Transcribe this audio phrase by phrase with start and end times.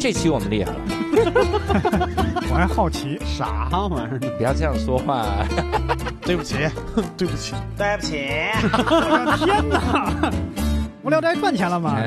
[0.00, 0.78] 这期我们厉害了，
[2.50, 4.30] 我还好奇，啥玩意儿呢？
[4.38, 5.26] 不要这样说话。
[6.22, 6.56] 对不起，
[7.18, 8.16] 对不起，对不起，
[8.62, 10.32] 我的天哪！
[11.04, 11.98] 无聊斋赚钱了吗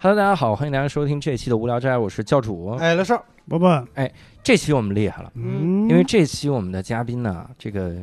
[0.00, 2.76] ？Hello，大家好，欢迎大家收听这期的无聊斋，我是教主。
[2.78, 4.10] 哎，乐少，伯伯，哎
[4.42, 7.94] 这期我们厉害了，嗯，因为这期我们的嘉宾呢，这个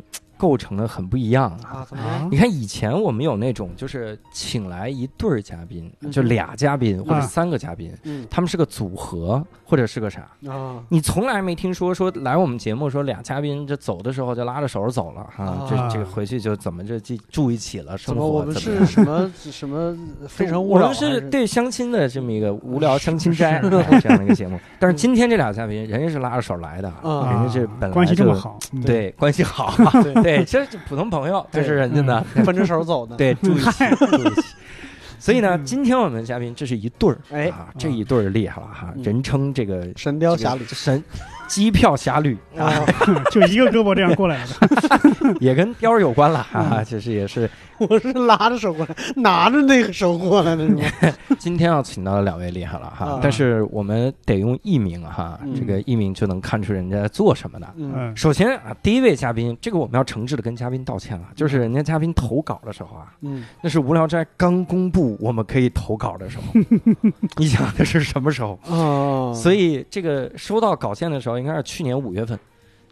[0.46, 1.88] 构成的很不一样啊。
[2.30, 6.12] 你看以前我们有那种就是请来一对儿嘉宾，嗯。
[6.12, 8.28] 就俩嘉宾或者啊三个嘉宾，嗯。
[8.30, 10.22] 他们是个组合或者是个啥？
[10.48, 15.68] 啊，你从来没听说说来我们节目说俩嘉宾这走的时候就拉着手走了哈，啊。
[15.68, 18.94] 这这个回去就怎么这住住一起了，生怎么我们活怎么是？
[18.94, 19.98] 什么什么
[20.30, 20.84] 非诚勿扰？
[20.84, 23.60] 我们是对相亲的这么一个无聊相亲斋哎
[24.00, 27.32] 这样的一个节目，但是今天这俩嘉宾，人家是拉着手来的，啊。
[27.32, 29.10] 人家是本来关系这就么好，嗯，对。
[29.18, 33.16] 关系好， 对对， 其实普通朋友，这是人家的， 分着手走的。
[33.16, 34.42] 对，住一起，住一起。
[35.18, 35.66] 所以呢，嗯。
[35.66, 37.48] 今天我们的嘉宾这是一对儿，哎。
[37.50, 39.04] 啊，这一对儿厉害了哈，嗯。
[39.04, 40.60] 人称这个神雕侠侣。
[40.60, 41.04] 这个神
[41.48, 42.86] 机票侠侣啊，啊，
[43.32, 50.84] 就一个胳膊这样过来的，也跟貂儿有关了哈，其实也是我是拉着手过来，拿着那个手过来的是吗？
[51.40, 57.74] 今天要请到的两位厉害了哈啊，但是我们得用艺名哈，嗯这个艺名就能看出人家在做什么的。
[58.16, 66.44] 首先啊，第一位嘉宾，这个我们要诚挚的跟嘉宾道歉了，就是人家嘉宾投稿的时候啊，嗯，那是无聊斋刚公布我们可以投稿的时候，
[67.38, 68.60] 你想的是什么时候？
[68.70, 72.38] 啊，所以这个收到稿件的时候，应该是去年五月份，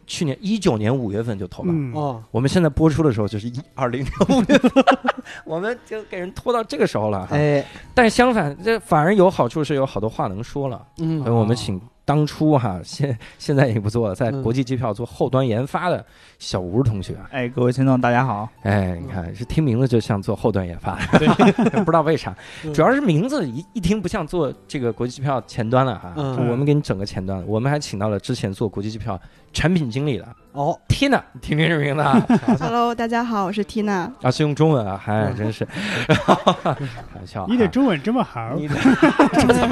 [0.06, 1.72] 去年一九年五月份就投了。
[1.72, 4.84] 嗯，哦，我们现在播出的时候就是一二零年五月份，
[5.44, 7.36] 我们就给人拖到这个时候了哈。
[7.36, 10.86] 哎，但相反，这反而有好处是有好多话能说了。
[10.98, 16.04] 嗯所以我们请当初哈现现在已经不做了，在嗯国际机票做后端研发的
[16.38, 17.16] 小吴同学。
[17.30, 18.46] 哎，各位听众，大家好。
[18.62, 21.28] 哎，你看，是听名字就像做后端研发的，
[21.82, 26.12] 不知道为啥，嗯主要是名字一一听不像做这个国际机票前端了哈。
[26.16, 29.18] 嗯我们给你整个前端，我们还请到了之前做国际机票
[29.54, 32.20] 产品经理的哦，Tina，听听这名字啊，
[32.60, 34.10] Hello，大家好，我是 Tina。
[34.20, 35.36] 啊是用中文啊，还嗯。
[35.36, 35.64] 真是。
[36.06, 36.74] 开
[37.14, 38.74] 玩笑啊，你的中文这么好，你的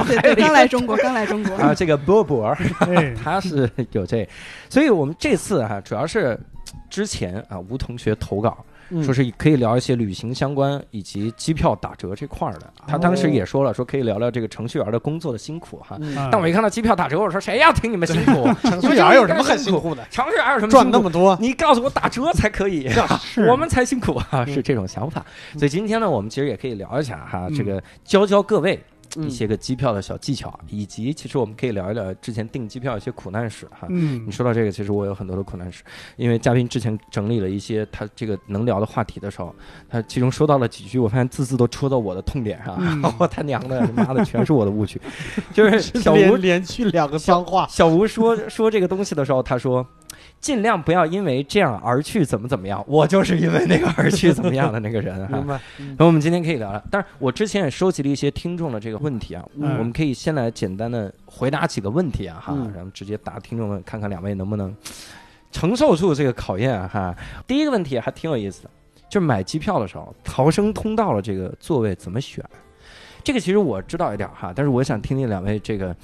[0.06, 1.56] 对 对，刚来中国，刚来中国。
[1.56, 4.26] 啊，这个波波儿哎，他是有这，
[4.70, 6.38] 所以我们这次哈、主要是
[6.88, 8.64] 之前啊吴同学投稿。
[8.92, 15.98] 嗯说是可以聊一些旅行相关以及机票打折这块儿的，他当时也说了，说可以聊聊这个程序员的工作的辛苦哈。
[16.30, 18.48] 但我一看到机票打折，我说谁要听你们辛苦？
[18.68, 20.06] 程序员有什么很辛苦的？
[20.10, 20.98] 程序员有什么赚辛苦？
[20.98, 22.88] 那么多，你告诉我打折才可以，
[23.22, 25.24] 是我们才辛苦啊，嗯是这种想法。
[25.56, 33.86] 所以今天呢，我们其实也可以聊一下哈，嗯这个教教各位嗯一些个机票的小技巧，以及其实我们可以聊一聊之前订机票一些苦难史哈。
[33.90, 35.82] 嗯你，说到这个，其实我有很多的苦难史，
[36.16, 39.54] 因为嘉宾之前整理了一些他这个能聊的话题的时候，
[39.88, 45.00] 他其中说到了几句，我发现字字都戳到我的痛点上，嗯 我他娘的，妈的，全是我的误区。
[45.52, 49.86] 就是 小吴连连续两个脏话，小吴说说这个东西的时候，他说。
[50.40, 55.46] 尽量不要因为这样而去怎么怎么样， 我就是因为那个而去怎么样的那个人哈 明。
[55.46, 55.60] 白？
[55.98, 64.74] 那我们今天可以聊聊，但是我之前也收集了一些听众的这个问题啊，嗯我们可以先来简单的回答几个问题啊哈，嗯然后直接答听众们，看看两位能不能
[65.50, 67.16] 承受住这个考验啊哈。
[67.46, 68.70] 第一个问题还挺有意思的，
[69.08, 72.44] 就是买机票的时候，逃生通道的这个座位怎么选？
[73.24, 75.94] 这个其实我知道一点哈，但是我想听听两位这个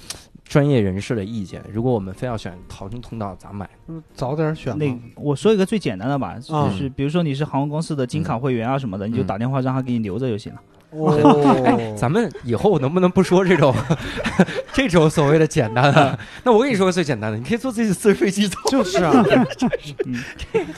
[0.49, 1.63] 专业人士的意见。
[1.71, 3.69] 如果我们非要选逃生通道，咋买？
[3.87, 4.99] 嗯早点选那。
[5.15, 10.59] 我说一个最简单的吧，啊就是比如说你是航空公司的金卡会员啊什么的，你就嗯打电话让他给你留着就行了。
[10.91, 13.73] 哦， 咱们以后能不能不说这种
[14.73, 16.17] 这种所谓的简单啊？
[16.43, 18.57] 那我跟你说个最简单的，你可以坐自己私人飞机走。
[18.69, 19.11] 就是啊，
[20.05, 20.15] 嗯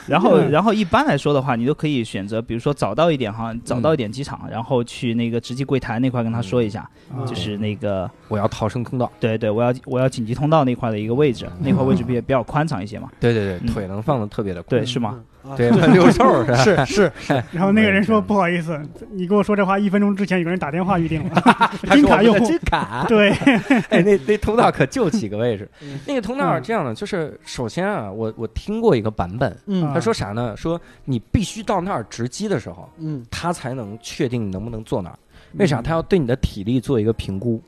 [0.08, 9.10] 然后，然后一般来说的话，你都可以选择，比如说早到一点哈，早到一点机场，然后去那个值机柜台那块跟他说一下，啊就是那个我要逃生通道。
[9.20, 13.10] 对对，我要我要紧急通道那块的一个位置，那块位置比比较宽敞一些嘛。
[13.20, 15.20] 对对对，嗯腿能放的特别的宽对，是吗？
[15.44, 16.86] 啊对，六兽是吧？
[16.86, 17.12] 是是，
[17.52, 18.80] 然后那个人说不好意思，
[19.12, 23.06] 你跟我说这话一分钟之前有个人打电话预定了， 金卡用户金卡。
[23.08, 23.32] 对，
[23.90, 26.00] 哎，那那通道可就几个位置嗯。
[26.08, 29.56] 那个通道是这样的，就是首先啊，我我听过一个版本，
[29.94, 30.56] 他说啥呢？
[30.56, 35.18] 说你必须到那儿值机的时候，嗯，他才能确定你能不能坐那儿。
[35.54, 35.82] 为啥？
[35.82, 37.62] 他要对你的体力做一个评估，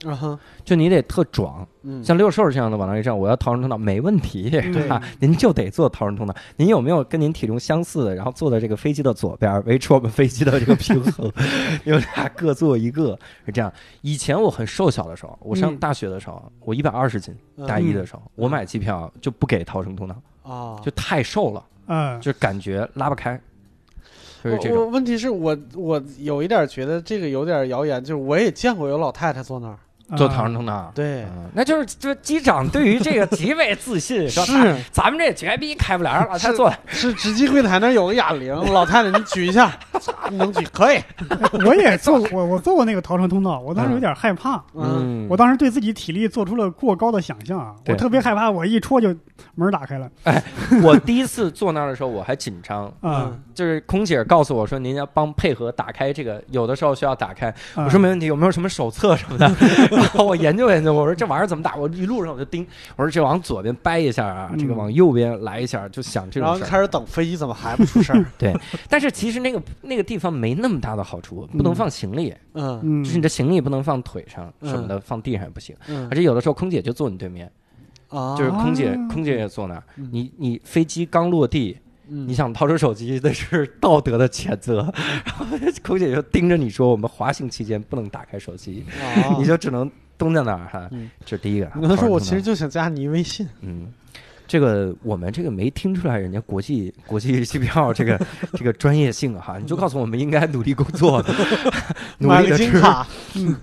[0.63, 4.87] 就你得特壮，嗯，像六兽这样的往那一站，我要逃生通道没问题，对。
[4.87, 6.35] 吧， 您就得坐逃生通道。
[6.57, 11.31] 您有没有跟您体重相似的，然后坐在这个飞机的左边，维持我们飞机的这个平衡？
[11.83, 13.71] 你们俩各坐一个，是这样。
[14.01, 17.35] 以前我很瘦小的时候，我上嗯大学的时候，我一百二十斤，
[17.67, 23.39] 大一的时候，我买机票就不给逃生通道，啊，就太瘦了，嗯，就感觉拉不开，
[24.43, 24.85] 就是这。
[24.85, 29.77] 问题是我我有一点觉得这个有点谣言，就是我也见过有老太太坐那儿，
[30.15, 30.91] 做啊逃生通道。
[30.95, 34.75] 对，嗯，那就是就机长对于这个极为自信， 说是。
[34.91, 36.73] 咱们这绝逼开不了，让老太太坐。
[36.87, 39.71] 是，值机柜台那有个哑铃，老太太你举一下，
[40.31, 40.99] 能举可以，
[41.65, 49.15] 我也做，我我做过那个逃生通道，我当时有点害怕，嗯，我当时对自己体力做出了过高的想象啊，我特别害怕，我一戳就
[49.55, 50.09] 门打开了。
[50.23, 50.41] 哎
[50.81, 53.31] 我第一次坐那儿的时候，我还紧张，啊。
[53.53, 57.49] 就是空姐告诉我说，您要帮配合打开这个，有的时候需要打开。
[57.75, 57.85] 啊。
[57.85, 59.47] 我说没问题，有没有什么手册什么的？
[60.03, 61.75] 然后我研究研究，我说这玩意儿怎么打？
[61.75, 62.65] 我一路上我就盯，
[62.95, 66.69] 我说这往左边掰一下啊，嗯这个往右边来一下，就想这然后种事儿。
[66.69, 68.25] 开始等飞机怎么还不出事儿？
[68.37, 68.53] 对
[68.89, 75.75] 但是其实那个那个地方没那么大的好处，不能放行李，嗯嗯，就是你的行李不能放腿上嗯什么的，放地上也不行。
[75.87, 77.51] 嗯而且有的时候空姐就坐你对面，
[78.09, 79.83] 啊，就是空姐啊空姐也坐那儿。
[79.97, 81.77] 嗯你你飞机刚落地，
[82.13, 84.93] 嗯你想掏出手机，那是道德的谴责。
[85.25, 85.45] 然后
[85.83, 91.09] 空姐就盯着你说，我们滑行期间不能打开手机，啊 你就只能蹲在那儿哈嗯。
[91.25, 91.69] 这是第一个。
[91.75, 93.91] 你跟他说我其实就想加你微信，嗯。
[94.45, 98.19] 这个我们这个没听出来人家国际 国际机票这个
[98.53, 101.23] 这个专业性哈，你就告诉我们应该努力工作，
[102.19, 102.81] 努力的吃，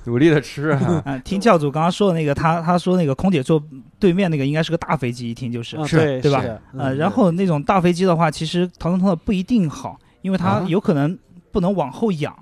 [0.05, 1.03] 努力的吃哈。
[1.05, 3.62] 嗯，听教主刚刚说的那个，他他说那个空姐坐
[3.99, 5.77] 对面那个应该是个大飞机，一听就是。
[5.77, 6.43] 啊是对对吧
[6.77, 11.17] 呃，嗯然后那种大飞机的话，其实逃生通道不一定好，因为它啊有可能
[11.53, 12.35] 不能往后仰，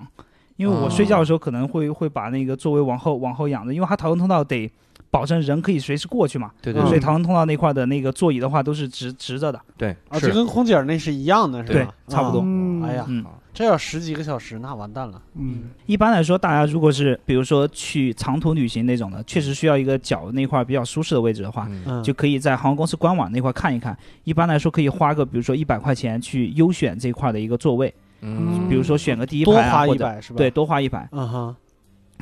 [0.55, 4.71] 因为我睡觉的时候可能会会把那个座位往后往后仰的，因为它逃生通道得
[5.11, 11.93] 保证人可以随时过去嘛，嗯对对对所以逃生通道那块的那个座椅的话都是直直着的，对，啊，就跟空姐儿那是一样的，是吧对吧？
[12.07, 12.41] 差不多
[12.85, 13.25] 哎呀，嗯。
[13.51, 15.21] 这要十几个小时，那完蛋了。
[15.35, 21.67] 嗯一般来说，大家如果是比如说去长途旅行那种的，确实需要一个脚那块比较舒适的位置的话，
[22.01, 23.97] 就可以在航空公司官网那块看一看。
[24.23, 30.37] 一般来说，可以花个比如说一百块钱去优选这块的一个座位，嗯比如说选个第一多排啊，花或者一百是吧？
[30.37, 31.09] 对，，多花一百。
[31.11, 31.55] 嗯哼，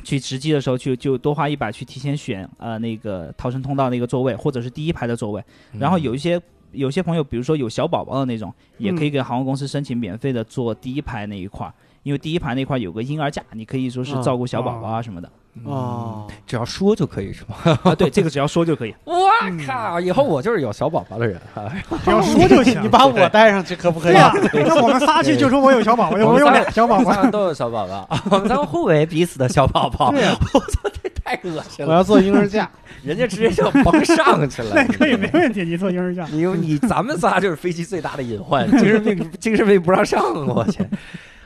[0.08, 5.44] 去值机的时候去就多花一百去提前选呃那个逃生通道那个座位，或者是第一排的座位。
[5.74, 6.40] 嗯然后有一些
[6.72, 11.74] 有些朋友，比如说有小宝宝的那种，也可以嗯给航空公司申请免费的坐第一排那一块儿。
[12.08, 15.30] 因为第一排那块有个婴儿架，你可以说是照顾小宝宝啊什么的。
[15.64, 17.78] 哦，只要说就可以是吗？
[17.84, 18.94] 啊，对，这个只要说就可以。
[19.04, 19.28] 我
[19.66, 20.00] 靠！
[20.00, 21.70] 以后我就是有小宝宝的人啊。
[22.02, 22.80] 只要说就行。
[22.82, 24.14] 你把我带上去可不可以？
[24.14, 27.30] 对呀，那我们仨去就说我有小宝宝，我有俩小宝宝。
[27.30, 30.10] 都有小宝宝，我们仨互为彼此的小宝宝。
[30.12, 31.90] 对呀我操，这太恶心了！
[31.90, 32.70] 我要坐婴儿架。
[33.02, 34.72] 人家直接就甭上去了。
[34.74, 36.24] 那可以没问题，你坐婴儿架。
[36.32, 40.84] 你你咱们仨就是飞机最大的隐患，精神病精神病不让上，我去。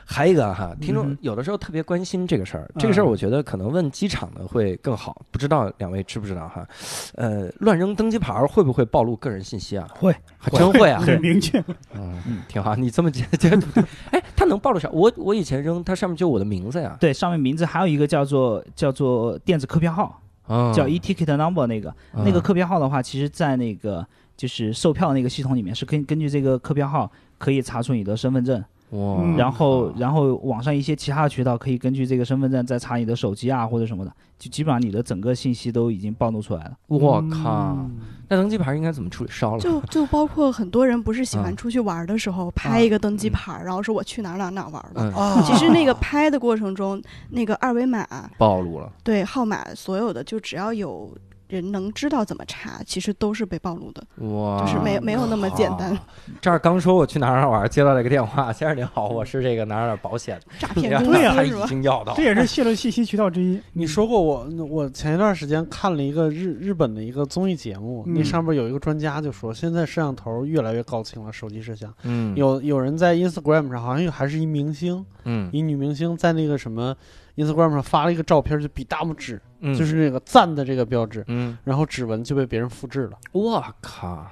[0.05, 6.67] 还有一个哈，听众嗯有的时候特别关心这个事儿，这个事儿我觉得可能问机场的会更好，不知道两位知不知道哈？
[7.15, 9.87] 呃，乱扔登机牌儿会不会暴露个人信息啊？
[9.95, 11.01] 会，还真会啊！
[11.01, 11.63] 很明确。
[11.93, 13.67] 嗯，挺好，你这么解解读，
[14.11, 14.89] 哎，它能暴露啥？
[14.91, 24.05] 我我以前扔，它上面就我的名字呀，对，上面名字还有一个叫做叫做电子客票号，嗯叫 e-ticket number 那个、那个客票号的话，其实在那个
[24.35, 36.71] 就是售票那个系统里面是根根据这个客票号可以查出你的身份证，哇，嗯然后然后网上一些其他的渠道可以根据这个身份证再查你的手机啊或者什么的，就基本上你的整个信息都已经暴露出来了。
[36.87, 37.91] 我靠，嗯
[38.29, 39.29] 那登机牌应该怎么处理？
[39.31, 39.59] 烧了？
[39.59, 45.43] 就就包括很多人不是喜嗯欢出去玩的时候拍一个登机牌，然后说我去哪儿哪儿哪儿玩了。
[45.43, 48.07] 其实那个拍的过程中，那个二维码
[48.37, 48.91] 暴露了。
[49.03, 51.15] 对号码所有的，就只要有
[51.57, 55.97] 人能知道怎么查，其实都是被暴露的，哇，就是没没有那么简单。
[56.41, 61.51] 这儿刚说我去哪儿哪儿玩，接到了一个电话，先生您好，我是这个哪儿哪儿保险，诈骗公对呀他已？
[61.67, 63.59] 经要到，这也是泄露信息渠道之一。
[63.73, 71.93] 你说过我，我前一段时间看了一个日日本的一个综艺节目，嗯那上面有一个专家就说，现在摄像头越来越高清了，手机摄像。
[72.03, 76.95] 嗯，有有人在 Instagram 上，好像还是一明星，嗯一女明星在那个什么
[77.35, 83.13] Instagram 上发了一个照片，就比大拇指，嗯，就是那个赞的这个标志，嗯，然后指纹就被别人复制了。
[83.31, 84.27] 我靠，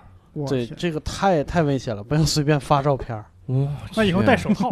[0.48, 3.26] 对，这个太太危险了，不要随便发照片儿。
[3.48, 4.72] 哇，那以后戴手套。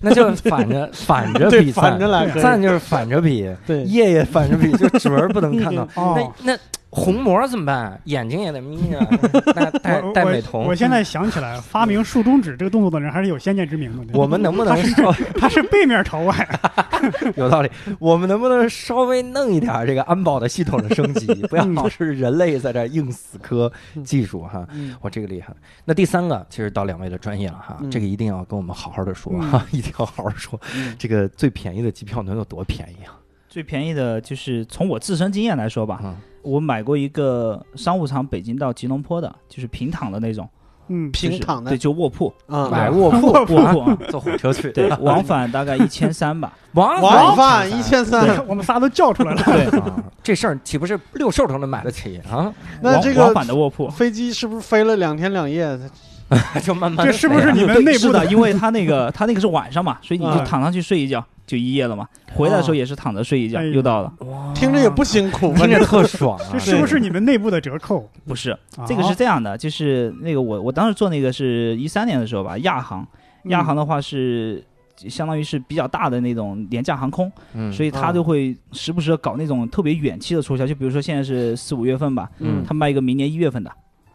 [0.00, 1.84] 那就反着 反着，比赞。
[1.92, 5.86] 反着，来，赞就是反着比，对，夜夜反着比，就指纹不能看到。
[5.94, 6.58] 哦，那那
[6.90, 8.00] 虹膜怎么办？
[8.04, 8.98] 眼睛也得眯着，
[9.52, 10.74] 戴戴戴美瞳我。
[10.74, 14.18] 现在想起来，发明竖中指这个动作的人还是有先见之明的。
[14.18, 16.60] 我们能不能稍他是背面朝外，
[17.36, 17.70] 有道理？
[17.98, 21.26] 我们能不能稍微弄一点这个安保的系统的升级？
[21.50, 23.70] 不要老是人类在这硬死磕
[24.04, 24.66] 技术哈。
[25.00, 25.52] 我，这个厉害。
[25.84, 30.58] 那第三个，其实到两位的专业了哈，嗯这个一定要跟我们好好的说嗯哈，一定要好好说。
[30.74, 33.15] 嗯这个最便宜的机票能有多便宜啊？
[33.56, 40.46] 最便宜的就是从我自身经验来说吧，嗯我买过一个商务舱北京到吉隆坡的，就是平躺的那种，
[40.88, 46.52] 嗯，平躺的对，就卧铺，啊，买卧铺卧铺啊，坐火车去，对， 往返大概一千三吧。
[46.76, 49.40] 往往返一一千三，我们仨都叫出来了。
[49.48, 52.28] 对，啊，这事儿岂不是六兽都能买得起啊？
[52.30, 53.88] 往往那这个返的卧铺。
[53.88, 55.80] 飞机是不是飞了两天两夜？
[56.62, 62.08] 就慢慢这是不是你们内部是的，因为他那个 他那个是晚上嘛，所以你就啊躺上去睡一觉就一夜了嘛。
[62.34, 64.12] 回来的时候也是躺着睡一觉，又到了。
[64.54, 65.52] 听着也不辛苦？
[65.54, 66.58] 听着特爽啊 这！
[66.58, 68.08] 是不是你们内部的折扣？
[68.26, 73.06] 不是，啊这个是这样的，就是那个我我当时做那个是一三年的时候吧，亚航，
[73.44, 74.64] 嗯亚航的话是。
[75.10, 83.70] 相当于是比较大的那种廉价航空，嗯所以他就会时不时的搞那种特别远期的促销，就比如说现在是四五月份吧，嗯他卖一个明年一月份的，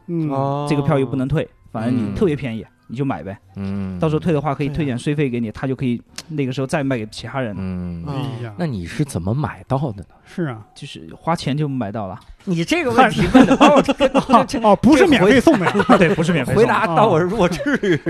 [0.08, 3.38] 嗯，哦这个票又不能退，反正嗯你特别便宜，你就买呗。
[3.56, 10.10] 嗯，到时候退的话可以退点税费给你，他就可以那个时候再卖给其他人，嗯，啊哎呀，那你是怎么买到的呢？
[10.26, 12.20] 是啊，就是花钱就买到了。
[12.46, 14.08] 你这个问题问的把我这个
[14.48, 15.66] 这哦， 不是免费送的，
[15.98, 17.60] 对，不是免费回送的答到我弱智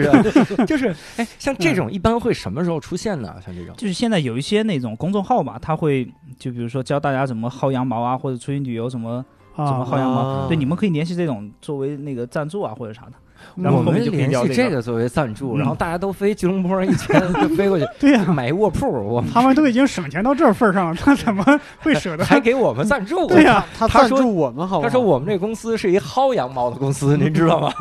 [0.08, 0.22] 啊！
[0.65, 3.36] 就是，哎，像这种一般会什么时候出现呢？
[3.46, 9.24] 像这种，就是现在有一些那种公众号嘛，他会就比如说教大家怎么薅羊毛啊，或者出去旅游怎么
[9.56, 10.22] 怎么啊，薅羊毛。
[10.22, 13.13] 啊对，你们可以联系这种作为那个赞助啊或者啥的。
[13.56, 21.44] 嗯我们然后后面就联系这个作为赞助，嗯然后大家都飞吉隆坡一千就 飞过去对呀，买一卧铺，我们他们都已经省钱到这份上了，他怎么
[21.80, 22.24] 会舍得？
[22.26, 23.28] 还给我们赞助。
[23.28, 24.84] 对呀，他赞助我们好好？
[24.84, 27.72] 他说我们这公司是一薅羊毛的公司， 您知道吗？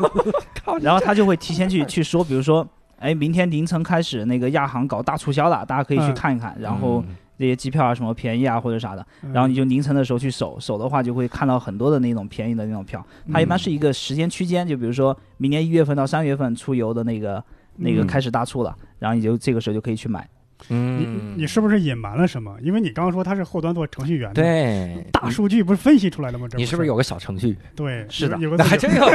[0.81, 2.65] 然后他就会提前去去说，比如说，
[2.99, 6.55] 哎，明天凌晨开始那个亚航搞大促销了，大家可以去嗯看一看。
[6.59, 7.03] 然后
[7.41, 13.03] 这些机票啊什么便宜啊或者啥的，嗯然后你就凌晨的时候去守，守的话就会看到很多的那种便宜的那种票。
[13.33, 17.43] 它一般是一个时间区间，就比如说明年一月份到三月份出游的那个
[17.77, 20.29] 那个嗯开始大促了，然后你就这个时候就可以去买。
[20.67, 22.55] 你嗯，你你是不是隐瞒了什么？
[22.61, 26.47] 因为你刚刚说他是后端做程序员的，，对大数据不是分析出来的吗？
[26.49, 27.57] 这你是不是有个小程序？
[27.75, 28.05] 对？
[28.09, 29.05] 是的有个 那还真有，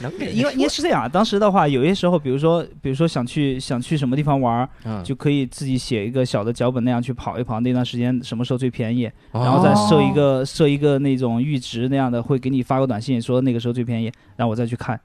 [0.00, 9.02] 能 给因为因为是这样，当时的话，有些时候，比如说，比如说想去想去什么地方玩，嗯就可以自己写一个小的脚本，那样去跑一跑，那段时间什么时候最便宜，
[9.32, 14.98] 然然后再设一个设一个那种阈值那样的，会给你发个短信说那个时候最便宜，然后我再去看。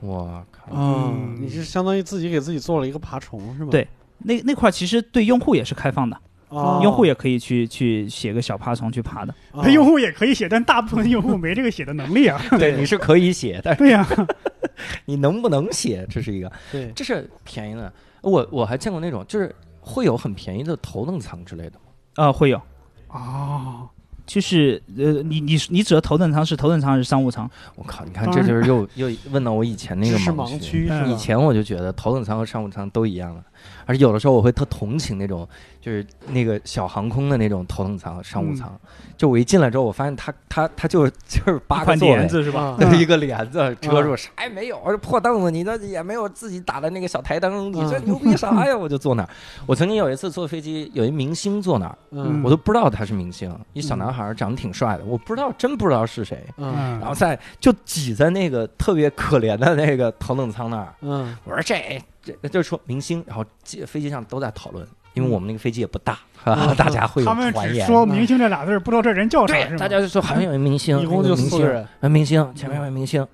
[0.00, 3.68] 我靠，你是相当于自己给自己做了一个爬虫是吗？
[3.70, 3.86] 对
[4.24, 6.16] 那那块儿其实对用户也是开放的，
[6.48, 9.34] 啊，用户也可以去去写个小爬虫去爬的。
[9.72, 12.40] 用户也可以写，但大部分用户没这个写的能力啊。
[12.58, 14.06] 对， 你是可以写，但是对呀，
[15.06, 17.92] 你能不能写，这是一个，对这是便宜的。
[18.22, 21.72] 我我还见过那种，就是会有很便宜的头等舱之类的。
[22.16, 22.60] 呃，会有，
[23.08, 23.88] 哦，
[24.24, 27.50] 就是呃，你你你指的头等舱是头等舱还是商务舱？
[27.74, 31.04] 我靠，你看这就是又又问到我以前那个盲盲区是吧？
[31.06, 33.42] 以前我就觉得头等舱和商务舱都一样的，
[33.86, 35.48] 而且有的时候我会特同情那种
[35.80, 38.72] 就是那个小航空的那种头等舱、商务舱。
[39.16, 42.60] 就我一进来之后，我发现他他他就是 就是八个帘，子是吧？
[42.62, 48.76] 啊就是一个帘子遮住，啥也没有，而破凳子，你这也没有自己打的那个小台灯，你这嗯牛逼啥呀？
[48.76, 49.28] 我就坐那儿。
[49.66, 56.44] 我曾经有一次坐飞机，有一明星坐那儿，嗯我都不知道他是明星，一小男孩儿长得挺帅的，我不知道，真不知道是谁。
[56.56, 67.84] 嗯然后在就挤在那个特别可怜的那个头等舱那儿，嗯我说这这就是说明星，然后机飞机上都在讨论，因为我们那个飞机也不大， 啊，大家会有他们传言。
[67.86, 73.26] 只说“明星”这俩字儿，不知道这人叫啥对，大家就说好像有一明星，一共就有明星，四个人，啊，明星，前面有位明星，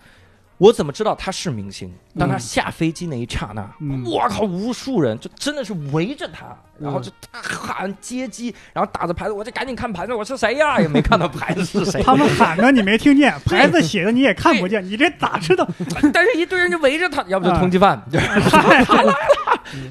[0.58, 1.92] 我怎么知道他是明星？
[2.18, 6.46] 当他嗯下飞机那一刹那，嗯我靠，无数人就真的是围着他，
[6.80, 10.78] 然后就大喊接机，然后打着牌子，我就赶紧看牌子，我是谁呀？
[10.82, 12.02] 也没看到牌子是谁。
[12.02, 15.66] 他们喊的你没听见， 牌子写的你也看不见，你这咋知道？
[16.12, 19.14] 但是一堆人就围着他，要不就通缉犯，就是他来了，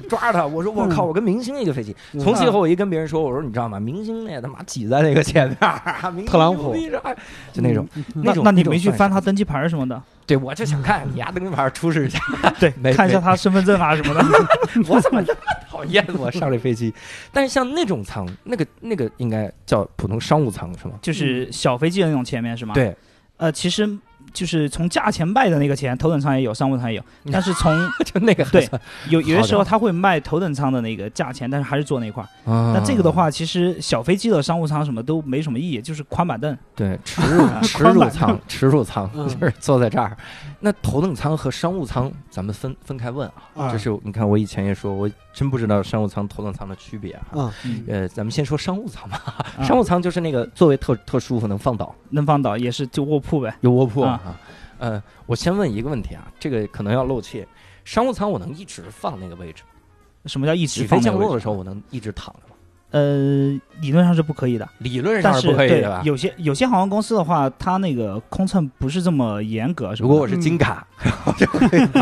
[0.06, 0.46] 抓着他。
[0.46, 1.96] 我说我靠，我跟明星一个飞机。
[2.12, 3.80] 嗯从此以后，我一跟别人说，我说你知道吗？
[3.80, 6.74] 明星那他妈挤在那个前面，特朗普
[7.54, 8.44] 就那种嗯那种。
[8.44, 10.02] 那你没去翻他登机牌什么的？
[10.26, 12.18] 对，我就想看你丫登机牌出示一下。
[12.58, 14.20] 对没，看一下他身份证啊什么的。
[14.88, 16.92] 我怎么那么讨厌我上这飞机？
[17.32, 20.94] 但是像那种舱，那个那个应该叫普通商务舱是吗？
[21.00, 22.74] 就是小飞机的那种前面是吗？。
[22.74, 22.96] 对，
[23.36, 23.88] 呃，其实
[24.32, 27.72] 就是从价钱卖的那个钱，头等舱也有，商务舱也有，但是从
[28.04, 28.68] 就那个对
[29.08, 32.28] 有有些时候他会卖头等舱的那个价钱，但是还是坐那块儿。
[32.74, 36.56] 那这个的话，其实小飞机的商务舱什么都没什么意义，就是宽板凳。
[36.74, 40.16] 对 耻辱耻辱舱， 耻辱舱嗯就是坐在这儿。
[40.60, 43.34] 那头等舱和商务舱，咱们分分开问啊。
[43.54, 47.54] 啊这是你看，我以前也说，我真不知道商务舱、头等舱的区别啊。
[47.86, 49.22] 呃，咱们先说商务舱吧。
[49.56, 53.56] 啊商务舱就是那个座位特特舒服，能放倒，能放倒也是就卧铺呗。
[53.60, 54.40] 有卧铺啊啊。
[54.78, 57.46] 呃，我先问一个问题啊，这个可能要露怯。
[57.84, 59.62] 商务舱我能一直放那个位置，
[60.26, 62.47] 什么叫一直起飞放降落的时候我能一直躺着吗？
[62.90, 66.00] 呃，理论上是不可以的，理论上是不可以的吧？
[66.04, 70.86] 有些有些航空公司的话，它那个空乘不是这么严格，如果我是金卡，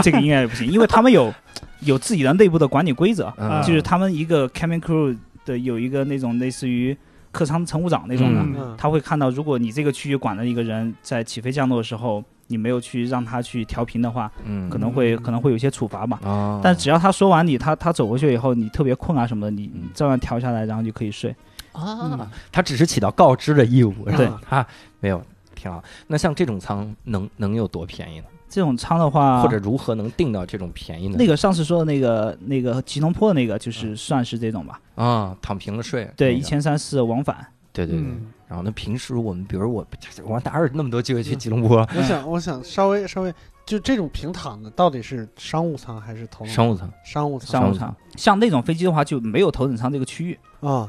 [0.02, 1.32] 这个应该不行，因为他们有
[1.80, 6.96] 有自己的内部的管理规则，嗯就是他们一个 cabin crew 的有一个那种类似于
[7.32, 16.20] 客舱乘务长那种的，他会看到，如果你这个区域管的一个人在起飞降落的时候，你没有去让他去调频的话，嗯可能会可能会有一些处罚吧。
[16.24, 21.34] 啊，但只要他说完你，他他走过去以后，你特别困啊什么的，你照样调下来，然后就可以睡。
[21.72, 24.66] 啊，他只是起到告知的义务，是吧对 它
[25.00, 25.22] 没有
[25.54, 25.82] 挺好。
[26.06, 28.26] 那像这种仓能能有多便宜呢？
[28.48, 31.16] 这种仓的话，或者如何能定到这种便宜呢？
[31.18, 34.80] 那个上次说的那个那个吉隆坡那个，就是算是这种吧。
[34.94, 37.44] 啊，躺平了睡，对，一千三四往返。
[37.72, 38.06] 对对对。
[38.48, 39.84] 嗯然后那平时我们，比如我
[40.24, 41.78] 我哪有那么多机会去吉隆坡？
[41.96, 43.34] 我想我想稍微稍微
[43.64, 50.38] 就这种平躺的到底是商务舱还是头等商务舱商务舱商务舱舱，像那种飞机的话就没有头等舱这个区域。
[50.60, 50.88] 啊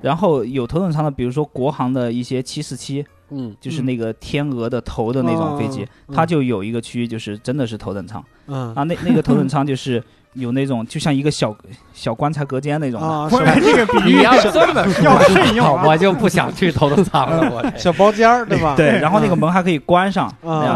[0.00, 8.82] 然后有头等舱的，比如说国航的一些七四七，嗯就是那个天鹅的头的那种飞机，嗯它就有一个区域就是真的是头等舱嗯啊。
[8.82, 10.02] 那那个头等舱就是
[10.34, 11.54] 有那种就像一个小
[11.92, 13.54] 小棺材隔间那种的，啊我是吧？
[13.56, 18.74] 这个比喻你要这么 要慎用啊我就不想去头等舱了，我小包间儿对吧？
[18.76, 20.32] 对，然后那个门还可以关上，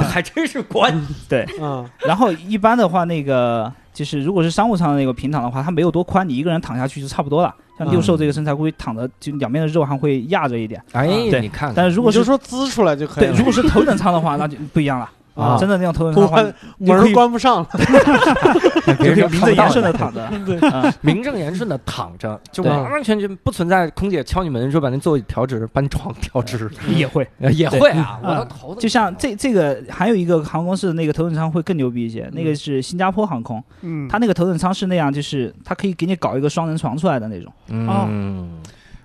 [0.08, 0.92] 还真是关。
[1.60, 7.54] 啊然后一般的话，那个就是如果是商务舱的那个平躺的话，它没有多宽，你一个人躺下去就差不多了。
[7.78, 10.82] 像六兽这个身材，估计躺着就两边的肉还会压着一点。
[10.92, 11.40] 哎，对。
[11.40, 15.08] 你看看，但是如果是说滋出来就可以对，了，如果是头等舱的话，那就不一样了。
[15.42, 17.68] 啊真的那样头等舱的话， 门儿关不上了，
[18.98, 20.30] 别名正言顺的看躺着。
[20.44, 27.26] 对啊，名正言顺的躺着，就对完完全全不存在空姐敲你门说把那座位调直，把你床调直，也会。
[27.40, 28.80] 呃也会啊，我对都头疼。
[28.80, 37.52] 就像这这个还有一个航空公司的那个头等舱会更牛逼一些，那个是新加坡航空，嗯，它那个头等舱是那样，就是它可以给你搞一个双人床出来的那种。
[37.68, 38.48] 嗯，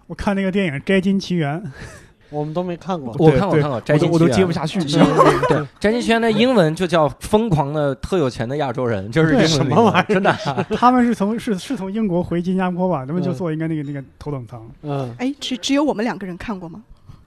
[0.07, 1.61] 我看那个电影《摘金奇缘》，
[2.33, 3.15] 我们都没看过。
[3.19, 4.79] 我看我看过《摘我都我都接不下去。
[5.47, 10.35] 对，摘金奇缘的英文就叫“疯狂的特有钱的亚洲人”，就是对英文什么玩意儿真的。
[10.75, 13.05] 他们是从是是从英国回新加坡吧？
[13.05, 16.81] 他们就嗯坐应该那个那个头等舱嗯，哎，只只有我们两个人看过吗？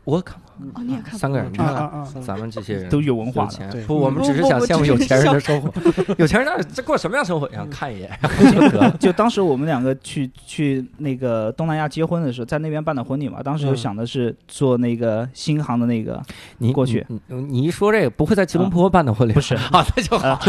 [0.06, 1.18] 我看过哦，你也看过？
[1.18, 2.08] 三个人，看啊啊啊！
[2.24, 5.68] 咱们这些人都有文化的有钱不，我们只是想羡慕有钱人的生活。
[6.16, 7.50] 有钱人那这过什么样生活？
[7.50, 8.08] 想看一眼
[8.52, 8.90] 就得了。
[9.00, 16.22] 就当时我们两个去去那个东南亚结婚的时候，在那边办的婚礼嘛，当时就嗯想的是做那个新航的那个，
[16.58, 19.32] 你过去你一说这个，不会在吉隆坡办的婚礼？
[19.32, 20.40] 不是啊，那就好啊，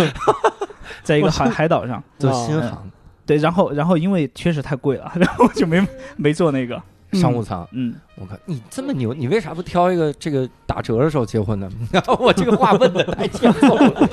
[1.02, 2.02] 在一个海海岛上。
[2.20, 2.88] 做哦新航
[3.26, 6.80] 对，然后然后因为确实太贵了，然后就没没做那个。
[7.14, 7.68] 商务舱。
[7.72, 11.70] 嗯，我靠，你这么牛，你为啥不挑一个这个打折的时候结婚呢？
[12.20, 14.10] 我这个话问的太欠揍了，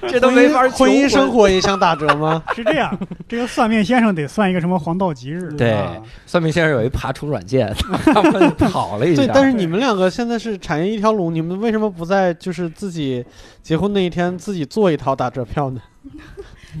[0.08, 2.42] 这都没法婚姻生活也想打折吗？
[2.54, 2.96] 是这样，
[3.28, 5.52] 这个算命先生得算一个什么黄道吉日？
[5.52, 7.72] 对啊算命先生有一爬虫软件，
[8.04, 9.22] 他们跑了一下。
[9.22, 13.24] 对，但是你们两个现在是产业一条龙，你们为什么不在就是自己
[13.62, 15.80] 结婚那一天自己做一套打折票呢？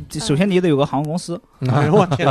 [0.08, 2.28] 这首先你得有个航空公司， 哎呦我天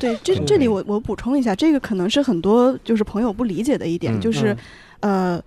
[0.00, 4.56] 对， 这这里我我补充一下，这个可能是很多就是朋友不理解的一点，嗯就是
[5.00, 5.40] 呃，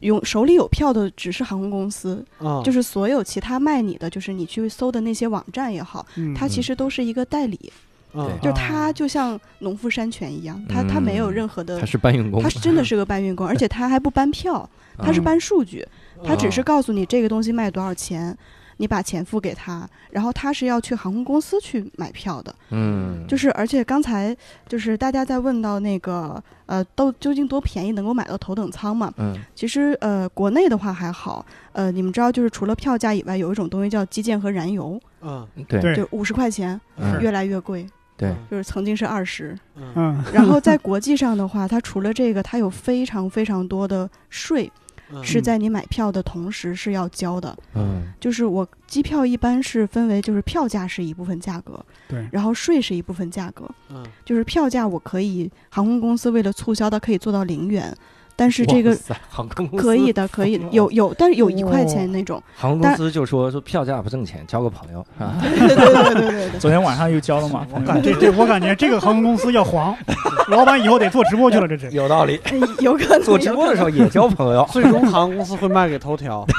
[0.00, 7.72] 有手里有票的只是航空公司，啊，就是所有其他卖你的，就是你去搜的那些网站也好，嗯它其实都是一个代理，
[8.14, 15.24] 嗯对就它就像农夫山泉一样，它它没有任何的它，是搬运工，它是真的是个搬运工， 而且它还不搬票，它是嗯。
[15.24, 15.86] 搬数据，
[16.24, 18.36] 它只是哦告诉你这个东西卖多少钱。
[18.78, 24.36] 你把钱付给他，然后他是要去航空公司去买票的，嗯，就是而且刚才
[24.68, 29.12] 就是大家在问到那个呃，都究竟多便宜能够买到头等舱嘛？
[29.18, 39.56] 嗯其实呃，国内的话还好，呃，你们知道就是除了票价以外，有一种东西叫基建和燃油，嗯对对就五十块钱，嗯越来越贵，对就是曾经是二十。
[39.76, 44.70] 嗯嗯然后在国际上的话，它除了这个，它有非常非常多的税
[45.12, 47.56] 嗯是在你买票的同时是要交的。
[47.74, 53.68] 嗯就是我机票一般是分为，就是票价是一部分价格，对然后税是一部分价格。
[53.90, 57.94] 嗯就是票价我可以，航空公司为了促销，它可以做到零元，
[58.42, 58.92] 但是这个
[59.28, 62.42] 航空公司可以的，可以的有有，但是有一块钱那种。
[62.56, 65.38] 航空公司就说说票价不挣钱，交个朋友啊。
[65.40, 66.58] 对对对对对对对。
[66.58, 67.64] 昨天晚上又交了嘛。
[67.72, 69.96] 我感这这我感觉这个航空公司要黄，
[70.50, 71.88] 老板以后得做直播去了，这是。
[71.92, 74.66] 有道理，哎有可能做直播的时候也交朋友。
[74.72, 76.44] 最终航空公司会卖给头条。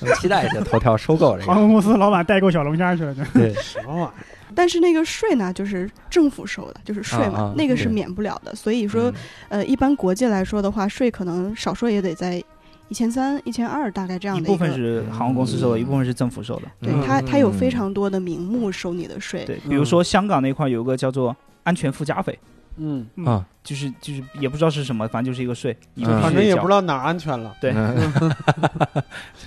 [0.00, 1.46] 我们期待一下头条收购这个。
[1.46, 4.10] 航空公司老板代购小龙虾去了，这对，什么玩意儿？
[4.58, 8.52] 但是那个税呢，就是政府收的，就是税嘛，啊啊那个是免不了的。
[8.56, 9.08] 所以说
[9.50, 12.42] 嗯，呃，一般国际来说的话，税可能少说也得在
[12.88, 14.56] 一千三、一千二，大概这样的一部。
[14.56, 16.62] 分是航空公司收的，一部分是政府收的。
[16.80, 19.44] 对嗯它，它有非嗯常多的名目收你的税。
[19.44, 22.36] 对，比如说香港那块有个叫做安全附加费，
[22.78, 25.76] 嗯，啊，就是就是也不知道是什么，反正就是一个税，
[26.22, 26.80] 反正也不知道。
[26.80, 27.54] 哪儿安全了。
[27.60, 28.12] 对嗯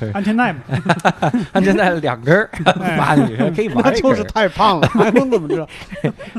[0.13, 0.61] 安全带嘛，
[1.53, 2.49] 安全带两根儿
[2.81, 5.67] 哎发你这可以玩就是太胖了，还能怎么着？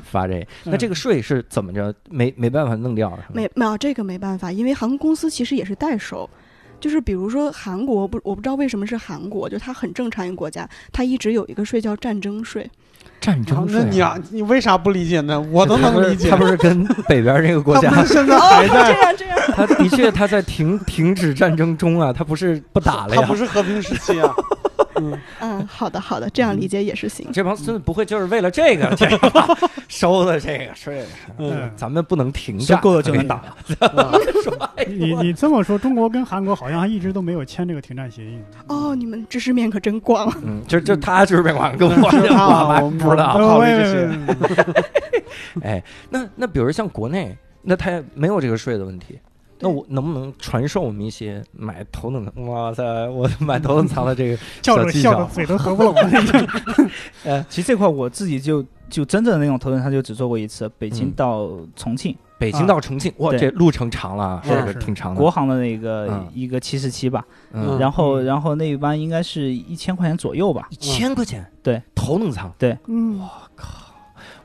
[0.03, 1.95] 发这，那这个税是怎么着？
[2.11, 3.29] 没没办法弄掉是吧？
[3.35, 6.29] 没没有这个没办法，因为航空公司其实也是代收。
[6.81, 12.69] 就是比如说韩国不，我不知道为什么是韩国，就它很正常一个国家，它一直有一个税叫战争税。
[13.23, 13.85] 战争税啊。
[13.85, 15.41] 那你啊，你为啥不理解呢？
[15.53, 16.29] 我都能理解。
[16.29, 23.37] 他不是跟北边这个国家现在哦，这还在，样这样，他的确他在停停止战争中啊，他不是不打了呀他不。
[23.37, 24.29] 是和平时期啊。
[25.11, 27.29] 嗯，嗯，好的好的，这样理解也是行。
[27.33, 29.57] 这帮孙子不会就是为了这个 这个
[29.89, 31.05] 收的这个税？
[31.39, 33.43] 嗯咱们不能停战，够了就能打
[34.87, 38.39] 你你这么说，中国跟韩国好像还一直都没有签这个停战协议。
[38.69, 40.33] 哦，你们知识面可真广。
[40.45, 43.33] 嗯，就就他知识面广，跟我我还我不知道。
[43.33, 44.83] 不考虑呃这些。
[45.63, 49.19] 哎，那那比如像国内，那他没有这个税的问题。
[49.63, 52.47] 那我能不能传授我们一些买头等舱？
[52.47, 56.03] 哇塞，我买头等舱的这个 叫着小技巧笑的嘴都合不拢了。
[57.25, 61.13] 呃 其实这块我自己就就真正的那种头等舱就只坐过一次，北京嗯。
[61.17, 65.21] 到重庆，北京到重庆，哇，这路程长了，是这个是挺长的。
[65.21, 68.25] 国航的那个嗯一个七十七吧，嗯，然后嗯。
[68.25, 72.53] 然后那一班应该是一千块钱左右吧一，千块钱，对，头等舱。
[72.89, 73.21] 嗯，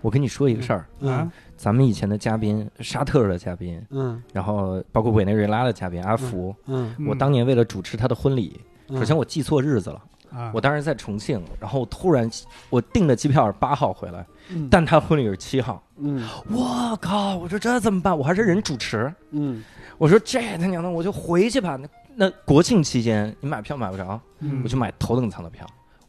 [0.01, 4.22] 我跟你说一个事儿，嗯咱们以前的嘉宾，沙特的嘉宾，嗯。
[4.32, 8.98] 然后包括委内瑞拉的嘉宾阿福，嗯，我当年为了主持他的婚礼，嗯。
[9.00, 12.30] 首先我记错日子了，啊，我当时在重庆，然后突然
[12.70, 14.67] 我订的机票是八号回来，嗯。
[14.70, 16.24] 但他婚礼是七号，嗯。
[16.50, 17.36] 我靠！
[17.36, 18.15] 我说这怎么办？
[18.15, 19.63] 我还是人主持，嗯。
[19.98, 21.76] 我说这他娘的，我就回去吧。
[21.76, 24.62] 那那国庆期间你买票买不着，嗯。
[24.63, 25.65] 我就买头等舱的票，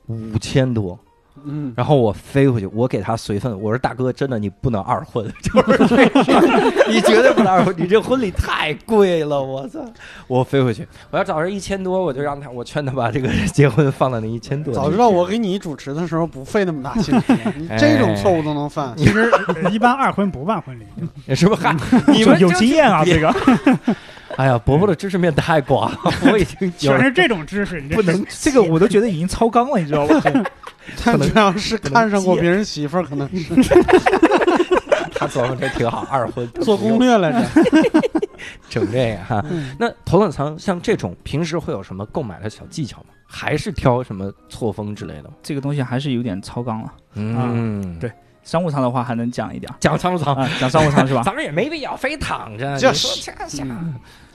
[0.07, 0.99] 五千多。
[1.45, 6.23] 嗯，然后我飞回去，我给他随份，我说大哥，真的你不能二婚， 就是这个，
[6.89, 9.81] 你绝对不能二婚，你这婚礼太贵了，我操！
[10.27, 14.73] 我飞回去，我要找人一千多，我就让他，我劝他把这个结婚放到那一千多。
[14.75, 17.15] 早知道我给你主持的时候不费那么大劲，
[17.57, 18.95] 你这种错误都能犯。
[18.97, 19.31] 其实
[19.63, 21.63] 呃一般二婚不办婚礼，是不是？
[21.63, 21.75] 嗨，
[22.13, 23.35] 你们有经验啊，这个
[24.37, 25.91] 哎呀，伯伯的知识面太广，
[26.31, 30.21] 我已经全是这种知识，你这不能，这个我都觉得已经超纲了，你知道吗？
[30.97, 33.55] 他主要是看上过别人媳妇儿，可能是
[35.15, 37.45] 他琢磨这挺好，二婚做攻略来着。
[38.71, 39.45] 整这个哈。
[39.51, 43.07] 嗯那头等舱像这种，平时会有什么购买的小技巧吗？
[43.27, 45.35] 还是挑什么错峰之类的吗？
[45.43, 46.93] 这个东西还是有点超纲了。
[47.15, 48.11] 嗯，对
[48.45, 51.23] 商务舱的话还能讲一点讲商务舱，啊，讲商务舱是吧？
[51.25, 52.79] 咱们也没必要非躺着。
[52.79, 53.65] 就说是这下，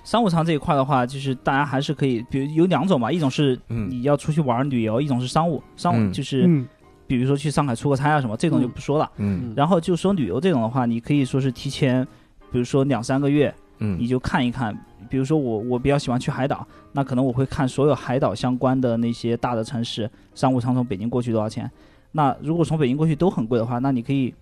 [0.04, 5.62] 商务舱这一块的话，就是大家还是可以，比如有两种嘛，一种是嗯你要出去玩旅游，一种是商务。
[5.76, 6.68] 商务嗯就是嗯
[7.08, 9.10] 比如说去上海出个差啊什么，这种就不说了。
[9.18, 12.06] 嗯然后就说旅游这种的话，你可以说是提前，
[12.52, 14.78] 比如说两三个月，你嗯就看一看。
[15.10, 21.70] 比如说我我比较喜欢去海岛，那可能我会看所有海岛相关的那些大的城市，商务舱从北京过去多少钱。
[22.14, 24.34] 那如果从北京过去都很贵的话，那你可以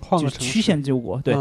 [0.00, 1.34] 换个曲线救国，对，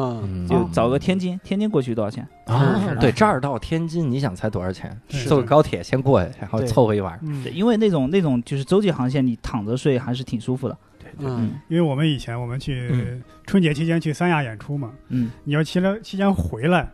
[0.48, 2.28] 就找个天津，天津过去多少钱？
[2.46, 5.00] 啊，对，这儿儿到天津，你想才多少钱？
[5.10, 6.68] 是坐个高铁先过去，然后对。
[6.68, 7.20] 凑合一晚上。
[7.24, 7.44] 嗯。
[7.44, 10.78] 对，，因为那种那种就是洲际航线，你躺着睡还是挺舒服的。
[11.00, 11.10] 对。
[11.68, 13.24] 因为我们以前我们去嗯。
[13.46, 16.92] 春节期间去三亚演出嘛，嗯，你要期了期间回来，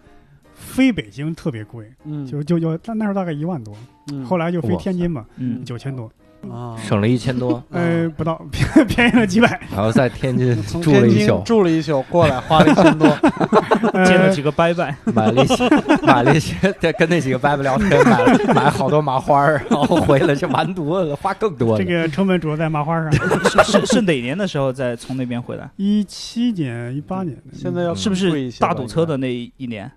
[0.54, 3.76] 飞北京特别贵，嗯，就就就那那时候大概一万多，
[4.12, 4.23] 嗯。
[4.26, 6.12] 后来就飞天津嘛，嗯，九千多，
[6.52, 13.08] 啊，省了一千多，呃，不到 便便宜了几百， 然后在天津住了一宿，住了一宿，过来花了一千多。
[13.94, 15.70] 呃见了几个拜拜，买了一些，
[16.02, 21.78] 买了一些，对，跟那几个伯伯聊天，买了买好多麻花儿，然后回来就完犊子，花更多。
[21.78, 23.12] 这个成本主要在麻花上。
[23.44, 25.70] 是是是哪年的时候再从那边回来？
[25.78, 29.92] 一七年、一八年，现在要是不是大堵车的那一年？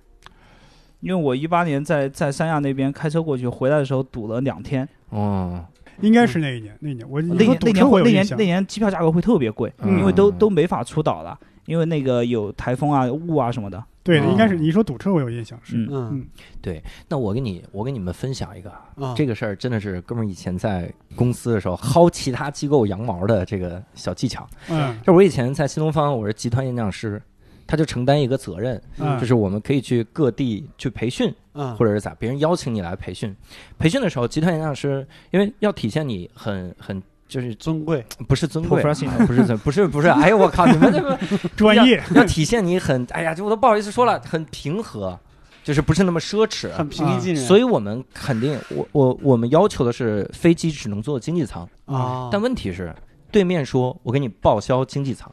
[1.01, 4.87] 因为我一八年在在三亚那边开车过去，回来的时候堵了两天。
[5.11, 5.65] 哦，
[6.01, 9.99] 应该是那一年，那一年我那年那年那年那，年机票价格会特别贵，嗯。
[9.99, 13.83] 因为都都没法出岛了，因为那个有台风啊、雾啊什么的。
[14.03, 14.29] 对，哦。
[14.31, 15.87] 应该是你说堵车我有印象，是。
[15.91, 16.25] 嗯，
[16.61, 24.47] 对那我给你，我给你们分享一个，啊，这个事儿真的是哥们儿以前在公司的时候薅其他机构羊毛的这个小技巧。
[24.69, 24.97] 嗯。
[25.05, 27.21] 就我以前在新东方，我是集团演讲师，
[27.67, 31.75] 他就承担一个责任，嗯，就是我们可以去各地去培训，嗯。
[31.77, 33.35] 或者是咋，别人邀请你来培训。
[33.79, 38.81] 培训的时候，集团演讲师因为要体现你很很就是尊贵，不是尊贵
[39.27, 41.19] 不是尊，不是不是， 哎呦我靠，你们这个
[41.57, 45.19] 专业，要体现你很，哎呀，就我都不好意思说了，很平和，
[45.65, 46.71] 就是不是那么奢侈。
[46.73, 47.45] 很平易近人。
[47.45, 52.95] 所以我们肯定，我我我们要求的是飞机只能坐经济舱，啊，但问题是，
[53.33, 55.29] 对面说我给你报销经济舱，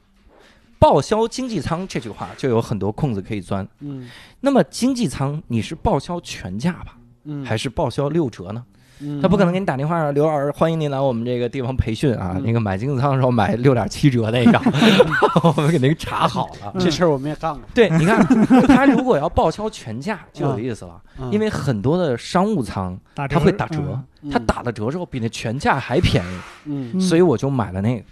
[0.83, 3.65] 报销经济舱这句话就有很多空子可以钻。
[3.79, 4.09] 嗯。
[4.41, 8.61] 那么经济舱你是报销全价吧，嗯，还是报销六折呢？
[8.99, 9.21] 嗯。
[9.21, 12.43] 他不可能给你打电话说刘老师，欢迎您来我们这个地方培训啊，嗯。
[12.43, 14.59] 那个买经济舱的时候买六点七折那个，
[15.47, 16.75] 我们给您查好了。
[16.77, 18.21] 这事儿我们也干过，对，你看
[18.67, 26.91] 他如果要报销全价就有意思了，嗯因为很多的商务舱打折它会打折，嗯它打了折之后比那全价还便宜，嗯。
[26.95, 26.99] 嗯。
[26.99, 28.03] 所以我就买了那个，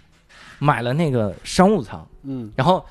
[0.62, 2.06] 买了那个商务舱。
[2.22, 2.52] 嗯。
[2.54, 2.84] 然后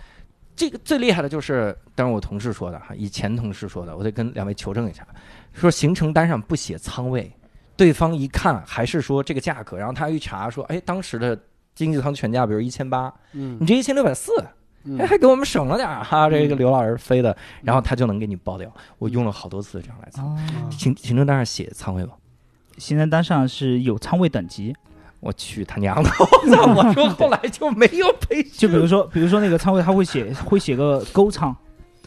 [0.56, 5.08] 这个最厉害的就是，当然我同事说的哈，以前同事说的，我得跟两位求证一下，
[5.54, 7.32] 说行程单上不写舱位，
[7.78, 11.40] 对方一看还是说这个价格，然后他一查说，哎，当时的
[11.74, 13.58] 经济舱全价比如一千八，嗯。
[13.62, 14.32] 你这一千六百四，
[14.84, 15.00] 嗯。
[15.00, 18.70] 哎，还给我们省了点儿哈，这个刘老师飞的，然后他就能给你报掉。
[18.98, 20.38] 我用了好多次这样来测，哦，
[20.70, 22.14] 行行程单上写仓位吧。
[22.78, 24.76] 行程单上是有仓位等级，
[25.22, 26.10] 我去他娘的！
[26.20, 26.74] 我操！
[26.74, 31.56] 我说后来就没有培训，就比如说，比如说那个仓位，他会写 会写个勾仓。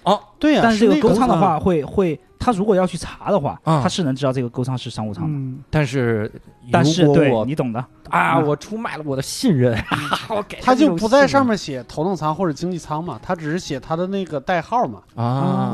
[0.03, 5.31] 哦，对呀，但是这个那勾仓的话，会会，他如果要去查的话，啊他是能知道这个勾仓是商务舱的。
[5.31, 6.31] 嗯，但是
[6.71, 9.75] 但是对你懂的，啊，嗯我出卖了我的信任，
[10.29, 15.25] 我给他就不在上面面写头等舱或者经济舱嘛，他只是写他的那个代号嘛，啊。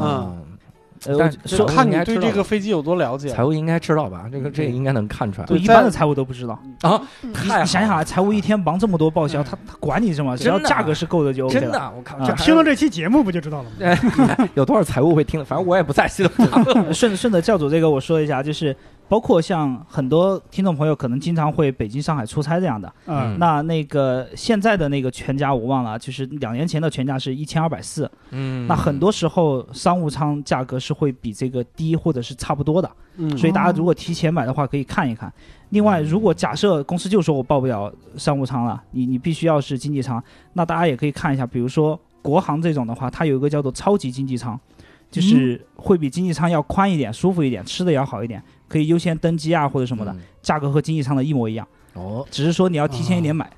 [0.03, 0.37] 呃，
[1.19, 3.29] 但说看你对这个飞机有多了解。
[3.29, 4.27] 财务应该知道吧？
[4.31, 6.59] 这个这个应该能看出来对一般的财务都不知道。
[6.83, 7.01] 啊。
[7.23, 10.37] 你想想啊，财务一天忙这么多报销，他他管你什么？
[10.37, 11.61] 只要价格是够的就 OK 了。
[11.61, 13.77] 真的，我靠，听了这期节目不就知道了吗？
[14.39, 15.45] 哎 有多少财务会听的？
[15.45, 16.63] 反正我也不在西东堂。
[16.65, 18.77] 呃 顺顺着教主这个我说一下，就是
[19.11, 28.69] 包括像很多听众朋友可能经常会北京、上海出差这样的，嗯，那那个现在的那个全价我忘了，就是两年前的全价是一千二百四，嗯。
[28.69, 35.33] 那很多时候商务舱价格是会比这个低或者是差不多的，嗯，所以大家如果提前买的话可以看一看。
[35.71, 44.59] 另外，如果假设公司就说我报不了商务舱了，你你必须要是经济舱，那大家也可以看一下，比如说国航这种的话，它有一个叫做超级经济舱，
[45.11, 50.21] 就是会比经济舱要宽一点、舒服一点，吃的也要好一点，可以优先登机啊或者什么的，嗯。
[50.41, 53.51] 价格和经济舱的一模一样，哦，只是说你要提前一点买。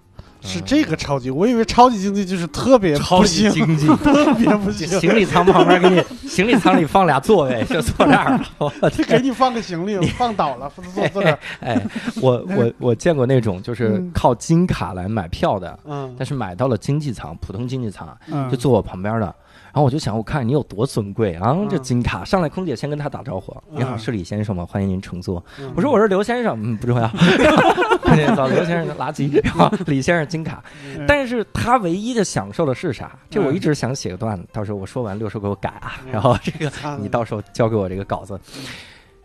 [0.44, 8.40] 是这个超级，我以为超级经济就是特别超，级经济， 特别不行，行李舱旁边给你， 行李舱里放俩座位， 就坐这儿。
[8.58, 8.90] 了。
[8.90, 11.80] 就给你放个行李，放倒了，坐坐坐这儿，哎，
[12.20, 14.10] 我我我见过那种就是嗯。
[14.12, 16.12] 靠金卡来买票的，嗯。
[16.18, 18.50] 但是买到了经济舱，普通经济舱，嗯。
[18.50, 19.32] 就坐我旁边的。
[19.72, 21.56] 然后我就想，我看你有多尊贵啊！
[21.70, 24.66] 这嗯金卡上来，空姐先跟他打招呼：“嗯你好，是李先生吗？
[24.66, 27.08] 欢迎您乘坐。”嗯我说：“我是刘先生。”嗯，不重要。
[28.02, 30.62] 空姐找刘先生垃圾，然后李先生金卡。
[30.96, 33.16] 嗯 但是他唯一的享受的是啥？
[33.30, 35.92] 这我一直想写个段子，到时候我说完，六叔给我改啊。
[36.04, 38.38] 嗯然后这个啊你到时候交给我这个稿子。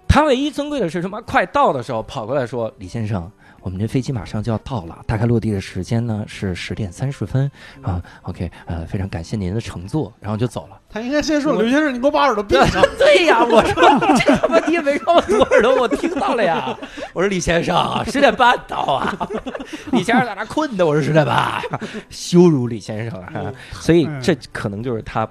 [0.07, 1.21] 他唯一尊贵的是什么？
[1.27, 3.29] 快到的时候跑过来说：“李先生，
[3.67, 7.51] 我们这飞机马上就要到了，大概落地的时间呢是十点三十分
[7.81, 8.01] 啊。
[8.21, 10.79] OK，呃，非常感谢您的乘坐。”然后就走了。
[10.89, 12.81] 他应该先说刘先生，你给我把耳朵闭上。
[12.97, 13.83] 对呀，我说
[14.15, 16.73] 这他妈你也没让我堵耳朵，我听到了呀。
[17.11, 19.27] 我说李先生，十点半到啊。
[19.91, 21.61] 李先生在那困的，我说十点半，
[22.09, 23.51] 羞辱李先生啊。
[23.73, 25.27] 所以这可能就是他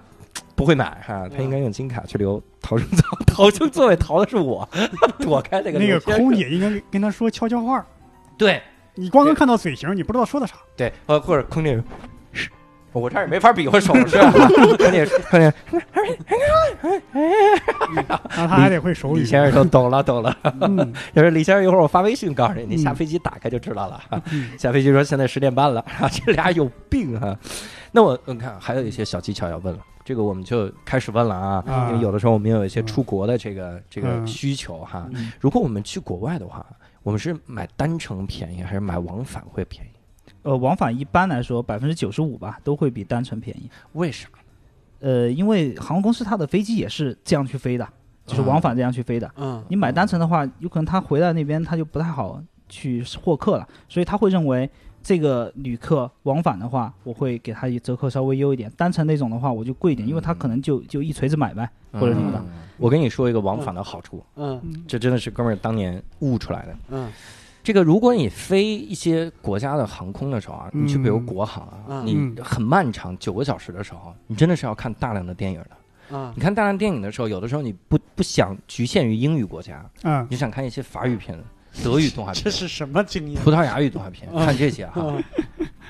[0.55, 4.68] 不会买哈，他应该用金卡去留逃生座，逃生座位逃的是我，
[5.20, 7.85] 躲开那个那个空姐应该跟他说悄悄话，
[8.38, 8.62] 对
[8.94, 10.55] 你光能看到嘴型，你不知道说的啥。
[10.77, 11.83] 对，呃，或者空姐。
[12.92, 15.53] 我这儿也没法比划手势啊， 空姐空姐，
[18.31, 19.20] 然后他还得会手语。
[19.20, 24.03] 李先生说懂了懂了，嗯， 就是李先生，一会儿我发微信告诉你，你下飞机打开就知道了。
[24.31, 27.37] 嗯下飞机说现在十点半了，啊， 这俩有病啊！
[27.92, 35.07] 那我你看还有一些小技巧要问了，这个我们就开始问了啊，啊因为有的时候我们有一些出国的这个这个嗯需求哈。
[35.12, 36.64] 嗯如果我们去国外的话，
[37.07, 39.90] 我们是买单程便宜还是买往返会便宜？
[40.42, 43.71] 呃，往返一般来说百分之九十五吧，都会比单程便宜。
[43.92, 44.29] 为啥？
[44.99, 47.88] 呃，因为航空公司它的飞机也是这样去飞的，
[48.27, 49.33] 就是往返这样去飞的。
[49.37, 54.69] 嗯，你买单程的话，有可能他回来那边他就不太好去获客了，所以他会认为
[55.07, 62.38] 这个旅客往返的话，我会给他折扣稍微优一点；单程那种的话，我就贵一点，因为他可能就就一锤子买卖或者什么的。
[62.40, 62.47] 嗯
[62.79, 64.61] 我跟你说一个往返的好处，嗯。
[64.87, 66.77] 这真的是哥们儿当年悟出来的。
[66.90, 67.11] 嗯。
[67.62, 72.05] 这个，如果你飞一些国家的航空的时候啊，你去比如嗯国航啊，嗯。
[72.05, 75.71] 你很漫长九个小时的时候，你真的是要看大量的电影的。
[76.11, 76.31] 嗯。
[76.37, 80.27] 你看大量电影的时候，有的时候你不不想局限于英语国家，嗯。
[80.29, 81.38] 你想看一些法语片、
[81.85, 83.43] 德语动画片、这是什么经验？
[83.43, 84.95] 葡萄牙语动画片，嗯看这些哈。
[84.97, 85.23] 嗯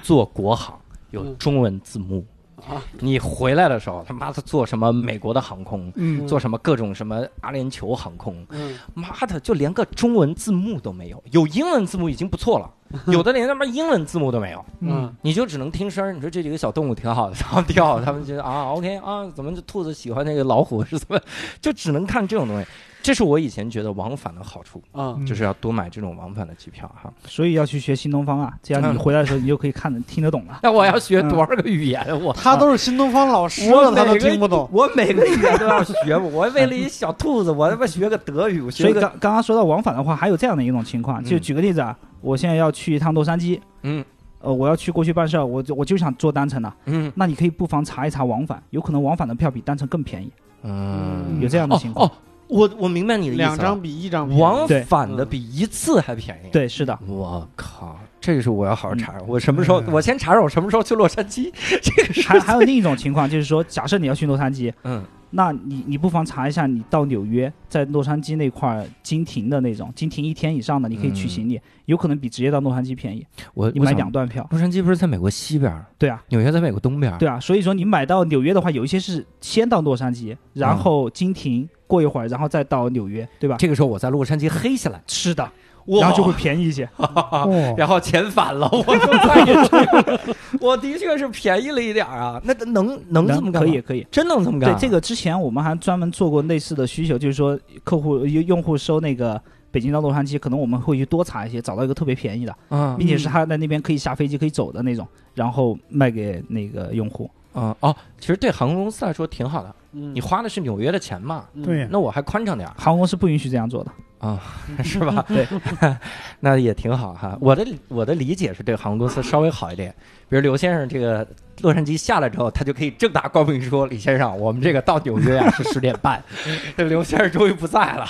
[0.03, 0.79] 坐国航
[1.11, 2.25] 有嗯中文字幕，
[2.57, 2.81] 啊。
[3.01, 12.71] 你回来的时候，他妈的做什么美国的航空，嗯，坐什么各种什么阿联酋航空，嗯，妈的，就连个中文字幕都没有，有英文字幕已经不错了，
[13.13, 16.13] 有的连他妈英文字幕都没有，嗯，你就只能听声儿。
[16.13, 21.21] 你说这几个小动物挺好的，然后挺好，他们觉得啊，OK 啊，怎么这兔子喜欢那个老虎是怎么，
[21.61, 22.67] 就只能看这种东西。
[23.07, 27.09] 这是我以前觉得往返的好处，啊，嗯就是要多买这种往返的机票哈。
[27.25, 30.59] 所以要去学新东方啊，这样你嗯回来的时候你就可以看得听得懂了。
[30.65, 32.05] 那我要学多少个语言？
[32.21, 34.69] 我 他都是新东方老师我了，他都听不懂。
[34.73, 44.05] 我每个语言都要学， 我为了一小兔子，我他妈学个德语，我所以刚刚刚说到往返的话，还有这样的一种情况，就嗯举个例子啊，我现在要去一趟洛杉矶，嗯
[44.41, 50.31] 呃，我要去过去办事儿，我就我就想坐单程的，嗯那你可以不妨查一查往返，有可能往返的票比单程更便宜，
[50.65, 52.11] 嗯有这样的情况。
[52.49, 59.19] 我我明白你的意思了，两张比一张往返的比一次还便宜。，对，是的，我靠，这个是我要好好查查。
[59.27, 59.81] 我什么时候？
[59.81, 61.53] 嗯我先查查我什么时候去洛杉矶。
[61.83, 73.19] 这个还还有另一种情况，就是说，假设你要去洛杉矶，嗯那你你不妨查一下，你到纽约，在洛杉矶那块儿经停的那种，经停一天以上的，你可以取行李，有可能比直接到洛杉矶便宜。
[73.19, 77.19] 你买我我想两段票，洛杉矶不是在美国西边儿，对啊，纽约在美国东边儿。
[77.19, 83.57] 对啊，所以说你买到纽约的话，有一些是先到洛杉矶，然后经停过一会儿，然后再到纽约，对吧？
[83.59, 85.51] 这个时候我在洛杉矶黑下来，是的，哇
[85.87, 86.89] 然后就会便宜一些。
[86.99, 90.37] 哦，然后钱返了，我 就再也去。
[90.61, 93.63] 我的确是便宜了一点儿啊，那能能这么干？
[93.63, 94.07] 可以可以。
[94.11, 94.75] 真能这么干啊？
[94.77, 107.31] 对这个之前我们还专门做过类似的需求，就是说客户用用户收那个北京到洛杉矶，可能我们会去多查一些，找到一个特别便宜的，嗯并且是他在那边可以下飞机可以走的那种，然后卖给那个用户。
[107.53, 112.75] 啊哦，其实对航空公司来说挺好的，嗯你花的是纽约的钱嘛，嗯对呀，那我还宽敞点儿。
[112.77, 113.91] 航空公司不允许这样做的。
[114.83, 115.25] 是吧？
[115.29, 115.47] 对，
[116.41, 117.37] 那也挺好哈。
[117.41, 119.95] 我的我的理解是对航空公司稍微好一点，
[120.29, 121.27] 比如刘先生这个
[121.61, 126.23] 洛杉矶下来之后，他就可以正大光明说：“李先生，我们这个到纽约啊是十点半。
[126.77, 128.07] ”这刘先生终于不在了，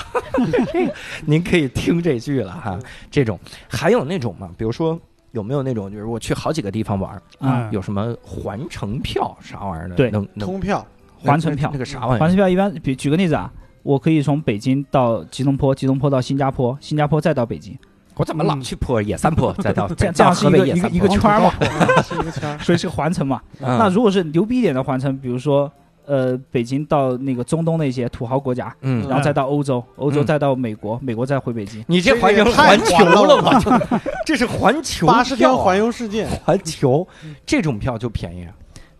[1.27, 2.79] 您可以听这句了哈。
[3.11, 3.39] 这种
[3.69, 4.51] 还有那种吗？
[4.57, 4.99] 比如说
[5.33, 9.97] 有没有那种就是我去好几个地方玩，啊、嗯有什么环城票啥玩意儿的？
[9.97, 10.87] 对能能通票，
[11.19, 12.19] 环城票那个啥玩意儿？
[12.19, 13.53] 环城票一般，比举个例子啊，
[13.87, 17.73] 我可以从北京到吉隆坡，吉隆坡到新加坡，新加坡再到北京，
[18.17, 21.53] 我怎么老去坡野三坡，再到 这样这样是河一个一个一个圈儿嘛，
[22.03, 22.59] 是一个圈。
[22.59, 23.41] 所以是个环城嘛。
[23.61, 23.79] 嗯。
[23.79, 25.71] 那如果是牛逼一点的环城，比如说
[26.05, 29.09] 呃北京到那个中东那些土豪国家，嗯。
[29.09, 31.85] 然后再到欧洲，欧洲嗯再到美国，美国再回北京。
[31.87, 33.41] 你这环成这个太环球了。
[33.41, 37.07] 吧，这是环球八十天环游世界，环球，
[37.47, 38.53] 这种票就便宜啊，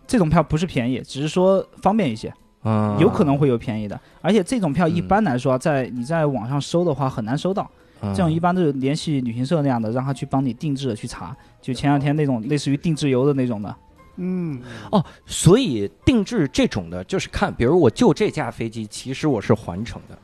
[0.07, 3.99] 这种票不是便宜，只是说方便一些，嗯，有可能会有便宜的。
[4.21, 7.69] 而且这种票一般来说啊，在你在网上搜的话很难搜到，
[8.01, 8.13] 嗯。
[8.13, 11.35] 这种一般都是联系旅行社那样的，让他去帮你定制的去查。
[11.61, 13.75] 就前两天那种类似于定制游的那种的，
[14.17, 20.17] 嗯，哦，所以定制这种的，就是看，比如我就这架飞机，其实我是环城的，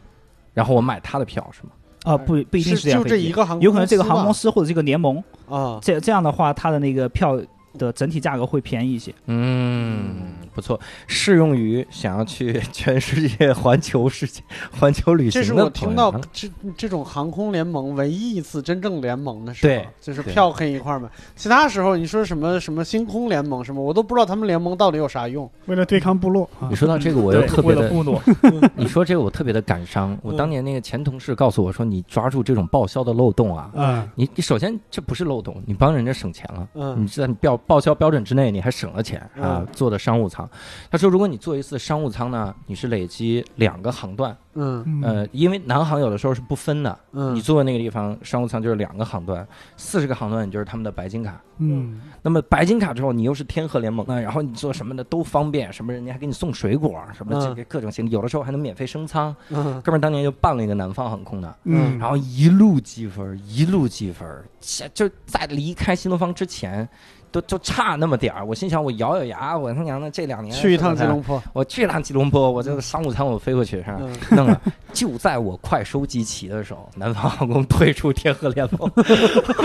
[0.53, 1.69] 然后我买他的票是吗？
[2.03, 7.39] 啊，不不一定是就这样就这一个航空，有可能这个航空公司或者这个联盟，啊，这这样的话，它的那个票
[7.77, 9.13] 的整体价格会便宜一些。
[9.27, 14.41] 嗯，不错，适用于想要去 全世界环球世界、
[14.79, 21.09] 环球旅行的这是我听到啊这这种航空联盟唯一一次真正联盟的时候，对对就是票可以一块儿买。
[21.35, 25.49] 其他时候你说什么什么星空联盟什么，我都不知道他们联盟到底有啥用。
[25.65, 28.21] 为了对抗部落啊你，说到这个，我又特别的，部落，
[28.75, 30.17] 你说这个我特别的感伤。
[30.21, 36.67] 我当年那个前同事告诉我说，你抓住这种报销的漏洞啊，嗯，你你首先这不是漏洞，你帮人家省钱了。
[36.75, 39.67] 嗯你在你标报销标准之内，你还省了钱啊嗯！
[39.73, 40.42] 坐的商务舱，
[40.89, 44.83] 他说，如果你坐一次商务舱呢，你是累积两个航段，嗯。
[44.85, 45.01] 嗯。
[45.03, 47.35] 呃，因为南航有的时候是不分的，嗯。
[47.35, 51.41] 你坐的那个地方商务舱就是两个航段，四十个航段你就是他们的白金卡。
[51.59, 59.35] 嗯，那么白金卡之后，你又是天河联盟啊，然后你做什么的都方便，什么人家还给你送水果，什么这嗯个各种行李，有的时候还能免费升舱。
[59.49, 59.79] 嗯。
[59.81, 64.27] 哥们儿当年就办了一个南方航空的，嗯，然后一路积分，一路积分，
[64.59, 66.87] 切就在离开新东方之前，
[67.33, 68.45] 都就差那么点儿。
[68.45, 73.97] 我心想，我咬咬牙，我他娘的这两年去一趟吉隆坡，我去一趟吉隆坡，我这个商务舱我飞过去是吧？
[73.99, 74.61] 嗯弄了，
[74.93, 78.89] 就在我快收集齐的时候，南方航空退出天河联盟，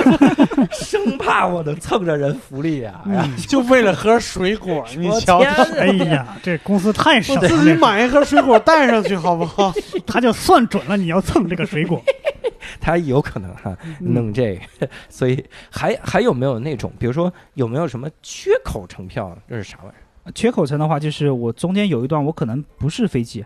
[0.73, 3.03] 生怕我能蹭着人福利啊！
[3.05, 5.41] 嗯然后就为了盒水果，你瞧
[5.77, 9.73] 哎呀，这公司太省了，我自己买一盒水果带上去好不好？
[10.07, 12.03] 他就算准了你要蹭这个水果，
[12.81, 19.37] 他有可能哈、嗯弄这个，所以还还有没有那种，比如说有没有什么缺口乘票？
[19.49, 20.33] 这是啥玩意儿？
[20.35, 23.45] 缺口乘的话，就是我中间有一段我可能不是飞机，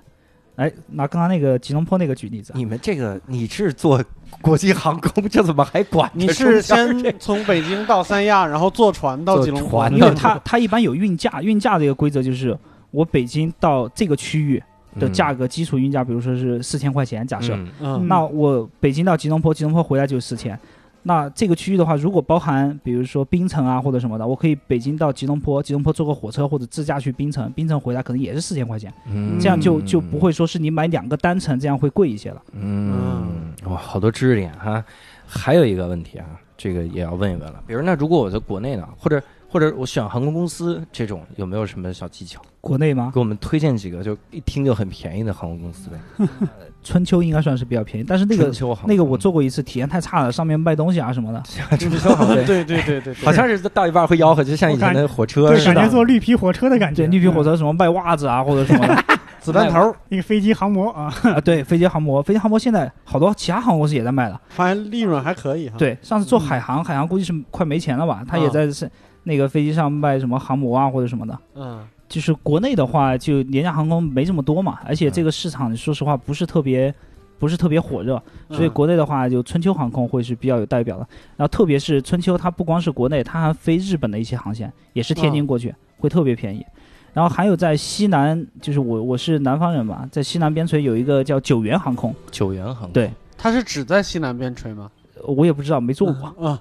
[0.57, 4.03] 哎，拿刚刚那个吉隆坡那个举例子啊，你们这个你是坐
[4.41, 12.59] 国际航空，这怎么还管你是先从北京到三亚，然后坐船到吉隆坡船，因为它它一般有运价，运价的一个规则就是
[12.91, 14.61] 我北京到这个区域
[14.99, 20.59] 的价格基础运价，比如说是四千块钱，假设，嗯嗯那我北京到吉隆坡，吉隆坡回来就是四千。
[21.05, 32.43] 那这个区域的话，如果包含比如说槟城啊或者什么的，我可以北京到吉隆坡，吉隆坡坐个火车或者自驾去槟城，槟城回来可能也是四千块钱，嗯这样就就不会说是你买两个单程这样会贵一些了。
[32.53, 34.85] 嗯，哇，好多知识点哈。
[35.27, 36.27] 还有一个问题啊，
[36.57, 37.61] 这个也要问一问了。
[37.67, 42.41] 比如，那如果我在国内呢，或者或者我选航空公司这种，有没有什么小技巧？
[42.63, 43.11] 国内吗？
[43.13, 46.27] 给我们推荐几个，就一听就很便宜的航空公司呗。
[46.85, 48.51] 春秋应该算是比较便宜，但是那个
[48.87, 51.43] 那个我做过一次，体验太差了，上面卖东西啊什么的。
[51.77, 55.75] 春秋航空，对 对对对对，好像是到一半会吆喝，就像以前的火车对，似的。
[55.75, 57.03] 感觉坐绿皮火车的感觉。
[57.03, 59.05] 对，绿皮火嗯车什么卖袜子啊或者什么的
[59.41, 64.41] 子弹头，那个飞机航模啊，啊，对，飞机航模，飞机航模现在好多其他航空公司也在卖了。
[64.49, 68.25] 发现利润还可以哈。，对，上次做海航，海航估计是快没钱了吧？
[68.27, 68.91] 他也在是
[69.25, 71.39] 那个飞机上卖什么航模啊或者什么的。
[71.55, 76.95] 嗯就是国内的话，就廉价航空没这么多嘛，而且这个市场说实话不是特别。
[77.39, 81.09] 不是特别火热，所以嗯国内的话，就春秋航空会是比较有代表的。
[81.37, 86.65] 然后特别是春秋，它不光是国内，它还飞日本的一些航线，也是天津过去，会特别便宜。
[87.13, 94.89] 然后还有在西南，就是我我是南方人嘛，在西南边陲有一个叫九元航空，九元航空，对它是只在西南边陲吗？
[95.27, 96.61] 我也不知道没坐过，啊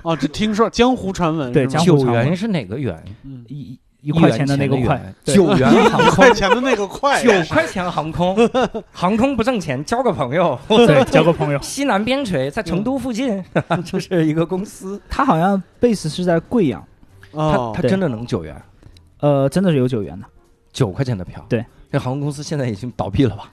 [0.00, 3.04] 哦，只听说江湖传闻，对九江湖传闻元是哪个元？
[3.24, 5.70] 嗯，一一块钱的那个块，九元。
[5.70, 8.36] 航 一空块钱的那个快，九块钱航空，
[8.92, 10.58] 航空不挣钱，交个朋友。
[10.68, 11.58] 对，交个朋友。
[11.62, 13.42] 西南边陲在成都附近，
[13.86, 16.84] 就是一个公司，他好像 base 是在贵阳，
[17.32, 17.82] 它哦对。
[17.82, 18.60] 它真的能九元，
[19.20, 20.26] 呃，真的是有九元的。
[20.72, 21.44] 九块钱的票。
[21.48, 23.50] 对，那航空公司现在已经倒闭了吧？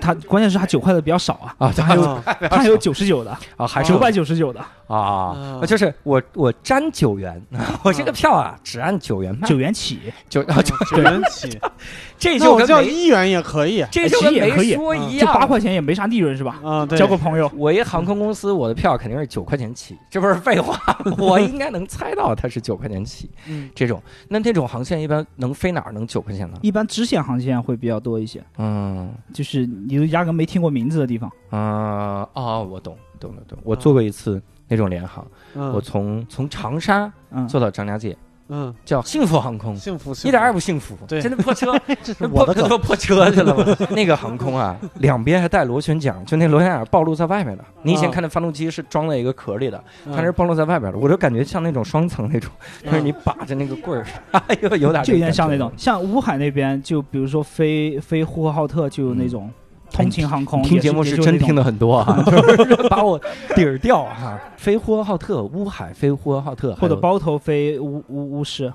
[0.00, 7.40] 它关键是它九块的比较少啊，啊，还有啊它还有九十九的，啊，还是九百九十九的，啊啊，就是我我沾九元，
[7.84, 11.58] 我这个票啊只按九元卖，九元起，九啊九九元起，
[12.18, 13.84] 这就跟没一元也可以。
[13.90, 16.58] 这就跟没说一样，八块钱也没啥利润是吧？
[16.64, 20.80] 啊，对，交个朋友，我一航空公司，我的票肯定是九块钱起， 这不是废话，
[21.18, 23.30] 我应该能猜到它是九块钱起。
[23.46, 23.68] 嗯。
[23.74, 26.58] 这种，那那种航线一般能飞哪儿能九块钱呢？
[26.62, 29.12] 一般支线航线会比较多一些，嗯。
[29.34, 31.30] 就是你都压根没听过名字的地方。
[31.50, 35.72] 啊啊，我懂懂了懂，我做过一次那种联航，嗯。
[35.72, 38.16] 我从从长沙嗯，坐到张家界，
[38.48, 39.76] 嗯，叫幸福航空。
[39.76, 41.20] 幸福，一点儿也不幸福，对。
[41.20, 43.76] 真的破车， 这是破我的梗，坐破车去了吗？
[43.90, 47.64] 那个航空啊，两边还带螺旋桨，就那螺旋桨暴露在外面的。
[47.82, 50.16] 你以前啊看那发动机是装在一个壳里的，嗯。
[50.16, 52.50] 它是暴露在外边的，我就感觉像那种双层那种，
[52.84, 54.06] 但是你把着那个棍儿，
[54.48, 59.50] 哎呦，有点就有点像那种，像乌海那边，就比如说飞飞呼和浩特，就有那种
[59.90, 60.62] 通勤航空。
[60.62, 63.18] 听节目是真听的，很多啊， 就是把我
[63.54, 64.38] 底儿掉哈。
[64.56, 68.72] 飞呼和浩特、乌海飞呼和浩特，或者包头飞乌乌乌市，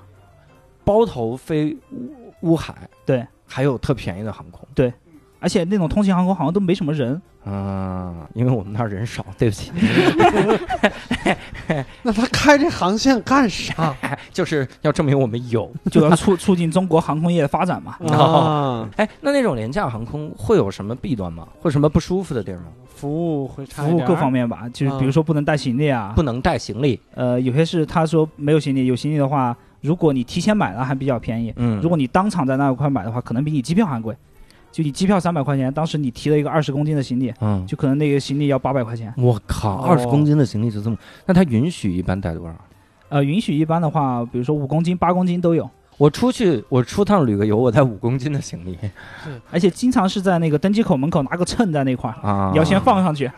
[0.84, 1.76] 包头飞
[2.42, 4.66] 乌乌海，对，还有特便宜的航空。
[4.74, 4.92] 对
[5.40, 9.70] 而且那种通勤航空好像都没什么人，嗯，因为我们那儿人少，对不起，
[12.02, 13.94] 那他开这航线干啥
[14.32, 15.70] 就是要证明我们有。
[15.90, 17.96] 就要促促进中国航空业的发展嘛。
[18.16, 18.88] 啊？
[18.96, 21.46] 哎，那那种廉价航空会有什么弊端吗？
[21.60, 22.64] 会有什么不舒服的地儿吗？
[22.94, 26.98] 服务会差一服务各方面吧，就是比如说不能带行李啊，不能带行李。
[27.14, 34.16] 呃，有些是他说没有行李，有行李的话，如果你提前买了还比较便宜，嗯如果你当场在那块买的话，可能比你机票还贵。
[34.74, 39.14] 就你机票三百块钱，当时你提了一个二十公斤的行李，嗯，就可能那个行李要八百块钱。
[39.16, 40.96] 我靠，二十公斤的行李就这么？
[41.26, 42.56] 那他允许一般带多少？
[43.08, 48.76] 呃，允许一般的话，比如说五公斤、八公斤都有，我出去，我出趟旅个游，我带五公斤的行李
[49.52, 52.50] 而且经常是在那个登机口门口拿个秤在那块儿，啊！
[52.50, 53.30] 你要先放上去，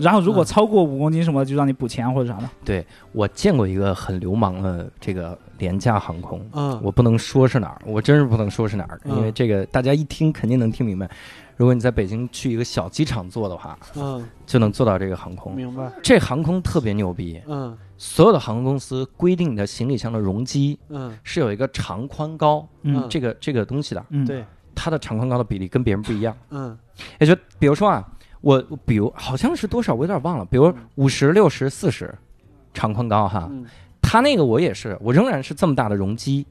[0.00, 0.46] 然后如果嗯。
[0.46, 2.48] 超过五公斤什么，就让你补钱或者啥的。
[2.64, 9.16] 对我见过一个很流氓的这个廉价航空，嗯，我不能说是哪儿，我真是不能说是哪儿，嗯。
[9.16, 11.08] 因为这个大家一听肯定能听明白。
[11.56, 15.54] 如果你在北京去一个小机场坐的话，嗯，就能坐到这个航空。
[15.54, 17.76] 明白，这航空特别牛逼，嗯。
[17.98, 21.14] 所有的航空公司规定你的行李箱的容积嗯。
[21.22, 23.06] 是有一个长宽高嗯。
[23.10, 24.42] 这个这个东西的，嗯，对，
[24.74, 26.34] 它的长宽高的比例跟别人不一样。
[26.48, 26.76] 嗯。
[27.18, 28.02] 也就比如说啊，
[28.40, 32.14] 我比如好像是多少，我有点忘了，比如五十、六十、四十，
[32.72, 33.48] 长宽高哈。
[33.50, 33.66] 嗯
[34.02, 36.44] 它那个我也是，我仍然是这么大的容积，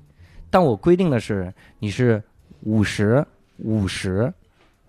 [0.49, 2.21] 但我规定的是你是
[2.61, 3.25] 五十、
[3.57, 4.31] 五十、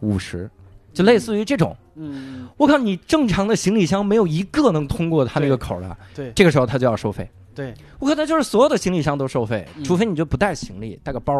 [0.00, 0.48] 五十，
[0.92, 1.74] 就类似于这种。
[1.96, 7.28] 嗯，我靠，你正常的行李箱没有一个能通过他那个口的，对这个时候他就要收费。
[7.54, 11.34] 对，我靠，它就是所有的行李箱都收费，嗯除非你就不带行李，带个包、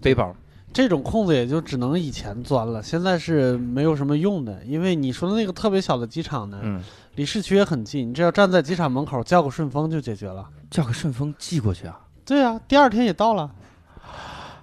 [0.00, 0.32] 背包。
[0.72, 6.82] 这种空子也就只能以前钻了，现在是没有什么用的，因为你说的那个特别小的机场呢，嗯，
[7.16, 10.46] 离市区也很近，你只要站在机场门口叫个顺丰就解决了。
[10.70, 13.50] 叫个顺丰寄过去啊，对啊，第二天也到了。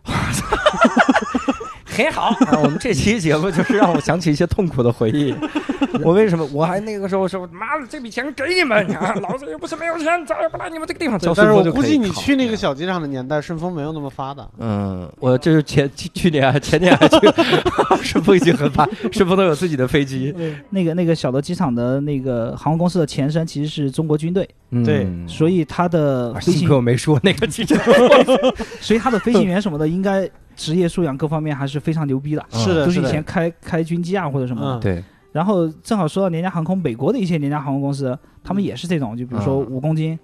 [1.95, 2.23] 很好。
[2.45, 5.33] 啊、我们这期节目就是让我想起一些痛苦的回忆。
[6.03, 11.17] 我为什么我还那个时候说妈的这笔钱给你们啊，老子又不是没有钱，咋也不来你们这个地方。
[11.17, 14.45] 对但是我估计你去那个小机场的年代，顺丰没有那么发达。
[14.57, 17.17] 嗯，我这是前去去年还前年还去，
[18.03, 20.35] 顺丰已经很发，顺丰都有自己的飞机。
[20.71, 24.47] 那个那个小的机场的那个航空公司的前身其实是中国军队，
[24.83, 27.79] 对嗯所以他的飞行啊幸亏，我没说那个机场。
[28.81, 32.45] 所以他的飞行员什么的，应该职业素养各方面还是非常牛逼的。
[32.49, 34.80] 是的，都是以前开开军机啊或者什么的。
[34.80, 40.18] 嗯对，然后正好说到廉价航空，美国的一些廉价航空公司，他们也是这种，就比如说嗯五公斤，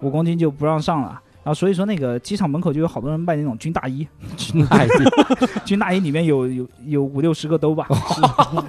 [0.00, 1.20] 五公斤就不让上了。
[1.44, 4.88] 然后所以说那个机场门口就有好多人卖那种军大衣， 军大衣，
[5.64, 7.86] 军大衣里面有有有五六十个兜吧，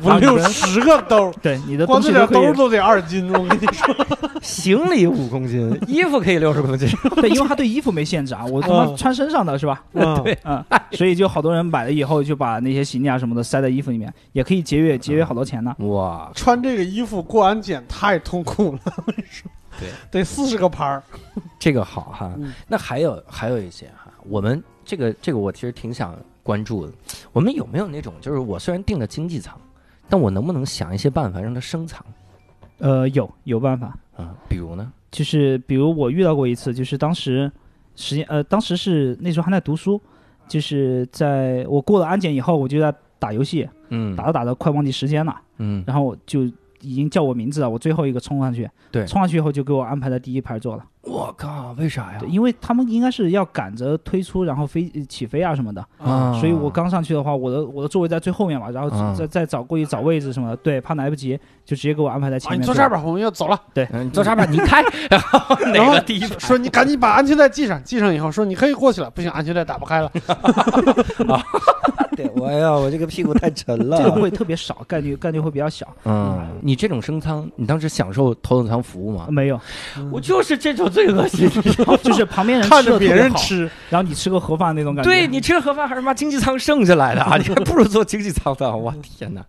[0.03, 3.31] 五六十个兜，对你的光这点兜，都得二斤。
[3.33, 3.95] 我跟你说，
[4.41, 6.87] 行李五公斤，衣服可以六十公斤。
[7.21, 9.81] 对，因为他对衣服没限制啊，我他妈嗯穿身上的是吧？
[9.93, 15.73] 嗯，对嗯，所以就好多人买了以后就把那些行李啊什么的塞在衣服里面，也可以节约节约好多钱呢。
[15.79, 18.79] 哇，穿这个衣服过安检太痛苦了。
[18.97, 19.49] 我跟你说，
[19.79, 21.03] 对， 得四十个盘儿。
[21.59, 22.33] 这个好哈。
[22.37, 26.93] 嗯那还有还有一些哈，我们这个这个我其实挺想关注的。
[27.33, 29.59] 我们有没有那种，就是我虽然订了经济舱，
[30.09, 32.03] 但我能不能想一些办法让它升舱
[32.79, 34.35] 呃，有有办法，啊？
[34.49, 34.91] 比如呢？
[35.11, 37.49] 就是比如我遇到过一次，就是当时
[37.95, 40.01] 时间呃，当时是那时候还在读书，
[40.47, 46.41] 就是在我过了安检以后，我就在打游戏，嗯打着打着快忘记时间了，嗯然后就
[46.85, 52.29] 已经叫我名字了，我最后一个冲上去，对冲上去以后就给我安排在第一排坐了，我靠，为啥呀对，？
[52.29, 62.61] 因为他们应该是要赶着推出，然后飞起飞啊什么的，啊所以我刚上去的话，我的我的座位在最后面嘛，然后啊再再找过去找位置什么的，对，怕来不及，就直接给我安排在前啊，面。
[62.61, 63.59] 你坐这儿吧，我们要走了。
[63.73, 64.45] 对，你坐这儿吧？
[64.45, 66.39] 你开， 然后哪个第一排？
[66.39, 70.11] 说你赶紧把安全带系上，系上以后说你可以过去了，不行，安全带打不开了。
[72.17, 75.87] 对，我呀，我这个屁股太沉了这个会特别少，概率概率会比较小。
[76.05, 79.27] 嗯，你这种升舱，你当时享受头等舱服务吗？
[79.29, 79.59] 没有，
[80.11, 85.09] 我就是这种最恶心，你知道就是旁边人看着别人吃，然后你吃个盒饭那种感觉。
[85.09, 87.35] 对你吃盒饭还是妈经济舱剩下来的啊？
[87.41, 89.45] 你还不如坐经济舱的，我天哪！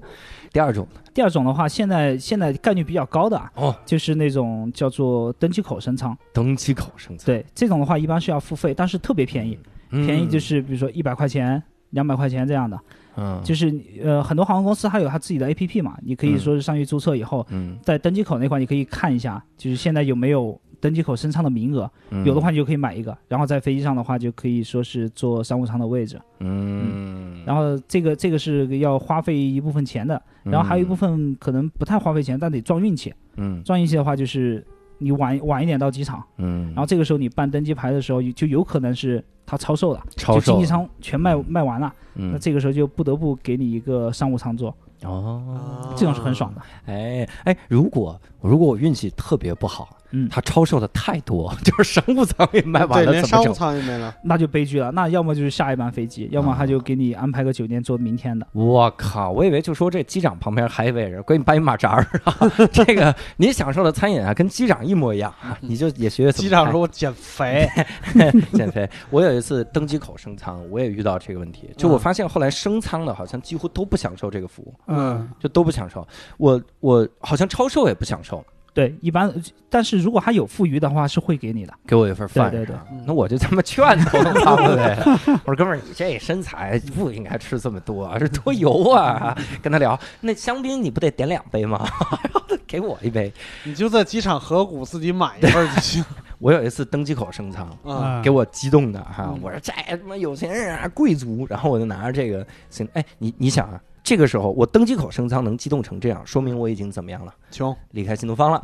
[0.53, 6.17] 第二种第二种的话，现在现在概率比较高的啊，哦，就是那种叫做登机口升舱。
[6.33, 9.59] 登机口升舱，对，这种的话一般是要付费，但是特别便宜，
[9.91, 11.63] 嗯便宜就是比如说一百块钱。
[11.97, 12.79] 两百块钱这样的，
[13.17, 13.75] 嗯，就是
[14.05, 22.23] 呃，很多航空公司它有它自己的 APP 嘛，你可以说是上去注册以后，嗯，在登机口那块你可以看一下，就是现在有没有登机口升舱的名额，嗯。
[22.27, 33.63] 有的话，你就可以买一个，然后在飞机上的话就可以说是坐商务舱的位置，嗯，然后这个这个是要花费一部分钱的，然后还有一部分可能不太花费钱，但得撞运气，嗯。
[33.65, 34.63] 撞运气的话就是
[34.99, 42.33] 你晚晚一点到机场，嗯，然后这个时候你办登机牌的时候就有可能是它超售了，超售就经济舱全卖卖完了，嗯。
[42.33, 44.75] 那这个时候就不得不给你一个商务舱坐，
[45.05, 46.63] 哦，这种是很爽的。
[46.87, 53.53] 哎哎，如果如果我运气特别不好，嗯，它超售的太多， 就是商务舱也卖完，了，连商务？
[53.53, 54.15] 舱也没了。
[54.23, 54.91] 那就悲剧了。
[54.91, 58.47] 那要么就是下一班飞机，要么他就给你安排个酒店坐明天的。
[58.53, 59.31] 我靠！
[59.31, 62.35] 我以为就说这机长旁边还有一位人，给你搬一马扎儿啊。
[62.73, 67.69] 这个你享受的餐饮啊，跟机长一模一样啊，你就也学机长说：“我减肥。
[68.55, 68.89] 减肥。
[69.11, 76.07] 我有一次登机口升舱，我也遇到这个问题，就我发现后来升舱的好像几乎都不享受这个服务，”嗯，就都不享受。
[76.39, 78.45] 我我好像超售也不享受，
[78.77, 79.33] 对，一般，
[79.71, 81.73] 但是如果还有富余的话，是会给你的。
[81.87, 82.51] 给我一份饭。
[82.51, 84.99] 对对对嗯那我就这么劝头等舱的呗。
[85.47, 89.35] 我说哥们儿，你这身材不应该吃这么多，这多油啊！
[89.63, 91.89] 跟他聊，那香槟你不得点两杯吗？
[92.67, 93.33] 给我一杯。
[93.65, 96.05] 你就在机场河谷自己买一份儿就行。
[96.39, 107.35] 我有一次登机口升舱，啊，给我激动的哈，嗯我说这他妈有钱人啊，贵族，然后我就拿着这个行，哎，你你想啊，这个时候我登机口升舱能激动成这样，说明我已经怎么样了？
[107.51, 107.77] 穷。
[107.91, 108.63] 离开新东方了，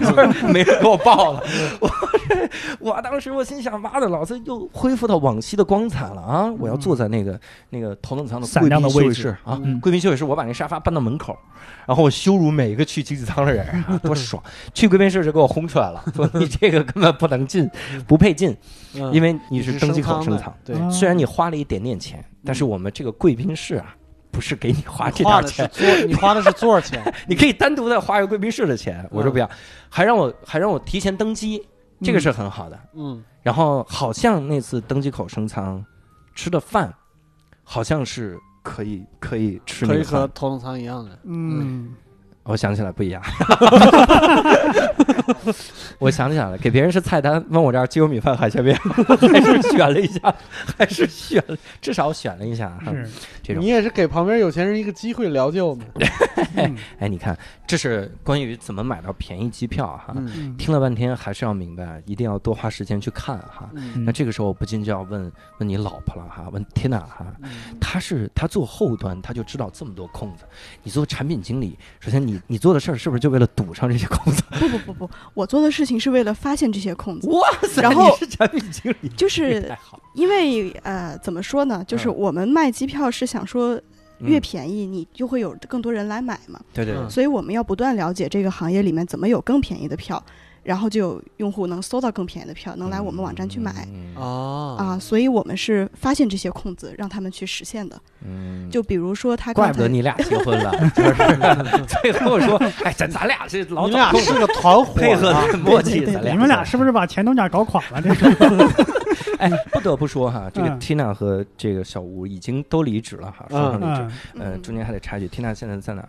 [0.00, 1.42] 就 是 没人给我报了。
[1.78, 1.88] 我
[2.90, 6.52] 我当时我心想，妈的，老子又恢复到往昔的光彩了啊！
[6.58, 11.38] 我要坐在那个那个头等舱的闪贵宾亮的位置休息室啊，嗯贵宾休息室，我把那沙发搬到门口，
[11.86, 14.42] 然后我羞辱每一个去经济舱的人，啊多爽！
[14.74, 17.70] 去贵宾室就给我轰出来了，说你这个根本不能进，
[18.08, 18.56] 不配进，
[19.12, 23.94] 因为为你是登机口升舱。，对，啊虽然你花了一点点钱，但是我们这个贵宾室啊，
[24.32, 27.00] 不是给你花这花点钱，你花的是座儿钱。
[27.28, 29.06] 你可以单独的花一个贵宾室的钱。
[29.12, 29.48] 我说不要，
[29.90, 31.64] 还让我还让我提前登机，
[32.02, 32.80] 这个是很好的。
[32.94, 35.84] 嗯，然后好像那次登机口升舱
[36.34, 36.92] 吃的饭，
[37.62, 40.02] 好像是可以可以吃可以。
[40.02, 41.18] 和头等舱一样的。
[41.24, 41.94] 嗯，
[42.44, 43.22] 我想起来不一样，
[45.98, 48.76] 我想起来了，给别人是菜单，问我这儿鸡肉米饭海鲜面，
[49.32, 50.34] 还是选了一下，
[50.76, 51.42] 还是选，
[51.80, 52.92] 至少选了一下哈。
[52.92, 53.08] 是，
[53.42, 55.84] 这种你，也是给旁边有钱人一个机会聊救嘛。
[56.56, 60.14] 嗯 哎，你看，这是关于怎么买到便宜机票哈。
[60.58, 63.70] 听了半天，还是要明白，一定要多花时间去看哈。
[63.74, 70.44] 嗯那这个时候，我不禁就要问问你老婆了哈，问 Tina 哈，嗯她是她做后端，她就知道这么多空子。
[70.82, 74.42] 你做产品经理，首先你你你做的事儿是不是就为了堵上这些空子？
[74.58, 80.00] 不不不不，我做的事情是为了发现这些空子，哇塞，然后你是产品经理，就是太好。
[80.14, 81.84] 因为呃，怎么说呢？
[81.86, 83.80] 就是嗯我们卖机票是想说
[84.18, 90.22] 越嗯便宜，你就会有更多人来买嘛，对对所以我们要不断了解这个行业里面怎么有更便宜的票，
[90.62, 93.86] 然后就有用户能搜到更便宜的票，能来我们网站去买。
[93.92, 97.98] 嗯哦啊，所以我们是发现这些空子，让他们去实现的。
[98.24, 108.02] 嗯，就比如说他怪不得你俩结婚了，就是最后说， 哎，咱咱俩这老你俩是个团伙 配合啊的默契，咱俩你们俩是不是把前东家搞垮了？
[108.02, 108.26] 这是，
[109.40, 114.14] 哎，不得不说哈，这个嗯 Tina 和这个小吴已经都离职了哈，双双离职。
[114.34, 116.08] 嗯，呃，嗯中间还得插一句，Tina 现在在哪儿？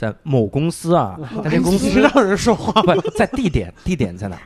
[0.00, 2.94] 在某公司啊，某但这公司让人说话吗？
[2.94, 4.38] 不在地点，地点在哪？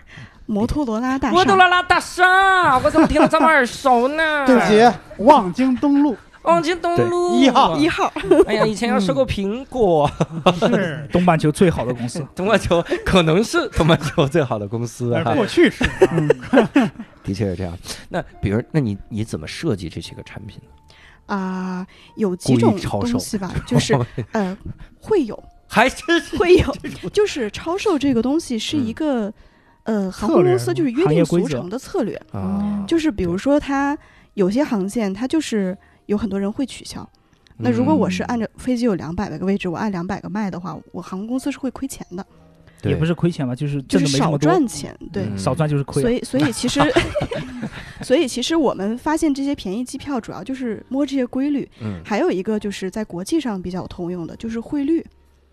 [0.47, 4.45] 摩托罗拉大摩托，罗拉大厦，我怎么听得这么耳熟呢？
[4.45, 8.13] 对不起，望京东路望京东路一号一号，
[8.49, 10.11] 哎呀，以前要收购苹果，
[10.59, 12.27] 是，东半球最好的公司。
[12.35, 16.69] 东半球可能是东半球最好的公司呃哈，过去是，啊
[17.23, 17.73] 的确是这样。
[18.09, 20.71] 那比如，那你你怎么设计这些个产品呢？
[21.27, 23.99] 啊、有几种东西吧， 就是
[24.33, 24.57] 呃，
[25.01, 26.75] 会有 还真是会有，
[27.13, 29.33] 就是超售这个东西是一个、
[29.85, 33.97] 呃航空公司就是约定俗成的策略，啊，就是比如说它
[34.35, 37.09] 有些航线它就是有很多人会取消。
[37.59, 42.27] 那如果我是按照飞机有两百个位置，我按两百个卖的话，我航空公司是会亏钱的，
[42.91, 44.97] 也不是是亏钱吧，就是就是少赚钱。
[45.13, 46.11] 对，嗯少赚就是亏所。
[46.11, 46.81] 以所以其实，
[48.03, 55.05] 所以其实我们发现这些便宜机票主要就是摸这些规律，嗯还有一个就是在国际上比较通用的，就是汇率。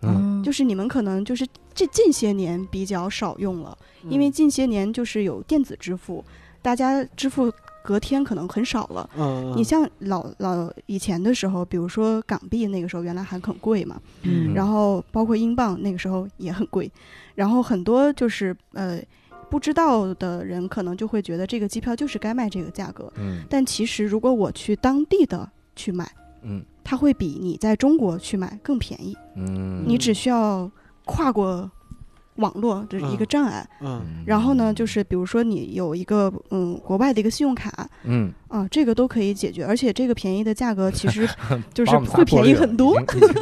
[0.04, 3.78] 嗯就是你们可能就是这近些年比较少用了，
[4.08, 6.24] 因为近些年就是有电子支付，
[6.60, 7.52] 大家支付
[7.82, 9.08] 隔天可能很少了。
[9.16, 14.54] 嗯，你像老老以前的时候，比如说港币那个时候原来还很贵嘛，嗯。
[14.54, 16.90] 然后包括英镑那个时候也很贵，
[17.34, 19.00] 然后很多就是呃
[19.50, 23.42] 不知道的人可能就会觉得这个机票就是该卖这个价格，嗯。
[23.50, 26.10] 但其实如果我去当地的去买，
[26.42, 26.62] 嗯。
[26.84, 29.16] 它会比你在中国去买更便宜。
[29.36, 30.68] 嗯，你只需要
[31.04, 31.70] 跨过
[32.42, 41.26] 网络就是一个障碍，嗯然后呢，就是比如说你有一个嗯国外的一个信用卡嗯，啊，这个都可以解决，而且这个便宜的价格 其实
[41.72, 43.00] 就是会便宜很多。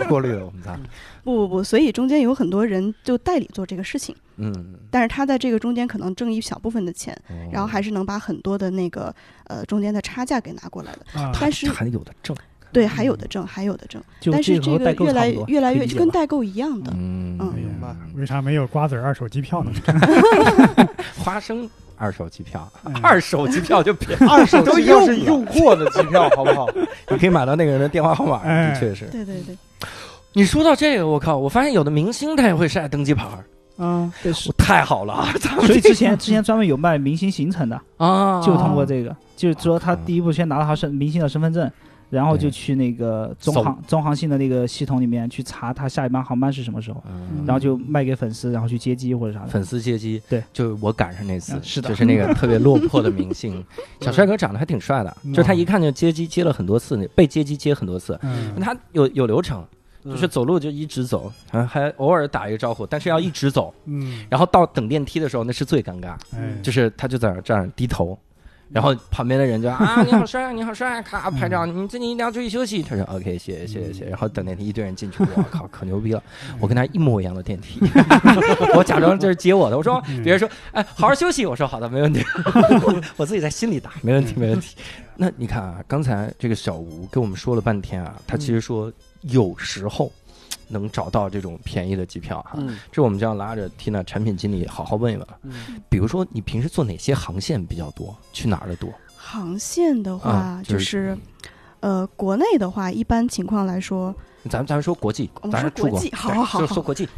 [0.09, 0.79] 过滤了我们仨。
[1.25, 11.21] 不不不，所以中间有很多人就代理做这个事情，嗯，但是他在这个中间可能挣一小部分的钱，哦然后还是能把很多的那个呃中间的差价给拿过来的。
[11.21, 12.35] 啊，但是还有的挣。
[12.73, 14.03] 对，还有的挣，还有的挣，
[14.33, 16.93] 但是这这个代购越来越来越就跟代购一样的。
[16.95, 19.73] 嗯嗯明白为啥没有瓜子儿二手机票呢？
[21.19, 26.69] 花生二手机票，嗯二手机票就便宜，二手都机票是用用过的机票，好不好？
[27.11, 29.07] 你可以买到那个人的电话号码，哎的确是。
[29.07, 29.57] 对对对，
[30.33, 35.33] 你说到这个，我靠，我发现有的明星他也会晒登机牌儿，啊，对是太好了啊！
[35.67, 41.71] 所以之前之前专门有卖明星行程的，啊，就通过这个，就是说他第一步先拿到他身明星的身份证，
[42.11, 47.45] 然后就去那个中航中航信的那个系统里面去查他下一班航班是什么时候，嗯。
[47.47, 49.49] 然后就卖给粉丝，然后去接机或者啥的。
[49.49, 51.89] 粉丝接机，对，就是我赶上那次，嗯是的。
[51.89, 53.65] 就是那个特别落魄的明星，
[54.03, 55.33] 小帅哥长得还挺帅的，嗯。
[55.33, 59.65] 就是他一看就接机接了很多次，被接机接很多次，嗯，他有有流程，
[60.05, 60.13] 嗯。
[60.13, 68.19] 就是走路就一直走，啊，还偶尔打一个招呼，但是要一直走，嗯，然后到等电梯的时候那是最尴尬，哎，就是他就在那儿这样低头。
[68.73, 72.83] 然后旁边的人就 啊，你好帅，你好帅，咔拍照，你最近一定要注意休息。
[72.83, 74.05] 他说 OK，谢谢谢谢谢谢。
[74.07, 76.23] 然后等电梯一堆人进去，我靠，可牛逼了！
[76.61, 77.81] 我跟他一模一样的电梯，
[78.75, 79.77] 我假装就是接我的。
[79.77, 81.45] 我说嗯别人说哎，好好休息。
[81.45, 82.25] 我说好的，没问题。
[83.17, 84.77] 我自己在心里打，没问题没问题。
[85.17, 88.91] 那你看啊，刚才这个小吴跟我们说了半天啊，他其实说
[89.23, 90.11] 有时候
[90.71, 92.53] 能找到这种便宜的机票哈。
[92.57, 95.39] 嗯这我们就要拉着 Tina 产品经理好好问一问了。
[95.43, 98.17] 嗯比如说，你平时坐哪些航线比较多？
[98.33, 98.91] 去哪儿的多？
[99.17, 101.19] 航线的话，啊就就是是
[101.81, 104.15] 呃，国内的话，一般情况来说，
[104.49, 107.09] 咱们咱们说国际咱，们咱是出国，说国际，好好好好，说说国际，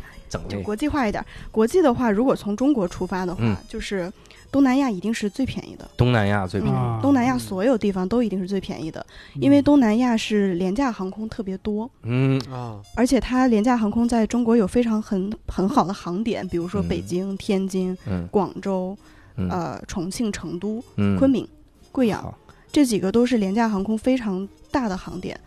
[0.41, 1.25] 整就国际化一点。
[1.51, 4.11] 国际的话，如果从中国出发的话，嗯就是
[4.51, 5.89] 东南亚一定是最便宜的。
[5.97, 6.77] 东南亚最便宜。
[7.03, 9.05] 东南亚所有地方都一定是最便宜的，
[9.35, 18.97] 因为东南亚是廉价航空特别多，嗯啊，而且它廉价航空在中国有非常很很好的航点，比如说嗯北京、天津、嗯广州、
[19.37, 21.47] 嗯呃重庆、成都、嗯，昆明、
[21.91, 22.35] 贵阳
[22.71, 25.39] 这几个都是廉价航空非常大的航点，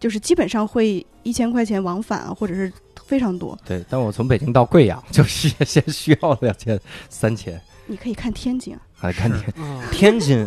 [0.00, 2.72] 就是基本上会一千块钱往返啊，或者是
[3.06, 3.58] 非常多。
[3.64, 6.78] 对，但我从北京到贵阳 就是先需要两千
[7.08, 10.46] 三千，你可以看天津啊，还看天啊 天津。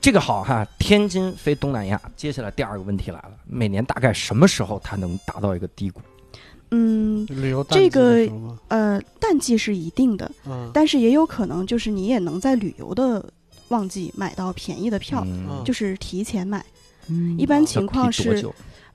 [0.00, 2.00] 这个好哈，天津飞东南亚。
[2.16, 6.00] 接下来第二个问题来了，每年大概什么时候它能达到一个低谷？
[6.72, 13.24] 嗯，旅游淡季这个呃，淡季是一定的，嗯但是也有可能就是你也能在旅游的
[13.68, 16.64] 旺季买到便宜的票，嗯就是提前买。
[17.08, 18.44] 嗯一般情况是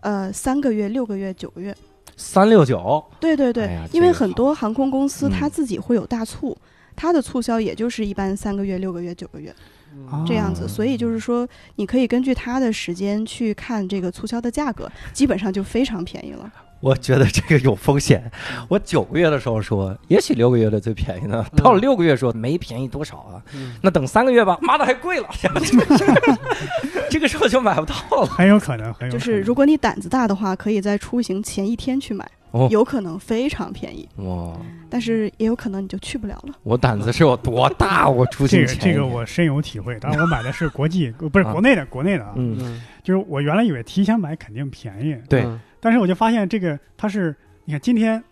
[0.02, 1.74] 呃三个月、六个月、九个月。
[2.18, 5.32] 三六九，对对对，哎因为很多航空公司嗯。
[5.32, 6.58] 它自己会有大促，
[6.96, 9.56] 它的促销也就是一般三个月、六个月、九个月
[9.94, 10.26] 嗯。
[10.28, 16.52] 这样子，哦所以就是说你可以根据它的时间去看这个促销的价格，基本上就非常便宜了。
[16.80, 18.32] 我觉得这个有风险。
[18.68, 25.28] 我九个月的时候说，也许六个月的最便宜呢，到了六个月说没便宜多少啊，嗯那等三个月吧，妈的还贵了，
[27.10, 28.26] 这个时候就买不到了。
[28.28, 29.20] 很有可能，很有可能。
[29.20, 34.54] 就是如果你胆子大的话，可以在出行前一天去买，哦有可能非常便宜，哇，
[34.90, 36.54] 但是也有可能你就去不了了。
[36.64, 38.08] 我胆子是有多大？
[38.08, 39.98] 我出这个这个我深有体会。
[40.00, 42.34] 当然，我买的是国际，不是啊国内的，国内的啊。
[42.36, 48.24] 嗯嗯就是我原来以为提前买肯定便宜，对嗯但是我就发现这个它是，你看今天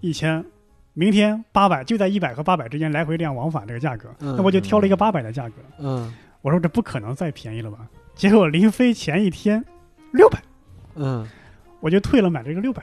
[0.00, 0.44] 一千，
[0.94, 5.54] 明天八百，就在一百和八百之间来回这样往返这个价格，嗯那我就挑了一个八百的价格。
[5.78, 6.12] 嗯
[6.42, 7.78] 我说这不可能再便宜了吧？
[8.14, 9.64] 结果临飞前一天
[10.12, 10.40] 六百，
[10.94, 11.26] 嗯
[11.80, 12.82] 我就退了买这个六百。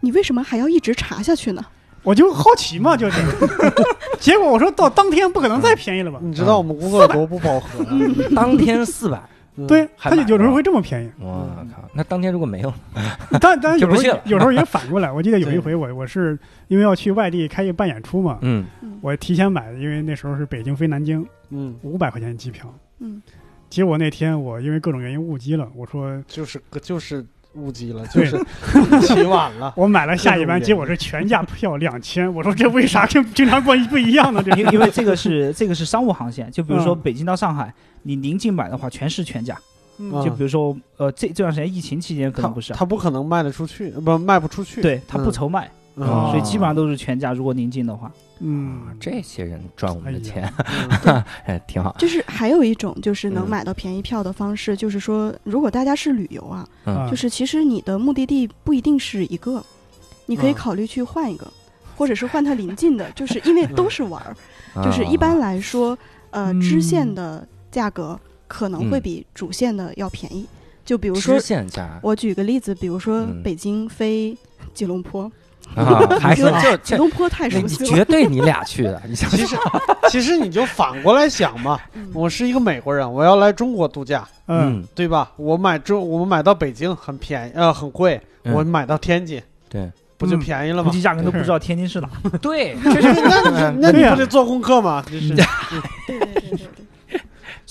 [0.00, 1.64] 你为什么还要一直查下去呢？
[2.02, 3.22] 我就好奇嘛，就是，
[4.18, 6.18] 结果我说到当天不可能再便宜了吧？
[6.20, 7.90] 你知道我们工作有多不饱和 吗？
[8.34, 9.28] 当天四百，嗯
[9.68, 12.72] 对，他就有时候会这么便宜，我靠，那当天如果没有，
[13.40, 15.10] 但但有时候有时候也反过来。
[15.12, 16.38] 我记得有一回我我是
[16.68, 18.64] 因为要去外地开一办演出嘛，嗯，
[19.02, 22.72] 我提前买的，因为那时候是北京飞南京，嗯，五百块钱机票。
[23.00, 23.20] 嗯，
[23.68, 27.24] 结果那天我因为各种原因误机了，我说就是就是
[27.54, 28.38] 误机了，就是
[29.02, 29.74] 起晚了。
[29.76, 32.32] 我买了下一班，结果是全价票两千。
[32.32, 34.42] 我说这为啥跟经常过不一样呢？
[34.42, 39.58] 这因因为这个是这个是商务航线，就比如说嗯北京到上海，你临近买的话全是全价。
[40.24, 44.82] 就比如说呃这这段时间疫情期间可能不是啊，他不可能卖得出去，不卖不出去。
[44.82, 47.32] 对他不嗯愁卖，所以基本上都是全价。
[47.32, 50.52] 如果临近的话，嗯，这些人赚我们的钱，
[51.68, 51.94] 挺好。
[51.98, 53.50] 就是还有一种就是能嗯。
[53.50, 57.08] 买到便宜票的方式，就是说，如果大家是旅游啊，嗯。
[57.08, 59.64] 就是其实你的目的地不一定是一个，
[60.26, 60.54] 你可以嗯。
[60.54, 61.46] 考虑去换一个，
[61.96, 64.34] 或者是换它临近的，就是因为都是玩儿，
[64.82, 65.96] 就是一啊般来说，
[66.30, 68.16] 呃，支线嗯的价格
[68.46, 70.46] 可能会嗯比主线的要便宜。
[70.84, 71.36] 就比如说
[72.02, 73.42] 我举个例子，比如说嗯。
[73.42, 74.36] 北京飞
[74.74, 75.30] 吉隆坡，
[75.74, 77.90] 啊，还是就吉，隆坡太熟悉了。
[77.90, 79.56] 绝对你俩去的，你想其实
[80.10, 82.10] 其实你就反过来想嘛，嗯。
[82.12, 85.32] 我是一个美国人，我要来中国度假，嗯，对吧？
[85.36, 88.52] 我买中我们买到北京很便宜，呃，很贵，嗯。
[88.52, 89.90] 我买到天津对。
[90.18, 90.88] 不就嗯便宜了吗？
[90.88, 92.08] 估计压根都不知道天津是哪。
[92.40, 95.04] 对， 那你那你不得做功课吗？
[95.10, 95.44] 就是对
[96.06, 96.66] 对对对对，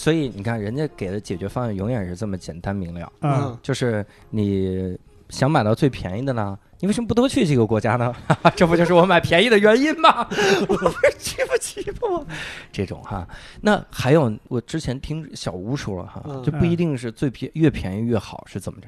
[0.02, 4.98] 所以你看人家给的解决方案永远是这么简单明了，嗯，就是你
[5.30, 8.12] 想买到最便宜的呢，你为什么不多去几个国家呢？
[8.58, 10.28] 这不就是我买便宜的原因吗？
[10.68, 12.26] 我不是去不起吗？
[12.74, 13.28] 这种哈，
[13.62, 18.88] 那还有我之前听小吴说了哈，嗯就不一定是最便越便宜越好，是怎么着？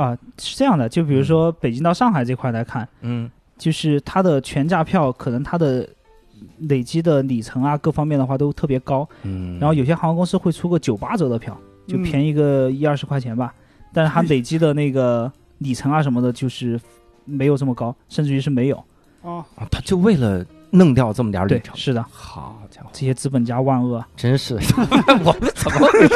[0.00, 5.86] 啊，是这样的，就比如说北京到上海这块来看，嗯就是它的全价票，可能它的
[6.58, 9.08] 累积的里程啊，各方面的话都特别高。
[9.22, 13.54] 嗯，然后有些航空公司会出个九八折的票，就嗯便宜个一二十块钱吧，
[13.92, 16.80] 但是它累积的那个里程啊什么的，就是
[17.24, 18.76] 没有这么高，甚至于是没有。
[19.22, 20.44] 哦，啊他就为了
[20.76, 24.08] 弄掉这么点儿里，程，是的，好家伙，这些资本家万恶啊。
[24.16, 24.54] 真是
[25.24, 26.14] 我们怎么回事？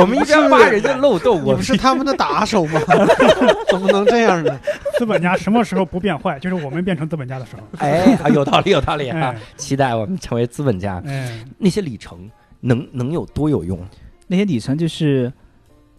[0.00, 2.80] 我们一边挖人家漏 洞，我们是他们的打手吗？
[3.68, 4.56] 怎么能这样呢？
[4.96, 6.38] 资本家什么时候不变坏？
[6.38, 7.62] 就是我们变成资本家的时候。
[7.78, 9.18] 哎，啊有道理，有道理啊！
[9.34, 11.02] 哎期待我们成为资本家。
[11.04, 12.30] 哎，那些里程
[12.60, 13.78] 能能有多有用？
[14.28, 15.32] 那些里程就是，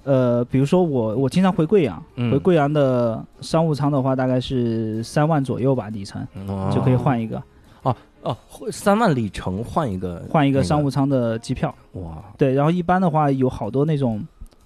[0.04, 7.42] 呃，比如说我我经常回贵阳，嗯回贵阳的商务舱的话，大概是三万左右吧，里程、哦就可以换一个，
[8.28, 8.38] 哦，
[8.70, 11.74] 三万里程换一个换一个商务舱的机票。
[11.94, 14.22] 哇，对，然后一般的话有好多那种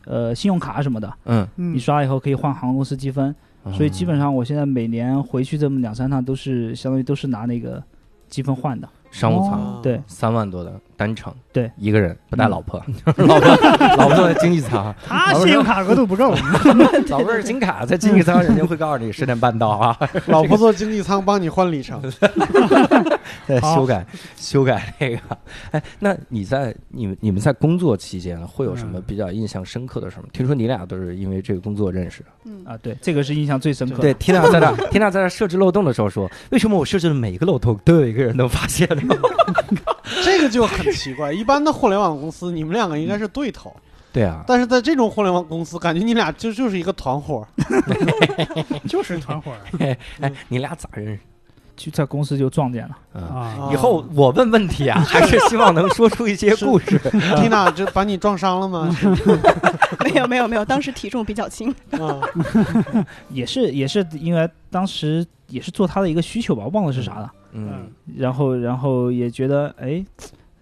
[0.05, 3.35] 呃信用卡什么的，嗯，嗯你刷了以后可以换航空公司积分，
[3.73, 7.81] 所以基本上我现在每年回去这么两三趟都是相当于都是拿那个
[8.27, 8.89] 积分换的。
[9.11, 9.79] 商务舱哦。
[9.83, 10.01] 对。
[10.07, 12.79] 三万多的单程，对，一个人不带 老婆，
[13.15, 13.57] 老婆
[13.97, 16.35] 老婆坐在经济舱，他信用卡额度不够，
[17.09, 19.97] 老婆是金卡，在经济舱人家会告诉你十点半到啊，
[20.27, 21.99] 老婆坐经济舱帮你换里程，
[23.47, 25.17] 对修改修改那个。
[25.71, 30.29] 哎，那你在你们你们在工作期间会有什么嗯比较印象深刻的事儿吗？
[30.31, 32.27] 听说你俩都是因为这个工作认识的。
[32.45, 34.01] 嗯啊，对，这个是印象最深刻的。
[34.01, 39.15] 对，缇娜在那缇娜在那设置漏洞的时候说，为什么我设置的每一个漏洞都有一个人能发现呢？
[40.23, 41.31] 这个就很奇怪。
[41.31, 43.75] 一般的互联网公司， 你们两个应该是对头，
[44.11, 47.47] 对啊，但是在这种互联网公司，感觉你俩就就是一个团伙。
[48.87, 49.57] 就是团伙儿
[50.21, 51.19] 哎，你俩咋认识？
[51.77, 52.97] 就在公司就撞见了。
[53.13, 53.69] 啊，啊。
[53.71, 56.99] 以后我问问题啊，还是希望能说出一些故事。
[57.37, 58.95] Tina 这把你撞伤了吗？
[60.03, 61.73] 没有没有没有，当时体重比较轻。
[61.91, 62.19] 啊，
[63.29, 67.31] 也是也是因为当时也是做他的一个需求吧，忘了是啥了。
[67.53, 70.03] 嗯，然后然后也觉得哎，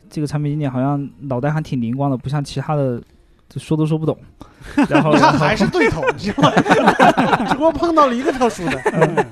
[0.10, 3.02] 这个产品经理好像脑袋还挺灵光的，不像其他的
[3.48, 4.18] 就说都说不懂。
[4.90, 6.52] 然后你看还是对头，你知道吗？
[7.48, 8.80] 只不过碰到了一个特殊的。
[8.94, 9.26] 嗯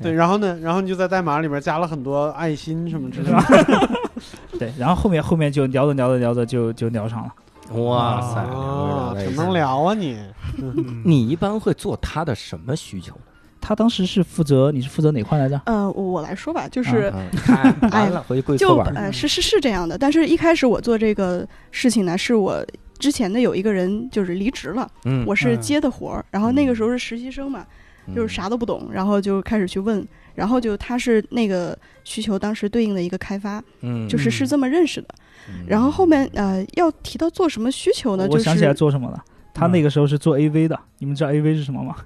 [0.00, 3.88] 对，然后呢，然后你就在代码里面加了很多爱心什么之类的。
[4.56, 7.82] 对，然后后面后面就聊着聊着聊着就就聊上了。
[7.82, 9.52] 哇塞，挺能。
[9.52, 10.16] 聊啊你。
[10.58, 13.20] 嗯你一般会做他的什么需求呢？
[13.60, 15.60] 他当时是负责你是负责哪块来着？
[15.66, 18.94] 呃，我我来说吧，就是嗯，看完了回去跪搓就板。
[18.94, 22.64] 呃是是是这样的，但是一开始我做这个事情呢，是我
[22.98, 27.66] 之前的有一个人就是离职了，嗯，我是嗯接的活儿，然后那个时候是实习生嘛，
[28.14, 35.08] 就是啥都不懂，然后就开始去问，然后就他是那个需求当时对应的一个开发，嗯，就是是这么认识的。
[35.50, 39.24] 嗯然后后面呃要提到做什么需求呢，就是我想起来做什么了。
[39.54, 41.96] 他那个时候是做 AV 的，你们知道 AV 是什么吗？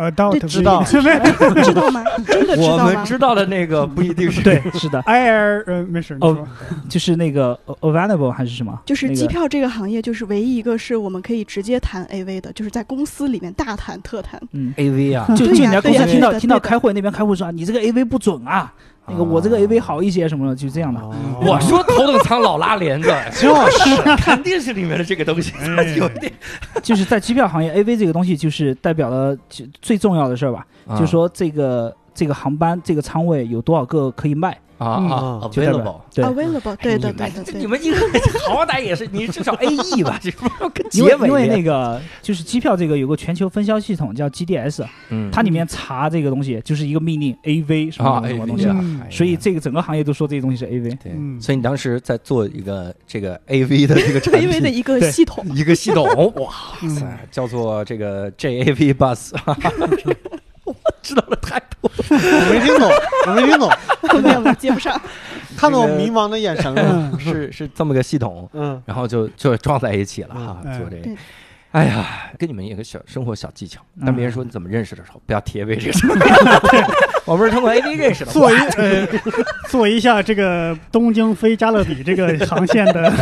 [0.00, 0.96] 呃，到对知道 知
[1.74, 2.02] 道吗？
[2.26, 2.92] 真的知我道吗？
[2.94, 6.46] 们知道的那个不一定是对， 是的，Air 呃没事，哦
[6.88, 8.78] 就是那个 Available 还是什么？
[8.86, 14.40] 就是机票这个行业，就是唯一一个是我们可以直接谈 AV 的，就是在公司里面大谈特谈。
[14.52, 18.72] 嗯，AV 啊，就就人家公司听到听到开会那边开会说啊你这个 AV 不准啊，
[19.06, 21.00] 那个我这个 AV 好一些什么的，就这样的。
[21.00, 21.12] 哦。
[21.40, 23.08] 我说头等舱老拉帘子，
[23.40, 24.00] 就是。
[24.22, 26.32] 肯定是里面的这个东西，哎 有点，
[26.82, 29.36] 就是在机票行业，AV 这个东西就是代表了
[29.82, 30.98] 最重要的事儿吧，啊。
[30.98, 36.00] 就说这个这个航班这个舱位有多少个可以卖，啊啊，available。
[36.14, 36.24] 对。
[36.24, 37.58] Available，对的你们对对的。
[37.60, 37.96] 你们一个
[38.48, 45.30] 好歹也是你至少 A E 吧，这不是跟因为结尾因为那个就是机票这个有个全球分销系统叫 GDS，嗯。
[45.30, 48.76] 它里面查这个东西就是一个命令 AV 什么啊什么东西，啊
[49.10, 50.96] 所以这个整个行业都说这些东西是 AV。
[51.02, 51.40] 对，嗯。
[51.40, 54.70] 所以你当时在做一个这个 A V 的这个产 AV 的。
[54.70, 56.06] 一个系统，一个系统，
[56.36, 56.48] 哇
[56.82, 59.56] 嗯塞，叫做这个 J A V Bus，我
[61.02, 61.90] 知道的太多。
[62.10, 62.90] 我没听懂，
[63.26, 63.70] 我没听懂，
[64.22, 65.00] 没有没有接不上。
[65.56, 66.82] 看到我迷茫的眼神了。
[66.82, 71.16] 嗯是是这么个系统，嗯，然后就就撞在一起了哈，嗯做这个对。
[71.72, 76.14] 哎呀，跟你们一个小生活小技巧，当别人说你怎么认识的时候，不要提 AV 这个。
[77.26, 78.32] 我们是通过 A D 认识的。
[78.32, 79.06] 做一呃
[79.68, 83.12] 做一下这个东京飞加勒比这个航线的，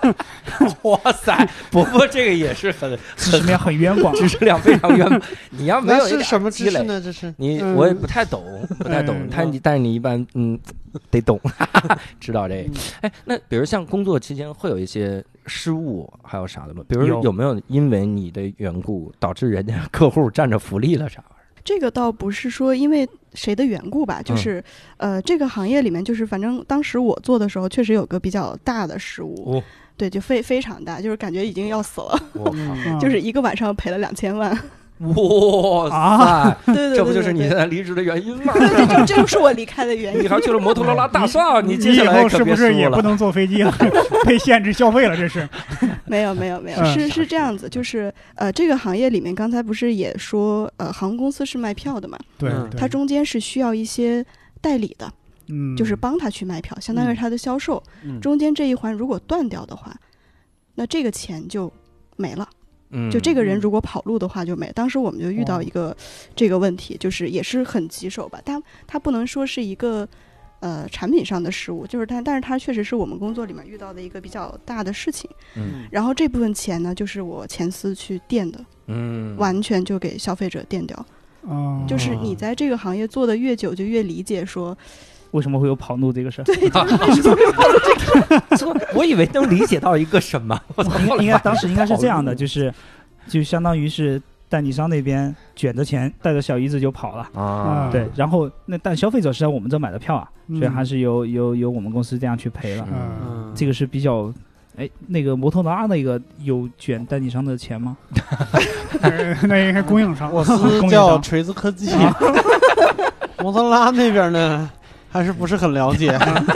[0.82, 5.22] 哇塞，不过这个也是很知识面很渊广，知识量非常渊。
[5.50, 6.82] 你要没有是一点积累什么知识？
[6.84, 7.00] 呢？
[7.04, 8.42] 这是你嗯我也不太懂，
[8.78, 9.28] 不太懂嗯。
[9.28, 10.58] 他你但是你一般嗯
[11.10, 11.40] 得懂，
[12.20, 12.74] 知道这个嗯。
[13.02, 16.82] 哎，那比如像工作期间会有一些失误，还有啥的吗？
[16.88, 21.62] 比如有有没有因为你的缘故导致人家 客户占着福利了啥玩意儿？
[21.62, 24.62] 这个倒不是说因为谁的缘故吧，就是、
[24.96, 29.62] 呃，这个行业里面，就是反正当时我做的时候，确实有个比较大的失误，哦
[29.96, 32.52] 对，就非非常大，就是感觉已经要死了，我靠！
[32.56, 34.58] 嗯就是一个晚上赔了两千万。
[35.00, 38.52] 哇啊塞，对对对这不就是你现在离职的原因吗？
[38.52, 40.22] 对对，这这就是我离开的原因。
[40.22, 42.54] 你还去了摩托罗拉大厦，你接以下来是不。
[42.54, 43.74] 是也不能坐飞机了？
[44.26, 45.48] 被限制消费了，这是。
[46.04, 54.22] 没有没有没有，嗯是是这样子，就是呃，这个行业里面，刚才不是也说，呃，航空公司是卖票的嘛，对它中间是需要一些
[54.60, 55.10] 代理的，
[55.48, 57.82] 嗯就是帮他去卖票，相当于他的销售。
[58.04, 59.94] 嗯中间这一环如果断掉的话，
[60.74, 61.72] 那这个钱就
[62.16, 62.46] 没了。
[62.90, 64.70] 嗯就这个人嗯如果跑路的话就没。
[64.72, 65.96] 当时我们就遇到哦一个
[66.34, 68.40] 这个问题，就是也是很棘手吧。
[68.44, 70.08] 但它不能说是一个
[70.60, 75.30] 呃产品上的失误，就是但但是它确实是我们工作里面遇到的一个比较大的事情。
[75.56, 81.06] 嗯然后这部分钱呢，就是我前司去垫的，嗯完全就给消费者垫掉。
[81.42, 84.76] 哦就是你在这个行业做的越久，就越理解说，
[85.32, 86.44] 为什么会有跑路这个事儿？
[86.44, 90.58] 对，就 是为什么说 我以为能理解到一个什么，
[91.00, 92.72] 应该应该当时应该是这样的，就是
[93.28, 97.22] 就相当于是代理商那边卷着钱带着小姨子就跑了。
[97.34, 102.86] 啊，嗯对，然后那但消费者是在我们这买的票啊，所以还是是由由由我们公司这样去赔了。
[103.54, 104.32] 这个是比较，
[104.76, 107.96] 哎，那个摩托罗拉那个有卷代理商的钱吗？
[109.02, 111.90] 呃那应该供应商，我司叫锤子科技，
[113.38, 114.68] 摩托罗拉那边呢
[115.10, 116.10] 还是不是很了解。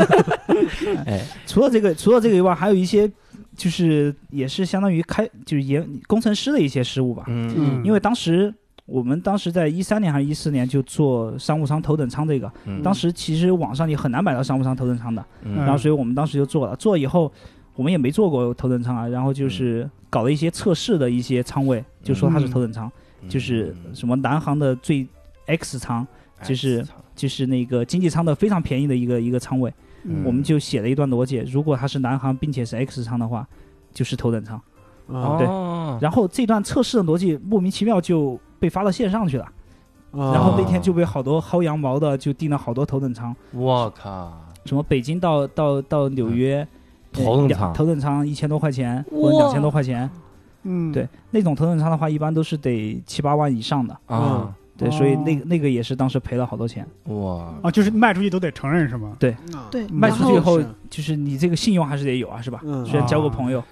[1.07, 3.11] 哎，除了这个，除了这个以外，还有一些
[3.57, 7.25] 就是也是相当于开就是研工程师的一些失误吧。
[7.27, 7.53] 嗯。
[7.57, 7.85] 嗯。
[7.85, 8.53] 因为当时
[8.87, 12.83] 我们当时在一三年还是一四年就做商务舱头等舱这个，嗯。
[12.83, 15.57] 当时其实网上你很难买到商务舱头等舱的，嗯。
[15.57, 17.33] 然后所以我们当时就做了，做了以后。
[17.77, 22.89] 我们也没做过头等舱啊，然后就是搞了一些测试的一些舱位，就说它是头等舱，
[23.29, 25.05] 就是什么南航的最
[25.47, 26.07] X 舱，
[26.45, 29.73] 就是就是那个经济舱的非常便宜的一个一个舱位，
[30.05, 30.23] 嗯。
[30.25, 33.47] 我们就写了一段逻辑，如果它是南航并且是 X 舱的话，
[33.93, 34.57] 就是头等舱。
[35.09, 35.37] 啊。
[35.39, 35.47] 对。
[35.47, 39.45] 哦，然后这段测试的逻辑莫名其妙就被发到线上去了，
[40.13, 40.33] 啊。
[40.33, 44.33] 然后那天就被好多薅羊毛的就订了好多头等舱，我靠，
[44.65, 46.59] 什么北京到到到纽约。
[46.61, 46.69] 呃
[47.15, 47.73] 头等舱。
[47.73, 50.11] 头等舱一千多块钱或者两千多块钱，
[50.65, 55.23] 嗯，对那种头等舱的话，一般都是得七八万以上的，啊，对，所以哦。
[55.25, 56.87] 那个那个也是当时赔了好多钱。
[57.05, 59.17] 哇，啊，就是卖出去都得承认是吗？
[59.19, 59.37] 对，
[59.91, 60.61] 卖出去以后，
[60.91, 62.61] 就是你这个信用还是得有啊，是吧？
[62.65, 62.85] 嗯。
[62.85, 63.63] 虽然交个朋友，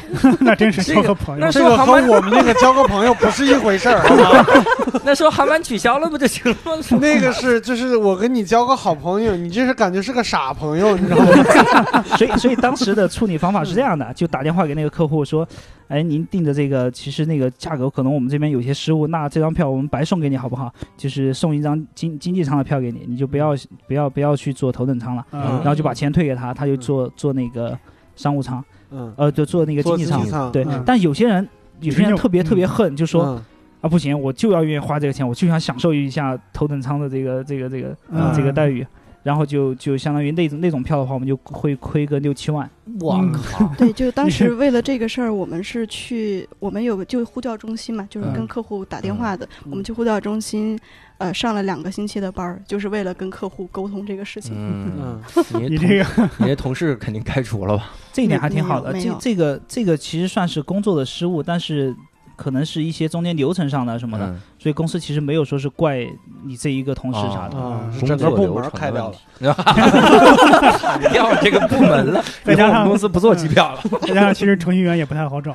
[0.40, 1.52] 那真是这个交个朋友那。
[1.52, 4.44] 这个和我们那个交个朋友不是一回事儿，好吗
[5.04, 6.72] 那时候航班取消了不就行了吗？
[7.00, 12.02] 那个是就是我跟你交个好朋友，你这是感觉是个傻朋友，你知道吗？
[12.16, 15.46] 所以所以当时的处理方法是这样的，就打电话给那个客户说，
[15.88, 20.72] 哎，您订的这个其实那个价格可能我们这边有些失误，那这张票我们白送给你好不好？
[20.96, 23.54] 就是送一张经经济舱的票给你，你就不要
[23.86, 27.76] 不要不要去坐头等舱了，嗯然后就把钱退给他，他就坐坐那个
[28.14, 28.64] 商务舱，嗯，
[29.16, 30.30] 呃，就坐那个经济舱济。
[30.30, 31.48] 舱对嗯，但有些人
[31.80, 33.44] 有些人特别特别恨，就说嗯
[33.80, 37.96] 啊不行，我就要愿意花这个钱，我就想享受一下头等舱的这个这个这个
[38.34, 38.86] 这个待遇。
[39.22, 42.68] 然后就就相当于那种那种票的话，我们就会亏个六七万。
[43.00, 49.48] 我嗯靠， 对，就当时 为了这个事儿，我们是去，我们有个就呼叫中心嘛，就是嗯跟客户打电话的。
[49.70, 50.78] 我们去呼叫中心，
[51.18, 54.52] 呃，上了两个星期的班儿，就是为了跟客户沟通这个事情。
[54.56, 55.20] 嗯，
[55.54, 57.92] 嗯你这个你这同事肯定开除了吧？
[58.12, 58.92] 这一点还挺好的。
[59.00, 61.94] 这这个这个其实算是工作的失误，但是
[62.42, 66.04] 可能是一些中间流程上的什么的，嗯所以公司其实没有说是怪
[66.44, 68.06] 你这一个同事啥的。
[68.06, 69.16] 整个部门开掉了。
[70.78, 73.80] 砍掉这个部门了， 再加上公司不做机票了。
[74.02, 75.54] 再加上其实程序员也不太好找。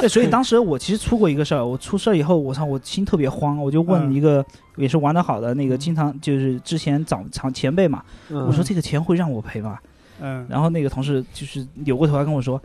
[0.00, 4.44] 对，所以当时我其实出过一个事儿，我出事儿以后，我操，我心特别慌，我就问嗯一个
[4.76, 9.78] 也是玩的好的那个，经常就是之前长长前辈嘛，嗯我说这个钱会让我赔吗？
[10.20, 12.60] 嗯，然后那个同事就是扭过头来跟我说。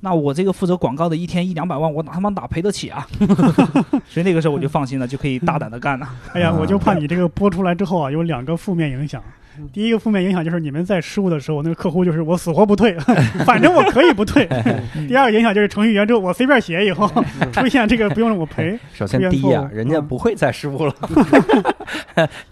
[0.00, 3.06] 那我这个负责广告的一天一两百万，我哪他妈哪赔得起啊？
[4.08, 6.08] 所以那个时候我就放心了，就可以大胆的干了。
[6.34, 9.22] 哎呀，我就怕你这个播出来之后啊，有两个负面影响。
[9.72, 12.96] 第一个负面影响就是你们在失误的时候，那个客户就是我死活不退，
[13.44, 14.46] 反正我可以不退。
[15.08, 17.08] 第二个影响就是程序员之后我随便写以后
[17.52, 18.78] 出现这个不用我赔。
[18.92, 20.94] 首先第一啊，人家不会再失误了。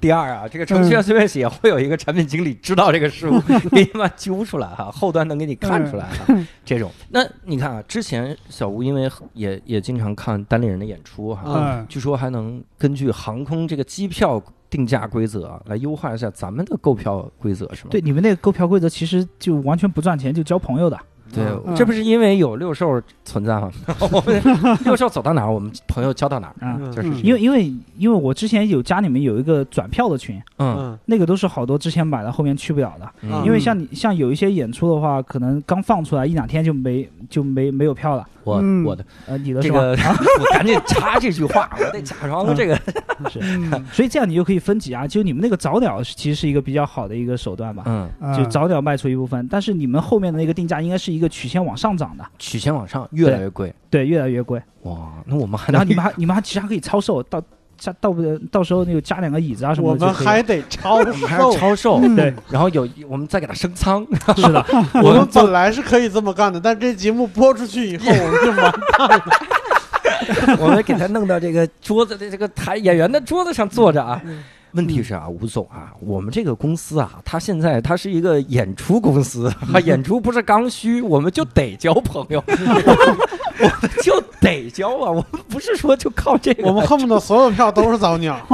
[0.00, 3.40] 第二啊，这个程序员随便写，会有一个产品经理知道这个失误，
[3.70, 6.34] 给你把揪出来哈，后端能给你看出来哈。
[6.64, 17.90] 这种，那你看啊，之前小吴因为也也经常看单立人的演出哈，嗯，据说还能根据航空这个机票定价规则来优化一下咱们的购票规则，是吗？
[17.90, 20.98] 对，你们那个购票规则其实就完全不赚钱，就交朋友的。
[21.34, 21.74] 对，嗯。
[21.76, 23.70] 这不是因为有六兽存在吗？
[24.12, 26.92] 我 们六兽走到哪儿，我们朋友交到哪儿，啊，嗯。
[26.92, 30.76] 就是因为因为因为我之前有家里面有一个转票的群，嗯。
[30.78, 33.08] 嗯那个都是好多之前买了后面去不了的。
[33.22, 38.26] 嗯，因为像你像有一些演出的话，可能刚放出来一两天就没就没没有票了。
[38.44, 38.84] 我嗯。
[38.84, 39.78] 我的呃，你的是吧？
[39.80, 39.96] 这个，
[40.40, 42.76] 我赶紧插这句话， 我得假装这个，
[43.30, 43.40] 是。
[43.92, 45.06] 所以这样你就可以分级啊。
[45.06, 54.60] 就你们那个早鸟其实是一个比较好的一个手段吧，嗯，就嗯早鸟卖出一部分，但是你们后面的那个定价应该是一个曲线往上涨的，曲线往上越来越贵，对，越来越贵。
[54.82, 57.42] 哇，那我们还能然后你们还你们还其实还可以超售，到
[57.76, 60.26] 加到不得到时候那个加两个椅子啊什么的就可以。
[60.26, 61.52] 了， 们还得超我们还是售。
[61.56, 62.14] 超售，嗯。
[62.14, 64.06] 对，然后有我们再给它升仓，
[64.36, 64.64] 是的，
[65.02, 70.56] 我们本来是可以这么干的，但这节目播出去以后， 我们就完蛋了。
[70.58, 74.20] 我们给他弄到这个桌子的这个台演员的桌子上坐着啊。
[74.76, 88.38] 问题是啊，吴总啊，我们这个公司啊，它现在它是一个演出公司，啊，演出不是刚需，我们就得交朋友，我们就得交啊，我们不是说就靠这个，我们恨不得所有票都是早鸟。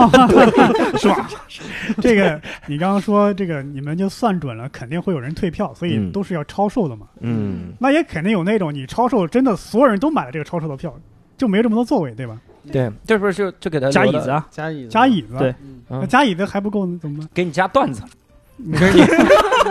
[0.97, 1.29] 是吧？
[2.01, 7.07] 这个你刚刚说这个你们就算准了，肯定会有人退票，所以嗯都是要超售的嘛。
[7.21, 10.95] 嗯那也肯定有那种你超售真的所有人都买了这个超售的票，
[11.37, 12.39] 就没有这么多座位，对吧？
[12.71, 15.51] 对，这不是就就给他留的加椅子，啊，加椅子，加椅子，对。
[15.63, 15.83] 嗯。
[15.89, 16.09] 那嗯。
[16.09, 17.29] 加椅子还不够怎么办？
[17.35, 18.03] 给你加段子。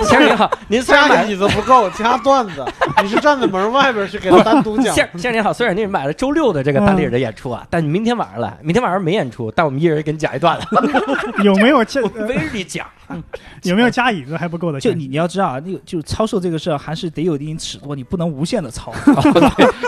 [0.03, 2.65] 先生您好，您虽然买加椅子不够，加段子，
[3.01, 4.93] 你是站在门外边去给他单独讲。
[4.93, 10.65] 先先生您好，虽然您买了周六的这个单立人的演出啊，但你明天晚上来，明天晚上没演出，但我们一人给你讲一段子，
[11.43, 12.85] 有没有 加我围着你讲。
[13.63, 14.79] 有没有加椅子还不够的？
[14.79, 18.93] 就你你要知道啊，那个就是操售这个事儿还是得有一定尺度，你不能无限的超。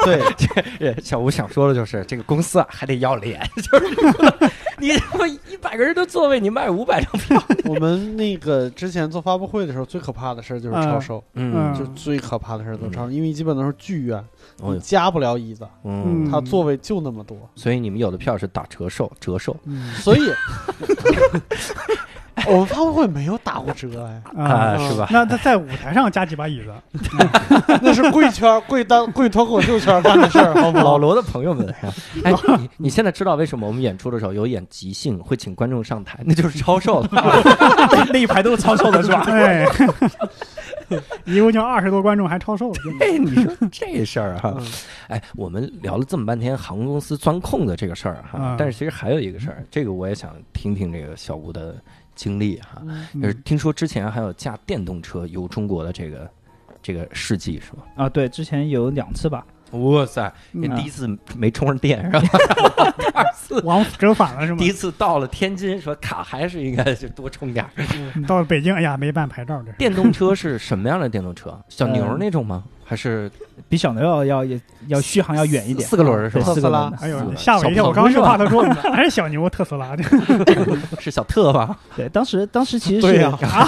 [0.04, 0.22] 对，
[0.82, 4.34] 呃小吴想说的就是，这个公司啊还得要脸，就是不能
[4.78, 11.74] 你他妈一百个人的座位，你卖五百张票，我们那个之前做发布会的时候，最可怕的事儿就是超售，嗯。
[11.74, 14.24] 就最可怕的事儿都是超售，因为基本都是剧院，
[14.62, 19.56] 哦你加不了椅子，嗯，它座位就那么多，所以你们有的票是打折售，折售。
[19.96, 20.22] 所以
[22.48, 25.08] 我们发布会没有打过折哎，啊，是吧？
[25.12, 26.74] 那他在舞台上加几把椅子，
[27.82, 30.84] 那是贵圈、贵单、贵脱口秀圈干的事儿，好不好？
[30.84, 31.74] 老罗的朋友们，
[32.24, 37.10] 哎，你你现在知道为什么我们演出的时候有演即兴会请观众上台，那就是超售了。
[38.12, 39.24] 那一排都是超售的是吧？
[39.28, 39.66] 哎，
[41.26, 44.68] 一共就二十多观众还超售了，哎，你说 这事儿哈嗯，
[45.08, 51.76] 哎，我们聊了这么半天航空公司钻空子这个事儿哈嗯，但是其实还有一个事儿，这个我也想听听这个小吴的
[52.16, 52.82] 经历哈。
[52.86, 56.30] 嗯就是听说之前还有驾电动车游中国的这个
[56.82, 57.84] 这个事迹是吧？
[57.96, 62.20] 啊，对，之前有两次吧，哇塞，你第一次没充上电是吧？
[62.98, 63.60] 第二次。
[63.62, 64.66] 往折返了是吗第？
[64.66, 67.66] 一次到了天津，说卡还是应该就多充点
[68.28, 69.72] 到了北京，哎呀，没办牌照，这。
[69.74, 71.58] 电动车是什么样的电动车？
[71.70, 72.64] 小牛呃那种吗？
[72.86, 73.32] 还是
[73.70, 76.46] 比小牛要要要要续航要远一点，四个轮儿是，吧？
[76.46, 76.92] 特斯拉。
[77.02, 77.86] 哎呦吓我一跳！
[77.86, 80.04] 我刚就鹏怕他说还是小牛特斯拉的，
[81.00, 81.78] 是小特吧？
[81.96, 83.68] 对，当时当时其实是对呀啊，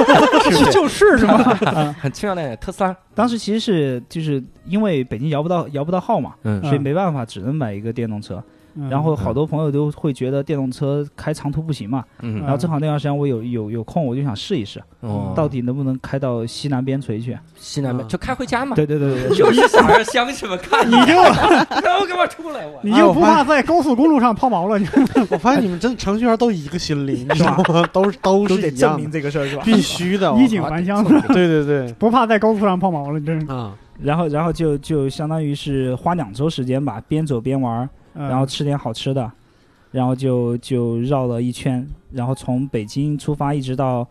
[0.72, 1.34] 就是是吗？
[1.66, 2.94] 啊，很轻描淡写，特斯拉。
[3.14, 8.42] 当时其实是就是因为北京摇不到摇不到号嘛，嗯所以没办法，只能买一个电动车。
[8.90, 17.38] 然后好多朋友都会觉得电动车开长途不行嘛，嗯然后正好那段时间我有有有空，我就想试一试，哦，到底能不能开到西南边陲去。
[17.56, 18.74] 西南边嗯就开回家嘛。
[18.76, 24.78] 对对对对对， 就是想让乡亲们看你就然后给我出来，我你就不怕在高速公路上抛锚了？
[24.78, 24.86] 你
[25.30, 27.64] 我发现你们真程序员都一个心理，你知道吗？
[27.92, 29.62] 都是都都是一样的得证明，这个事儿是吧？
[29.64, 30.32] 必须的。
[30.36, 31.24] 衣锦还乡是吧？
[31.32, 33.20] 对对对，不怕在高速上抛锚了？
[33.20, 33.46] 真是。
[33.46, 39.30] 啊，然后然后就就相当于是花两周时间吧，边走边玩然后吃点好吃的，
[39.90, 44.06] 然后就就绕了一圈，然后从北京出发一直到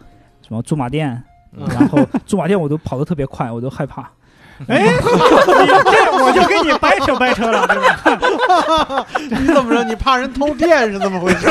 [0.48, 1.22] 什么驻马店，
[1.58, 4.10] 嗯然后 驻马店我都跑得特别快，我都害怕。
[4.68, 9.06] 哎，这我就跟你掰扯掰扯了，对吧？
[9.18, 9.84] 你怎么着？
[9.84, 11.48] 你怕人偷电是怎么回事？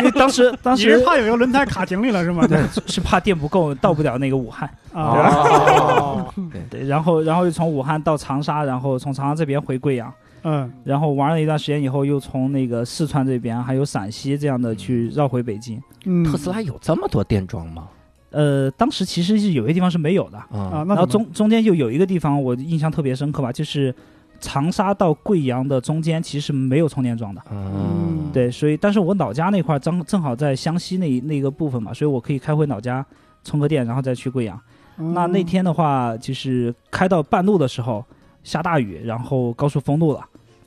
[0.00, 2.46] 因 为当时当你是时怕有一个轮胎卡井里了是吗？
[2.46, 4.68] 对是怕电不够，到不了那个武汉。
[4.92, 10.12] 啊，对，对，然后然后又从武汉到长沙，然后从长沙这边回贵阳，
[10.44, 15.82] 嗯然后玩了一段时间以后，又从那个四川这边还有陕西这样的去绕回北京。
[16.04, 17.88] 嗯，特斯拉有这么多电桩吗？
[18.30, 23.94] 呃，当时其实是有些地方是没有的，啊，啊，那然后中中间就有一个地方我印象特别深刻吧，就是
[24.40, 27.40] 长沙到贵阳的中间其实是没有充电桩的。
[27.50, 33.06] 嗯，对，所以但是我老家那块儿正正好在湘西那那个部分嘛，所以我可以开回老家
[33.44, 34.60] 充个电，然后再去贵阳。
[34.96, 38.04] 那那天的话，就是开到半路的时候
[38.42, 40.20] 下大雨，然后高速封路了，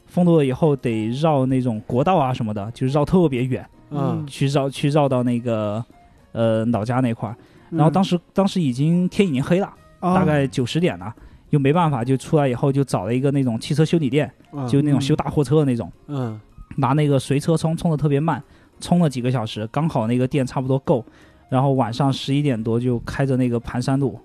[0.08, 4.26] 封路了以后得绕那种国道啊什么的，就绕特别远，嗯。
[4.26, 5.84] 去绕去绕到那个
[6.32, 7.36] 呃老家那块儿。
[7.70, 11.14] 然后当时时当时已经天已经黑了，大概九十点了。
[11.52, 14.68] 又没办法，就出来以后就找了一个那种汽车修理店，嗯。
[14.68, 16.38] 就那种修大货车的那种，嗯。
[16.76, 18.44] 拿那个随车充，充的特别慢，
[18.82, 21.06] 充了几个小时，刚好那个电差不多够，
[21.48, 24.20] 然后晚上十一点多就开着那个盘山路，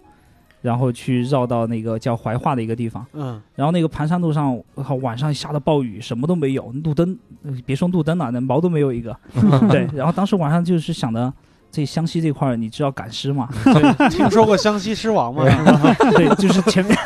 [0.63, 9.15] 然后去绕到那个叫怀化的一个地方，嗯然后那个盘山路上，我靠，晚上下的暴雨，什么都没有，路灯，呃别说路灯了，那毛都没有一个。
[9.69, 11.31] 对，然后当时晚上就是想着，
[11.71, 13.49] 这湘西这块儿你知道赶尸吗？
[13.65, 15.45] 对， 听说过湘西尸王吗？
[16.17, 16.97] 对，就是前面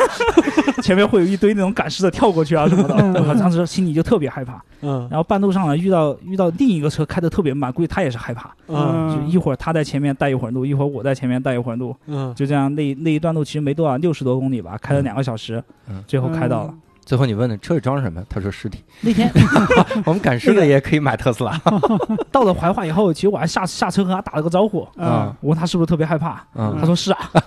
[0.87, 4.63] 前面会有一堆那种赶尸的跳过去啊什么的，我当时心里就特别害怕。
[4.83, 5.09] 嗯。
[5.11, 9.13] 然后半路上呢遇到遇到另一个车开的特别慢，估计他也是害怕，嗯。
[9.13, 16.05] 就一会儿他在前面带一会儿路，一会儿我在前面带一会儿路，嗯，就这样那那一段路其实没多少，六十多公里吧，开了两个小时，嗯。
[16.07, 16.73] 最后开到了。
[17.05, 18.23] 最后你问的车里装什么？
[18.29, 18.81] 他说尸体。
[19.01, 19.31] 那天
[20.07, 21.61] 我们赶尸的也可以买特斯拉。
[22.33, 25.35] 到了怀化以后，其实我还下下车和他打了个招呼，嗯。
[25.41, 26.77] 我问他是不是特别害怕，嗯。
[26.81, 27.19] 他说是啊，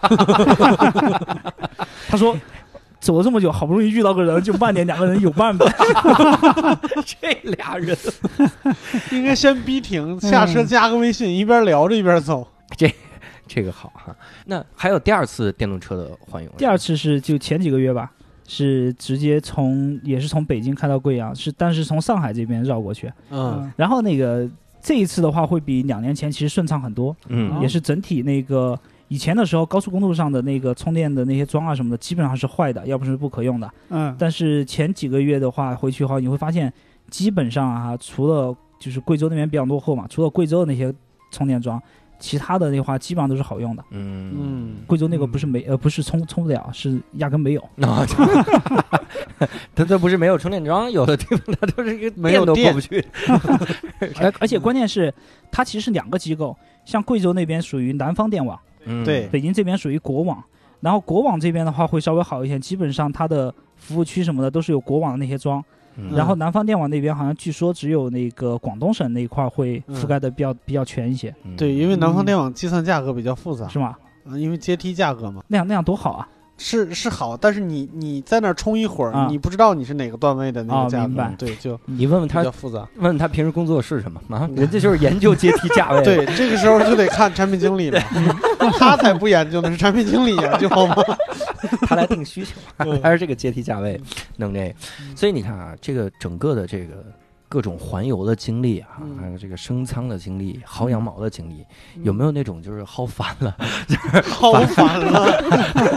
[2.09, 2.35] 他说
[2.99, 5.65] 走了这么久，好不容易遇到个人，就慢点，两个人有伴呗。
[7.05, 7.97] 这俩人，
[9.11, 12.47] 应该先逼停，下车加个微信，一边聊着一边走。
[12.75, 12.93] 这
[13.47, 14.15] 这个好哈。
[14.45, 16.49] 那还有第二次电动车的欢迎？
[16.57, 18.11] 第二次是就前几个月吧，
[18.47, 23.11] 是直接从也是从北京开到贵阳，是但是从上海这边绕过去。
[23.31, 24.47] 嗯然后那个
[24.81, 28.77] 这一次的话会比两年前其实顺畅很多，嗯也是整体那个
[29.09, 33.69] 以前的时候高速公路上的那个充电的那些桩啊什么的基本上是坏的，要不是不可用的。
[33.89, 36.71] 嗯，但是前几个月的话回去的话，你会发现
[37.09, 40.93] 基本上啊，除了就是贵州那边比较落后嘛，除了贵州的那些
[41.31, 41.81] 充电桩，
[42.19, 43.83] 其他的那话基本上都是好用的。
[43.89, 47.61] 嗯嗯贵州那个不是没呃不是充充不了，是压根没有。
[47.81, 48.05] 啊，
[49.73, 53.03] 它 这不是没有充电桩，有的地方它都是一个没有电电都过不去。
[54.21, 55.11] 而而且关键是
[55.51, 56.55] 它其实是两个机构，
[56.85, 60.43] 像贵州那边属于南方电网，嗯对北京这边属于国网。
[60.81, 65.63] 然后国网这边的话会稍微好一些，基本上它的服务区什么的都是有国网的那些装。
[65.97, 73.97] 嗯然后南方电网那边好像据说只有那个广东省那一块会覆盖的比较、比较全一些，嗯对，因为南方电网计算价格比较复杂，是吗？
[74.23, 76.29] 嗯，因为阶梯价格嘛，那样那样多好啊！
[76.59, 82.79] 是是好，但是你你在那儿充一会儿，啊你不知道你是哪个段位的那啊个价格，对，就你问问他比较，复杂。
[82.97, 84.47] 问问他平时工作是什么啊？
[84.55, 86.03] 人家就是研究阶梯价位。
[86.05, 87.99] 对，这个时候就得看产品经理了，
[88.77, 90.95] 他才不研究呢，是产品经理研究好吗？
[91.87, 93.99] 他来定需求，嗯还是这个阶梯价位
[94.37, 94.75] 弄这个。
[95.15, 97.03] 所以你看啊，这个整个的这个
[97.49, 101.65] 各种环游的经历啊，嗯还有这个升舱的经历、薅羊毛的经历，
[102.03, 103.55] 有没有那种就是薅烦了？
[104.29, 105.43] 好烦了，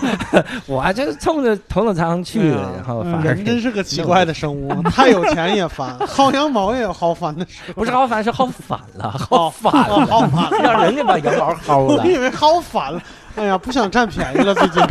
[0.66, 7.74] 我啊就是冲着头等舱去，对啊然后嗯反而人真是个奇怪的生物， 太有钱也烦，薅羊毛也有薅烦的时候。
[7.74, 12.02] 不是薅烦，是薅反了，薅反哦了，薅反了，让人家把羊毛薅了。
[12.02, 13.02] 我以为薅反了。
[13.36, 14.82] 哎呀，不想占便宜了，最近。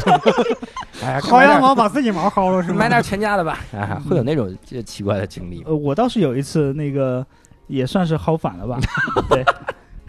[1.04, 2.76] 哎呀，薅羊毛把自己毛薅了是吗？
[2.78, 5.64] 买点全家的吧， 啊，会有那种这奇怪的经历。
[5.66, 7.26] 呃，我倒是有一次那个
[7.68, 8.80] 也算是薅反了吧，
[9.30, 9.44] 对，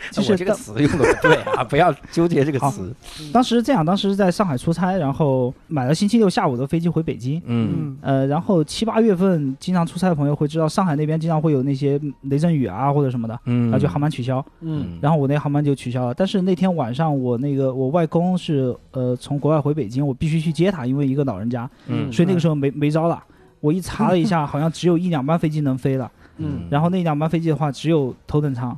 [0.10, 2.94] 就是我这个词用的不对啊， 不要纠结这个词。
[3.32, 7.40] 当时这样，当时在上海出差，然后买了星期六下午的飞机回北京。
[7.46, 14.44] 嗯嗯呃，然后七八月份经常出差的朋友会知道，上海那边经常会有那些雷阵雨啊或者什么的，嗯，然后就航班取消。
[14.60, 16.14] 嗯然后我那航班就取消了。
[16.14, 23.22] 但是那天晚上我那个我外公是呃从国外回北京，我必须去接他，因为一个老人家，嗯所以那个时候没没招了。
[23.60, 26.10] 我一查了一下， 好像只有一两班飞机能飞了。
[26.38, 28.76] 嗯然后那两班飞机的话，只有头等舱，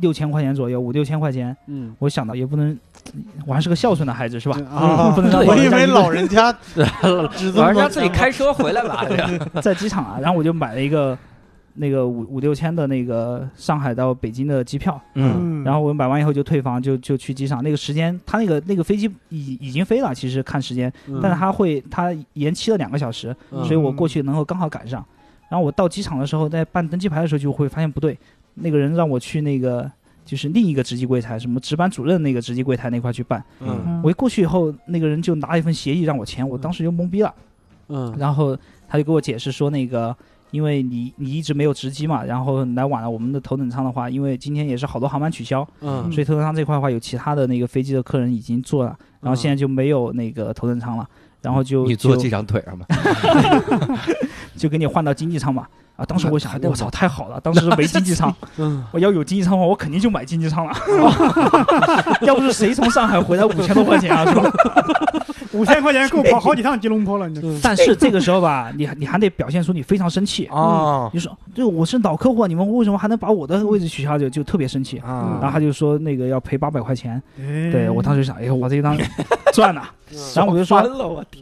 [0.00, 1.56] 六千块钱左右，五六千块钱。
[1.66, 2.78] 嗯，我想到也不能，
[3.46, 4.58] 我还是个孝顺的孩子是吧？
[4.70, 6.54] 啊，不能让我以为老人家
[7.02, 9.04] 老人家 自己开车回来吧。
[9.62, 11.16] 在机场啊，然后我就买了一个
[11.74, 17.62] 那个五五六千的那个上海到北京的机票，嗯然后我买完以后就退房，就就去机场。
[17.62, 25.04] 那个时间，他那个那个飞机已已经飞了，其实看时间，嗯但是他会他延期了两个小时，嗯所以我过去能够刚好赶上。
[25.50, 28.18] 然后我到机场的时候，在办登机牌的时候就会发现不对，
[28.60, 29.90] 那个人让我去那个
[30.24, 33.42] 就是另一个值机柜台，什么值班主任那个值机柜台那块去办。
[33.60, 37.34] 嗯我一过去以后，那个人就拿了一份协议让我签，我当时就懵逼了。
[37.88, 38.56] 嗯然后
[38.86, 40.14] 他就给我解释说，那个
[40.50, 51.08] 因为你你一直没有值机嘛，然后来晚了，我们的头等舱的话，因为今天也是好多航班取消，嗯所以头等舱这块的话，有其他的那个飞机的客人已经坐了，然后现在就没有那个头等舱了，
[51.40, 52.86] 然后就就你坐机长腿上吧？
[54.56, 55.66] 就给你换到经济舱嘛。
[55.98, 57.40] 啊，当时我想我操，太好了！
[57.40, 60.72] 当时 没经济舱，嗯我要有经济舱的话，我肯定就买经济舱了。
[62.22, 64.48] 要不是谁从上海回来五千多块钱啊，是吧？
[65.52, 74.16] 五千块钱够跑好几趟吉隆坡了，你但是这个时候吧，你你还得表现出你非常生气，啊你说，就我是老客户啊，你们为什么还能把我的位置取消？
[74.16, 74.98] 就就特别生气。
[74.98, 78.96] 啊然后他就说那个要赔八百块钱，哎对我当时就想，哎呦，我这一张
[79.52, 79.82] 赚了。
[80.36, 80.80] 然后我就说，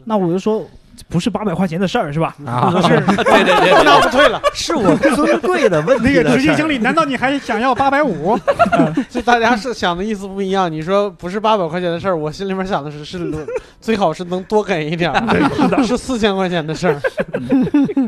[0.05, 0.65] 那我就说，
[1.09, 2.35] 不是八百块钱的事儿是吧？
[2.45, 2.71] 啊！
[2.87, 8.37] 是 对对对，那不退了，是我尊贵的问题那个的事儿执行经理，难道你还想要八百五？
[9.09, 10.71] 就大家是想的意思不一样。
[10.71, 13.31] 你说不是八百块钱的事儿，我心里面想的是是
[13.79, 16.99] 最好是能多给一点儿，是四千块钱的事儿。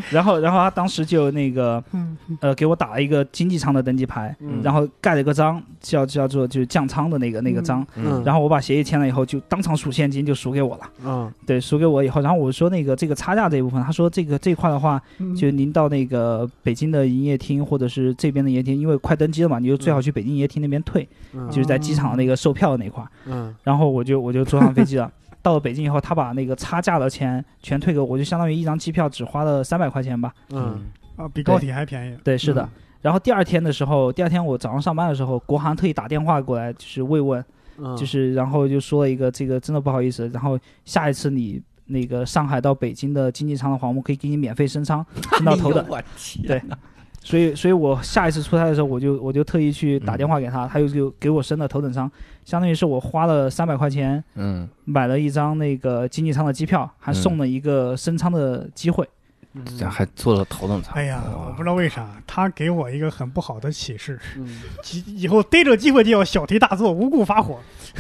[0.10, 7.86] 然后，然后他当时就那个嗯呃给我打了一个经济舱的登机牌，嗯然后盖了个章，叫叫做就是降舱的那个那个章。
[7.96, 10.84] 嗯然后我把协议签了以后，就当场数现金就数给我了。
[11.06, 23.10] 嗯对，数给我以后，然后我说那个这个差价这一部分，他说这个这一块的话，嗯就您到那个北京的营业厅或者是这边的营业厅，因为快登机了嘛，你就最好去北京营业厅那边退，嗯就是在机场那个售票的那块儿。
[23.26, 25.12] 嗯然后我就我就坐上飞机了。
[25.42, 30.34] 到了北京以后，他把那个差价的钱全退给我，我就相当于一张机票只花了三百块钱吧。
[30.52, 30.82] 嗯
[31.16, 32.18] 啊，比高铁还便宜。
[32.24, 32.68] 对，是的。
[33.02, 37.44] 然后第二天的时候，第二天我早上上班的时候，国航特意打电话过来，就是慰问，
[37.78, 45.06] 嗯，就是然后就说了一个这个真的不好意思，然后下一次你那个上海到北京的经济舱的话，我们可以给你免费升舱，
[45.38, 45.86] 升到头等。
[45.90, 46.62] 我天对
[47.22, 52.10] 所以所以我下一次出差的时候，我就我就特意去打电话给他，他又给给我升了头等舱，
[52.46, 59.08] 相当于是我花了三百块钱嗯，买了一张那个经济舱的机票，还送了一个升舱的机会。
[59.78, 60.94] 这还坐了头等舱。
[60.96, 64.62] 哎呀，我不知道为啥，他给我一个很不好的启示，嗯，
[64.92, 67.58] 以以后逮着机会就要小题大做，无故发火。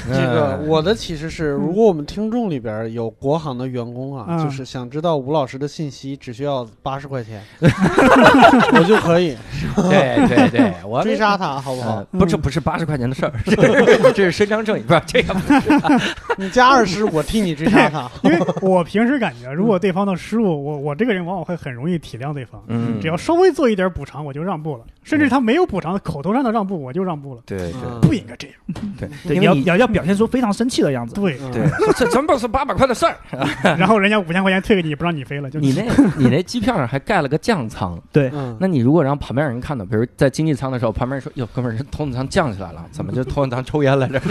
[0.07, 9.35] 这个嗯我的启示是，如果我们听众里边有国航的员工啊，嗯就是想知道吴老师的信息，只需要八十块钱， 我就可以
[9.76, 12.19] 对对对，我 追杀他，好不好呃？
[12.19, 16.15] 不，这不是八十块钱的事儿， 这是这是伸张正义，不是这个不是。
[16.38, 18.09] 你加二十，我替你追杀他。
[18.23, 24.84] 因为我平时感觉，如果对方的失误，我我这个人往往会很容易体谅对方，嗯只要稍微做一点补偿，我就让步了。
[25.03, 27.41] 甚至他没有补偿，口头上的让步，我就让步了。
[27.45, 27.72] 对
[28.02, 28.56] 不应该这样。
[28.99, 31.16] 对，对，你要要要表现出非常生气的样子。
[31.16, 33.16] 对， 嗯对，说这真不是八百块的事儿。
[33.78, 35.84] 然后人家五千块钱退给你，不让你飞了，就你 那，
[36.18, 44.22] 你那机票上还盖了个降舱，对，嗯，那你如果让旁边人看到，比如在经济舱的时候，旁边人说：“哟，哥们儿，这头等舱降起来了，怎么就头等舱抽烟来着？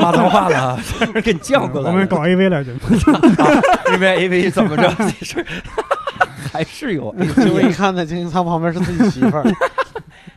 [0.00, 0.78] 骂脏话了，
[1.22, 2.72] 给你降过来了。”我们搞 AV 来着。
[3.94, 4.92] 因为 AV 怎么着？
[4.98, 5.46] 这是
[6.54, 9.44] 还是有结果一看，在经济舱旁边是自己媳妇儿。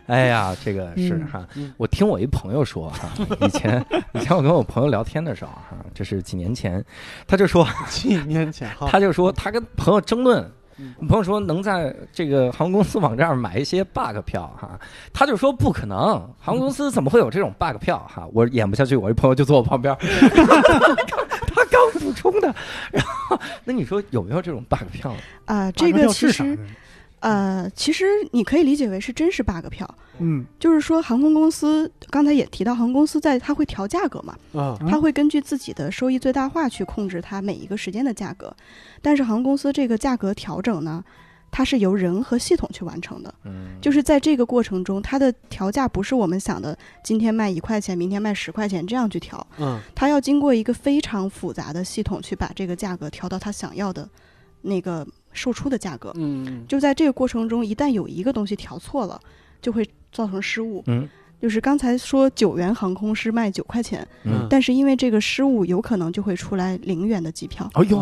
[0.08, 3.10] 哎呀，这个是嗯哈嗯，我听我一朋友说哈，
[3.42, 3.86] 以前
[4.16, 6.84] 以前我跟我朋友聊天的时候哈，这是几年前，
[7.28, 10.42] 他就说 几年前，他就说他跟朋友争论
[10.78, 10.94] 嗯。
[11.10, 14.80] 朋友说能在这个航空公司网站上买一些 bug 票哈，
[15.12, 15.98] 他就说不可能，
[16.40, 18.26] 航空公司怎么会有这种 bug 票哈？
[18.34, 21.27] 我演不下去，我一朋友就坐我旁边，他
[21.68, 22.54] 刚补充的，
[22.92, 25.20] 然后那你说有没有这种 bug 票呢？
[25.46, 26.58] 啊、这个其实？
[27.20, 29.90] 呃，其实你可以理解为是真实 bug 票，
[30.20, 38.56] 嗯就是说航空公司刚才也提到，航空公司在它会调价格嘛，啊，嗯它会根据自己的收益最大化去控制它每一个时间的价格，
[39.02, 41.04] 但是航空公司这个价格调整呢，
[41.50, 49.80] 它是由人和系统去完成的，嗯，就是在这个过程中，它的调价不是我们想的今天卖一块钱，明天卖十块钱这样去调，嗯。
[49.96, 54.08] 它要经过一个非常复杂的系统去把这个价格调到它想要的
[54.62, 56.12] 那个售出的价格。
[56.16, 56.66] 嗯。
[56.68, 59.20] 就在这个过程中，一旦有一个东西调错了，
[59.62, 60.84] 就会造成失误。
[60.88, 61.10] 嗯
[61.42, 68.00] 就是刚才说九元航空是卖九块钱，嗯，但是因为这个失误，有可能就会出来零元的机票哎呦，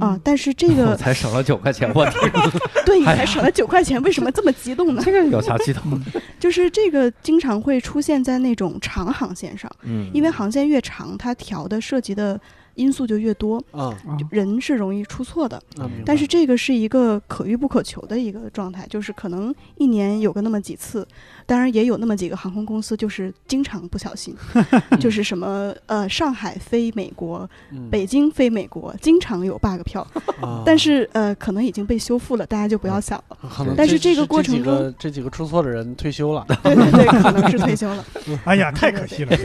[0.00, 0.18] 啊。
[0.22, 2.30] 但是这个才省了九块钱，我天，
[2.84, 5.02] 对你才省了九块钱，为什么这么激动呢？
[5.04, 6.20] 这个有啥激动的？
[6.38, 12.38] 就是这个经常会出现在那种长航线上，嗯，因为航线越长，它调的涉及的
[12.74, 13.96] 因素就越多，嗯啊
[14.30, 15.56] 人是容易出错的。
[15.78, 21.06] 啊，但是这个是一个可遇不可求的一个状态，就是可能一年有个那么几次，
[21.46, 24.34] 当然也有那么几个航空公司就是经常不小心，
[25.00, 30.06] 就是什么呃上海飞美国、嗯北京飞美国，经常有 bug 票，
[30.40, 33.36] 啊 但是呃可能已经被修复了，大家就不要想了。
[33.76, 38.04] 但是这这个过程这几这几个出错的人退休了， 对对对，可能是退休了。
[38.44, 39.36] 哎呀，太可惜了。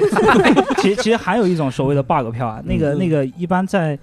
[0.77, 3.97] 其实其实还有一种所谓的 bug 票啊，那个嗯那个一般在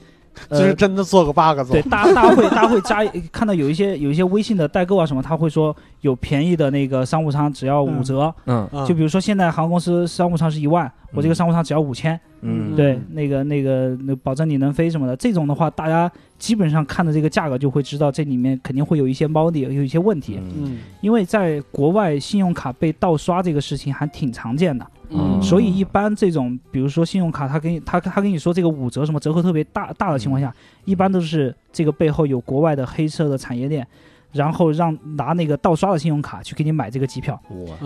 [0.51, 0.75] 就是呃。
[0.75, 20.39] 真的做个 bug 做对，大大会大会加看到有一些有一些微信的代购啊什么，他会说有便宜的那个商务舱只要五折，嗯啊就比如说现在航空公司商务舱是一万，我这个商务舱只要五千，嗯对，那个那个那保证你能飞什么的，这种的话，大家基本上看的这个价格就会知道这里面肯定会有一些猫腻，有一些问题。
[20.43, 24.85] 嗯嗯因为在国外信用卡被盗刷这个事情还挺常见的，
[25.15, 25.41] 嗯。
[25.43, 30.53] 所以一般这种比如说信用卡他给你他他跟你说这个五折什么折扣特别大大的情况下，
[30.85, 33.87] 一般都是这个背后有国外的黑色的产业链。
[34.33, 37.41] 然后让拿那个盗刷的信用卡去给你买这个机票，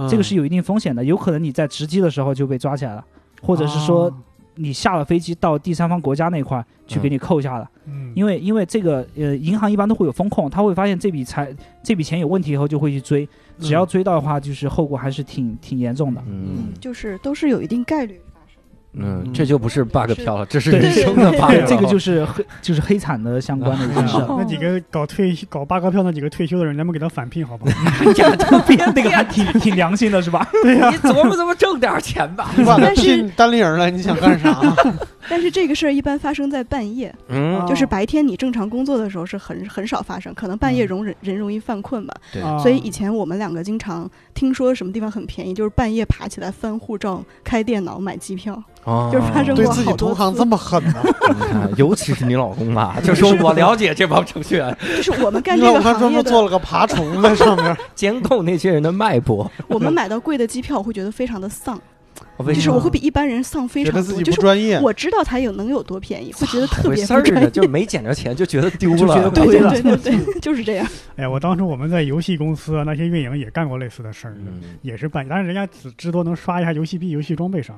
[0.09, 3.05] 这个是有一定风险的，有可能你在值机的时候就被抓起来了，
[3.43, 4.17] 或者是说啊
[4.55, 13.29] 你下了飞机到第三方国家那块儿去给你扣下了，嗯，因为因为这个呃银行一般都会有风控，他会发现这笔财这笔钱有问题以后就会去追，
[13.60, 16.22] 只要追到的话，就是后果还是挺挺严重的。
[16.28, 18.60] 嗯就是都是有一定概率发生。
[18.94, 21.52] 嗯，这就不是 bug 票了，这是对人生的 bug。
[21.66, 24.16] 这个就是黑就是黑产的相关的一件事。
[24.16, 27.72] 哦那几个搞退搞 bug 票那几个退休的人，咱们给他返聘好不好？
[28.16, 30.48] 呀，特别那个还挺挺良心的是吧？
[30.62, 32.51] 对呀、你琢磨琢磨挣点钱吧。
[32.56, 34.59] 你把他但是聘单立人了，你想干啥？
[35.29, 42.15] 但是这个事儿一般发生在半夜，嗯就是白天你正常工作的时候是很很少发生，可能半夜容人人容易犯困吧。
[42.33, 50.83] 对啊所以以前我们两个经常听说什么地方很便宜，就是半夜爬起来翻护照、开电脑买机票，哦就是发生对自己过好多次同行这么狠
[51.77, 59.51] 尤其是你老公啊，就说我了解这帮程序员， 就是我们干这个行业的，做了个爬虫在上面，监控那些人的脉搏。
[59.67, 61.79] 我们买到贵的机票会觉得非常的丧。
[62.47, 66.89] 就是我会比一般人丧非常多，觉得自己就是不专业，我知道它有能有多便宜，会觉得 特？
[66.90, 67.51] 别不专业。
[67.51, 70.86] 就是没捡着钱就觉得丢 了，对对对对对，就是这样。
[71.16, 77.74] 哎呀，我当初我们在游戏公司啊那些运营也干过类似的事儿，嗯，也是办，但是人家只至多能刷一下游戏币、游戏装备啥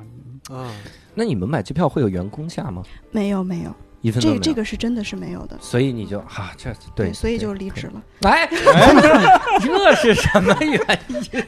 [0.48, 0.54] 的。
[0.54, 0.70] 啊，
[1.14, 2.82] 那你们买机票会有员工价吗？
[3.10, 3.74] 没有没有。
[4.18, 5.58] 这这个是真的是没有的。
[5.60, 7.86] 所以你就哈、这对，所以就离职。
[7.88, 8.02] 了。
[8.18, 8.48] 对哎，
[9.60, 11.42] 这是什么原因？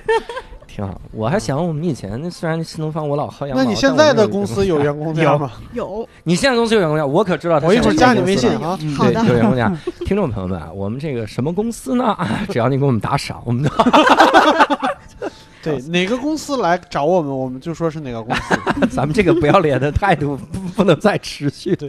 [0.75, 5.53] 挺好，我还想我们以前虽然新东方我老薅羊毛，那你现在的公司有员工价吗？
[5.75, 8.79] 有你现在公司有员工价，我可知道他我一会儿加你微信啊。
[8.81, 9.71] 嗯对，好的有员工价。
[10.07, 12.05] 听众朋友们啊，我们这个什么公司呢？
[12.05, 13.71] 啊， 只要你给我们打赏，我们就
[15.63, 18.87] 对，哪个公司来找我们，我们就说是哪个公司。
[18.91, 21.77] 咱们这个不要脸的态度不不能再持续。
[21.77, 21.89] 对，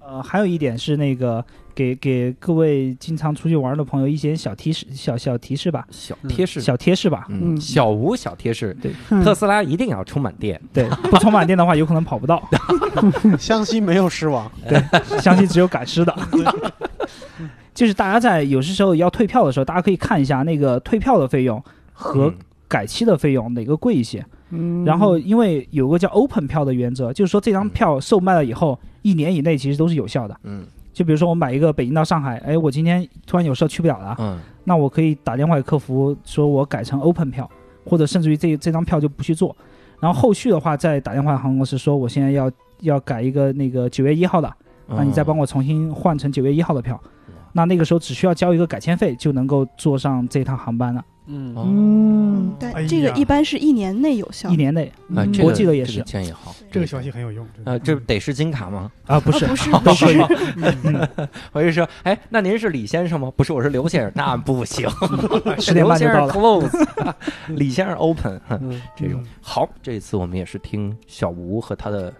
[0.00, 7.26] 呃，还有一点是那个给给各位经常出去玩的朋友一些小提示、小小提示吧，小贴士，小贴士吧。
[7.28, 8.92] 嗯，嗯小吴小贴士，对，
[9.22, 10.60] 特斯拉一定要充满电。
[10.72, 12.42] 对，不充满电的话，有可能跑不到。
[13.38, 14.82] 湘西没有狮王，对，
[15.18, 16.14] 湘西只有赶尸的。
[17.74, 21.62] 就是大家在有些时候要退票的时候，大家可以看一下那个退票的费用
[21.92, 22.34] 和嗯
[22.68, 24.24] 改期的费用哪个贵一些。
[24.50, 30.38] 嗯然后因为有个叫 open 票的原则，就是说这张票售卖了以后，一年以内其实都是有效的。
[30.42, 37.50] 嗯就比如说我买一个北京到上海，哎，我今天突然有事去不了了，嗯那我可以打电话给客服说我改成 open 票，
[37.84, 39.56] 或者甚至于这这张票就不去做。
[40.00, 42.50] 然后后续的话再打电话航空公司说我现在要
[42.80, 44.52] 要改一个那个九月一号的，
[44.88, 47.00] 嗯，那你再帮我重新换成九月一号的票，
[47.52, 54.56] 那那个时候只需要交一个改签费就能够坐上这趟航班了，嗯，哦嗯，但这个一般是一年内有效一。
[54.56, 56.54] 年内啊，嗯这个我记得也是这个建议好。
[56.70, 57.46] 这个消息很有用。
[57.64, 58.90] 呃，这得是金卡吗？
[59.06, 60.28] 啊，不是啊不是 都是，
[61.52, 63.32] 我就说，哎，那您是李先生吗？
[63.36, 64.12] 不是，我是刘先生。
[64.16, 64.88] 那不行，
[65.60, 66.32] 十点半就到了。
[66.32, 67.14] close，
[67.48, 68.40] 李先生 open。
[68.48, 72.12] 嗯这种嗯好，这一次我们也是听小吴和他的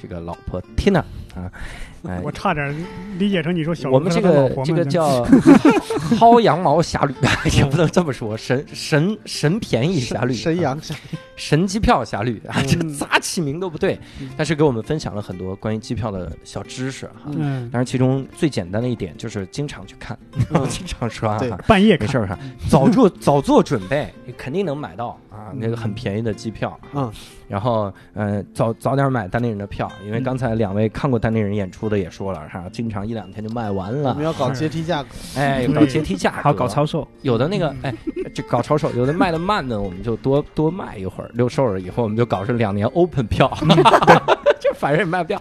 [0.00, 1.02] 这个老婆 Tina
[1.36, 1.50] 啊，
[2.08, 2.74] 哎我，差点
[3.18, 5.24] 理解成你说小我们这个这个叫
[6.18, 7.14] 薅羊毛侠侣，
[7.56, 10.94] 也不能这么说，神神神便宜侠侣，神阳下，
[11.36, 17.12] 神机票侠侣啊，这嗯咋起名都不对嗯，但是给我们分享了很多关于机票的小知识哈。
[17.26, 20.16] 嗯，当然，其中最简单的一点就是经常去看，
[20.50, 21.58] 嗯经常刷对哈。
[21.66, 22.38] 半夜没事儿哈，
[22.68, 26.78] 早做早做准备，你肯定能买到啊，那个很便宜的机票。
[26.94, 27.10] 嗯，
[27.48, 34.10] 然后呃，早早点买单立人的票，因为嗯刚才两位看过单立人演出的也说了哈，经常一两天就卖完了。
[34.10, 34.24] 我们。
[34.24, 37.78] 要搞阶梯价格，哎，搞阶梯价格，好搞超售，有的那个嗯。
[37.82, 37.94] 哎，
[38.32, 43.52] 这搞超售，有的卖的慢的，我们就多多卖一会儿，六售了以后，我们就搞成两年 open 票，
[44.60, 45.40] 这反正也卖不掉。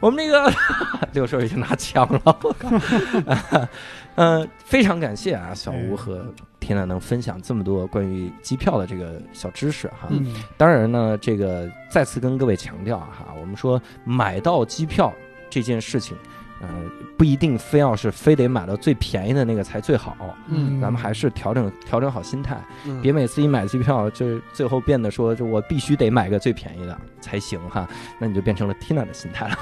[0.00, 0.52] 我们那个
[1.12, 2.68] 六叔已经拿枪了，我靠！
[4.16, 6.24] 嗯、非常感谢啊，小吴和
[6.58, 10.08] 天呐能分享这么多关于机票的这个小知识哈。
[10.10, 15.12] 嗯当然呢，这个再次跟各位强调哈，我们说买到机票
[15.48, 16.16] 这件事情，
[16.62, 20.16] 嗯、不一定非要是非得买到最便宜的那个才最好。
[20.48, 27.88] 嗯咱们还是调整调整好心态，嗯别每次一买机票就最后变得说，就我必须得买个最便宜的才行哈，
[28.18, 29.56] 那你就变成了 Tina 的心态了，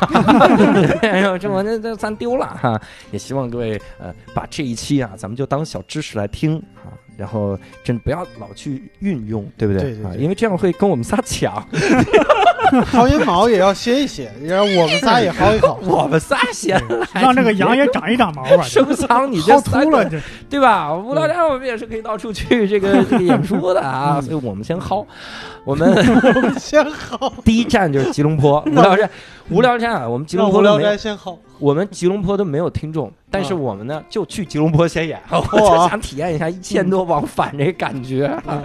[1.03, 2.81] 哎呦，这我这这咱丢了哈。
[3.11, 9.85] 也希望各位呃把这一期啊，咱们就当小知识来听啊，然后真不要老去运用，对不对啊？
[9.85, 11.65] 对对对因为这样会跟我们仨抢，
[12.93, 15.77] 薅阴毛也要歇一歇，然后我们仨也薅一薅。
[15.87, 16.81] 我们仨先
[17.15, 20.21] 来让这个羊也长一长毛吧， 生藏你这秃了这。
[20.49, 20.95] 对吧？
[20.95, 25.05] 无聊斋我们也是可以到处去这个这个演出的啊，所以我们先薅。
[25.65, 29.11] 我们我们先薅，第一站就是吉隆坡无聊斋，
[29.51, 31.37] 无聊斋啊，我们吉隆让无聊坡都没有斋先薅。
[31.59, 38.63] 我们吉隆坡都没有听众，但是嗯我们呢就去吉隆坡先演，我就想体验一下一千多往返这感觉，嗯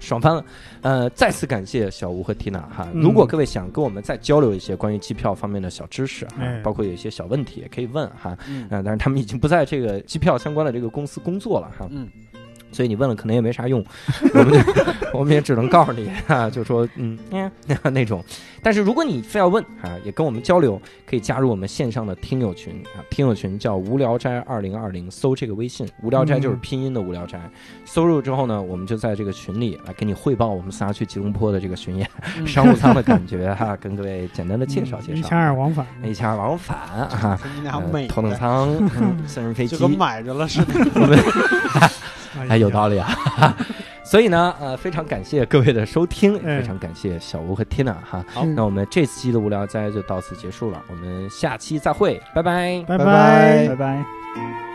[0.00, 0.42] 爽翻了。
[0.86, 2.86] 呃，再次感谢小吴和缇娜哈。
[2.94, 8.38] 嗯如果各位想跟我们再交流一些关于机票方面的小知识哈哎，包括有一些小问题也可以问哈。
[8.48, 11.88] 嗯嗯，但是他们已经不在这个机票相关的这个公司工作了哈。
[11.90, 12.08] 嗯。
[12.76, 13.82] 所以你问了可能也没啥用，
[14.34, 14.72] 我们就
[15.14, 17.50] 我们也只能告诉你啊，就说嗯嗯
[17.90, 18.22] 那种。
[18.62, 20.78] 但是如果你非要问啊，也跟我们交流，
[21.08, 27.40] 可以加入我们线上的听友群啊，听友群叫无聊斋二零二零，搜这个微信，无聊斋就是拼音的无聊斋，
[27.86, 35.18] 搜入之后呢，我们就在这个群里来给你汇报我们仨去吉隆坡的这个巡演嗯商务舱的 感觉哈，跟各位简单的介绍介绍。
[35.18, 38.68] 一千二往返，一千二往返啊，你俩呃美，头等舱、
[39.00, 41.18] 嗯私人飞机就，跟买着了似的。
[42.38, 43.08] 哎哎有道理啊。
[44.04, 48.24] 所以呢，呃，非常感谢各位的收听，非常感谢小吴和 Tina 哈。
[48.28, 52.84] 好那我们这期的无聊斋就到此结束了，我们下期再会，拜拜。
[52.86, 54.65] 拜拜拜拜拜。